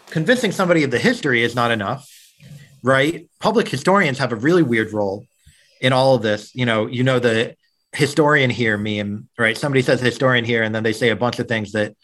convincing 0.10 0.52
somebody 0.52 0.84
of 0.84 0.92
the 0.92 1.00
history 1.00 1.44
is 1.44 1.56
not 1.56 1.72
enough 1.72 2.08
right? 2.84 3.28
Public 3.40 3.68
historians 3.68 4.20
have 4.20 4.32
a 4.32 4.36
really 4.36 4.62
weird 4.62 4.94
role 4.94 5.26
in 5.82 5.94
all 5.94 6.16
of 6.16 6.22
this. 6.22 6.54
You 6.54 6.66
know, 6.66 6.86
you 6.86 7.04
know 7.04 7.20
the 7.20 7.56
historian 7.94 8.50
here 8.50 8.78
meme, 8.78 9.30
right? 9.38 9.58
Somebody 9.58 9.82
says 9.82 10.02
historian 10.02 10.46
here, 10.46 10.64
and 10.64 10.76
then 10.76 10.84
they 10.84 10.94
say 10.94 11.10
a 11.10 11.16
bunch 11.16 11.40
of 11.40 11.48
things 11.48 11.72
that 11.72 11.96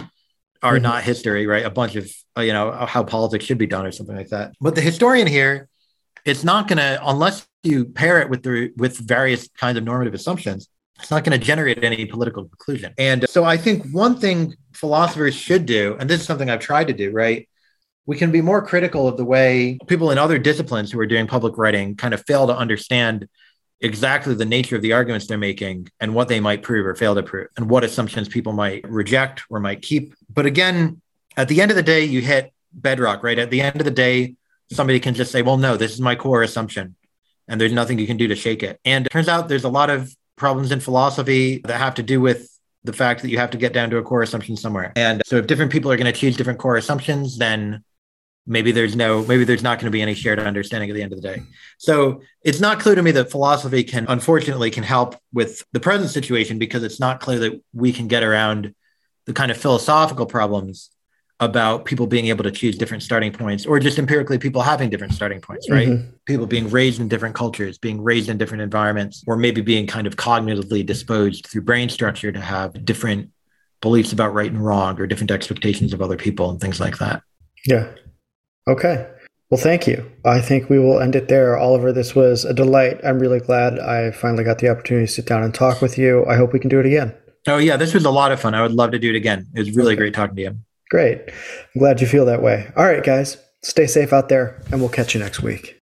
are 0.64 0.76
mm-hmm. 0.76 0.84
not 0.84 1.04
history, 1.04 1.46
right? 1.46 1.66
A 1.66 1.70
bunch 1.70 1.96
of 1.96 2.10
uh, 2.38 2.42
you 2.42 2.54
know 2.54 2.72
how 2.72 3.04
politics 3.04 3.46
should 3.46 3.58
be 3.58 3.68
done 3.68 3.86
or 3.86 3.92
something 3.92 4.16
like 4.16 4.30
that. 4.30 4.54
But 4.62 4.76
the 4.76 4.82
historian 4.82 5.28
here, 5.28 5.68
it's 6.26 6.44
not 6.44 6.68
going 6.68 6.78
to 6.78 7.00
unless 7.06 7.48
you 7.64 7.86
pair 7.86 8.22
it 8.22 8.30
with 8.30 8.44
the 8.44 8.72
with 8.78 8.98
various 8.98 9.50
kinds 9.50 9.78
of 9.78 9.84
normative 9.84 10.14
assumptions. 10.14 10.70
It's 11.00 11.12
not 11.12 11.24
going 11.24 11.40
to 11.40 11.46
generate 11.46 11.82
any 11.82 12.06
political 12.06 12.44
conclusion. 12.44 12.94
And 12.98 13.28
so 13.30 13.46
I 13.46 13.56
think 13.56 13.86
one 13.92 14.20
thing 14.20 14.56
philosophers 14.74 15.34
should 15.34 15.66
do, 15.66 15.96
and 15.98 16.10
this 16.10 16.20
is 16.20 16.28
something 16.28 16.50
I've 16.50 16.60
tried 16.60 16.88
to 16.88 16.94
do, 16.94 17.12
right, 17.12 17.48
we 18.10 18.18
can 18.18 18.32
be 18.32 18.42
more 18.42 18.60
critical 18.60 19.08
of 19.08 19.18
the 19.18 19.24
way 19.24 19.78
people 19.86 20.10
in 20.10 20.18
other 20.18 20.40
disciplines 20.40 20.92
who 20.92 21.00
are 21.00 21.06
doing 21.06 21.28
public 21.28 21.60
writing 21.60 21.96
kind 21.96 22.12
of 22.12 22.26
fail 22.26 22.48
to 22.48 22.58
understand 22.58 23.30
exactly 23.82 24.34
the 24.34 24.48
nature 24.48 24.76
of 24.76 24.82
the 24.82 24.94
arguments 24.94 25.28
they're 25.28 25.38
making 25.38 25.88
and 26.00 26.16
what 26.16 26.28
they 26.28 26.40
might 26.40 26.64
prove 26.64 26.88
or 26.88 26.96
fail 26.96 27.14
to 27.14 27.22
prove 27.22 27.50
and 27.56 27.70
what 27.70 27.84
assumptions 27.84 28.28
people 28.28 28.52
might 28.52 28.84
reject 28.90 29.44
or 29.52 29.60
might 29.60 29.84
keep. 29.84 30.16
But 30.28 30.48
again, 30.48 31.00
at 31.38 31.50
the 31.50 31.62
end 31.62 31.70
of 31.70 31.78
the 31.78 31.84
day, 31.84 32.04
you 32.04 32.20
hit 32.20 32.52
bedrock, 32.74 33.22
right? 33.22 33.38
At 33.38 33.52
the 33.52 33.62
end 33.62 33.76
of 33.76 33.86
the 33.86 33.92
day, 33.92 34.34
somebody 34.72 35.00
can 35.00 35.14
just 35.14 35.32
say, 35.32 35.44
well, 35.44 35.58
no, 35.58 35.78
this 35.78 35.94
is 35.94 36.02
my 36.02 36.16
core 36.16 36.42
assumption. 36.42 36.96
And 37.48 37.62
there's 37.62 37.74
nothing 37.74 38.00
you 38.00 38.08
can 38.08 38.18
do 38.18 38.28
to 38.30 38.36
shake 38.36 38.64
it. 38.64 38.80
And 38.86 39.06
it 39.06 39.12
turns 39.12 39.28
out 39.28 39.48
there's 39.50 39.66
a 39.66 39.70
lot 39.70 39.92
of 39.92 40.12
problems 40.36 40.72
in 40.72 40.80
philosophy 40.80 41.62
that 41.66 41.78
have 41.78 41.94
to 41.96 42.04
do 42.04 42.20
with 42.20 42.50
the 42.84 42.94
fact 42.94 43.22
that 43.22 43.30
you 43.30 43.38
have 43.38 43.52
to 43.52 43.58
get 43.60 43.72
down 43.72 43.92
to 43.92 43.98
a 43.98 44.02
core 44.02 44.24
assumption 44.24 44.58
somewhere. 44.58 44.94
And 44.96 45.22
so 45.28 45.36
if 45.36 45.46
different 45.46 45.72
people 45.72 45.92
are 45.92 45.98
going 45.98 46.12
to 46.12 46.20
choose 46.20 46.36
different 46.36 46.58
core 46.58 46.76
assumptions, 46.76 47.38
then 47.38 47.84
maybe 48.50 48.72
there's 48.72 48.96
no 48.96 49.24
maybe 49.26 49.44
there's 49.44 49.64
not 49.64 49.78
going 49.78 49.86
to 49.86 49.92
be 49.92 50.02
any 50.02 50.16
shared 50.16 50.40
understanding 50.40 50.90
at 50.90 50.96
the 50.96 51.04
end 51.04 51.14
of 51.14 51.22
the 51.22 51.28
day. 51.28 51.44
So 51.78 52.22
it's 52.44 52.60
not 52.60 52.80
clear 52.80 52.96
to 52.96 53.04
me 53.04 53.12
that 53.12 53.32
philosophy 53.32 53.84
can 53.84 54.06
unfortunately 54.10 54.72
can 54.72 54.84
help 54.84 55.16
with 55.32 55.64
the 55.72 55.80
present 55.80 56.10
situation 56.10 56.58
because 56.58 56.84
it's 56.84 57.00
not 57.00 57.22
clear 57.22 57.40
that 57.40 57.62
we 57.74 57.94
can 57.94 58.08
get 58.08 58.24
around 58.24 58.74
the 59.26 59.34
kind 59.34 59.52
of 59.52 59.58
philosophical 59.58 60.26
problems 60.26 60.90
about 61.40 61.86
people 61.86 62.06
being 62.06 62.26
able 62.26 62.44
to 62.44 62.52
choose 62.52 62.78
different 62.78 63.02
starting 63.02 63.32
points 63.32 63.66
or 63.66 63.80
just 63.80 63.98
empirically 63.98 64.38
people 64.38 64.62
having 64.62 64.90
different 64.90 65.14
starting 65.14 65.40
points 65.40 65.70
right? 65.70 65.88
Mm-hmm. 65.88 66.12
people 66.26 66.46
being 66.46 66.70
raised 66.70 67.00
in 67.00 67.08
different 67.08 67.34
cultures 67.34 67.78
being 67.78 68.02
raised 68.02 68.28
in 68.28 68.38
different 68.38 68.62
environments 68.62 69.24
or 69.26 69.38
maybe 69.38 69.62
being 69.62 69.88
kind 69.88 70.06
of 70.06 70.18
cognitively 70.18 70.86
disposed 70.86 71.48
through 71.48 71.62
brain 71.62 71.88
structure 71.88 72.30
to 72.30 72.42
have 72.42 72.84
different 72.84 73.30
beliefs 73.80 74.12
about 74.12 74.34
right 74.34 74.52
and 74.52 74.66
wrong 74.66 75.00
or 75.00 75.08
different 75.08 75.32
expectations 75.32 75.94
of 75.94 76.02
other 76.02 76.18
people 76.18 76.50
and 76.50 76.60
things 76.60 76.82
like 76.82 76.98
that. 76.98 77.22
Yeah 77.66 77.88
okay 78.70 79.08
well, 79.50 79.60
thank 79.60 79.88
you. 79.88 80.06
I 80.26 80.42
think 80.42 80.70
we 80.70 80.78
will 80.78 81.00
end 81.00 81.16
it 81.16 81.28
there. 81.28 81.58
Oliver, 81.58 81.92
this 81.92 82.14
was 82.14 82.46
a 82.46 82.54
delight. 82.54 83.00
I'm 83.04 83.18
really 83.18 83.40
glad 83.40 83.80
I 83.80 84.12
finally 84.12 84.44
got 84.44 84.60
the 84.60 84.70
opportunity 84.70 85.08
to 85.08 85.12
sit 85.12 85.26
down 85.26 85.42
and 85.42 85.52
talk 85.54 85.82
with 85.82 85.98
you. 85.98 86.24
I 86.28 86.36
hope 86.36 86.54
we 86.54 86.60
can 86.60 86.70
do 86.70 86.80
it 86.80 86.86
again. 86.86 87.16
Oh, 87.48 87.58
yeah. 87.58 87.76
This 87.76 87.96
was 87.96 88.06
a 88.06 88.12
lot 88.12 88.32
of 88.32 88.40
fun. 88.40 88.54
I 88.54 88.62
would 88.62 88.74
love 88.74 88.92
to 88.92 89.00
do 89.00 89.10
it 89.10 89.16
again. 89.16 89.48
It 89.56 89.60
was 89.60 89.76
really 89.76 89.94
okay. 89.94 90.02
great 90.02 90.14
talking 90.14 90.36
to 90.36 90.42
you. 90.44 90.58
Great. 90.92 91.20
I'm 91.30 91.80
glad 91.80 92.00
you 92.00 92.06
feel 92.06 92.26
that 92.26 92.44
way. 92.44 92.72
All 92.78 92.86
right, 92.86 93.04
guys. 93.04 93.38
Stay 93.64 93.88
safe 93.88 94.14
out 94.14 94.30
there, 94.30 94.62
and 94.72 94.82
we'll 94.82 94.90
catch 94.90 95.16
you 95.16 95.20
next 95.20 95.42
week. 95.42 95.82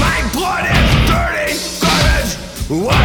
My 0.00 0.28
blood 0.32 0.66
is 0.66 1.06
dirty 1.08 1.54
garbage. 1.86 2.99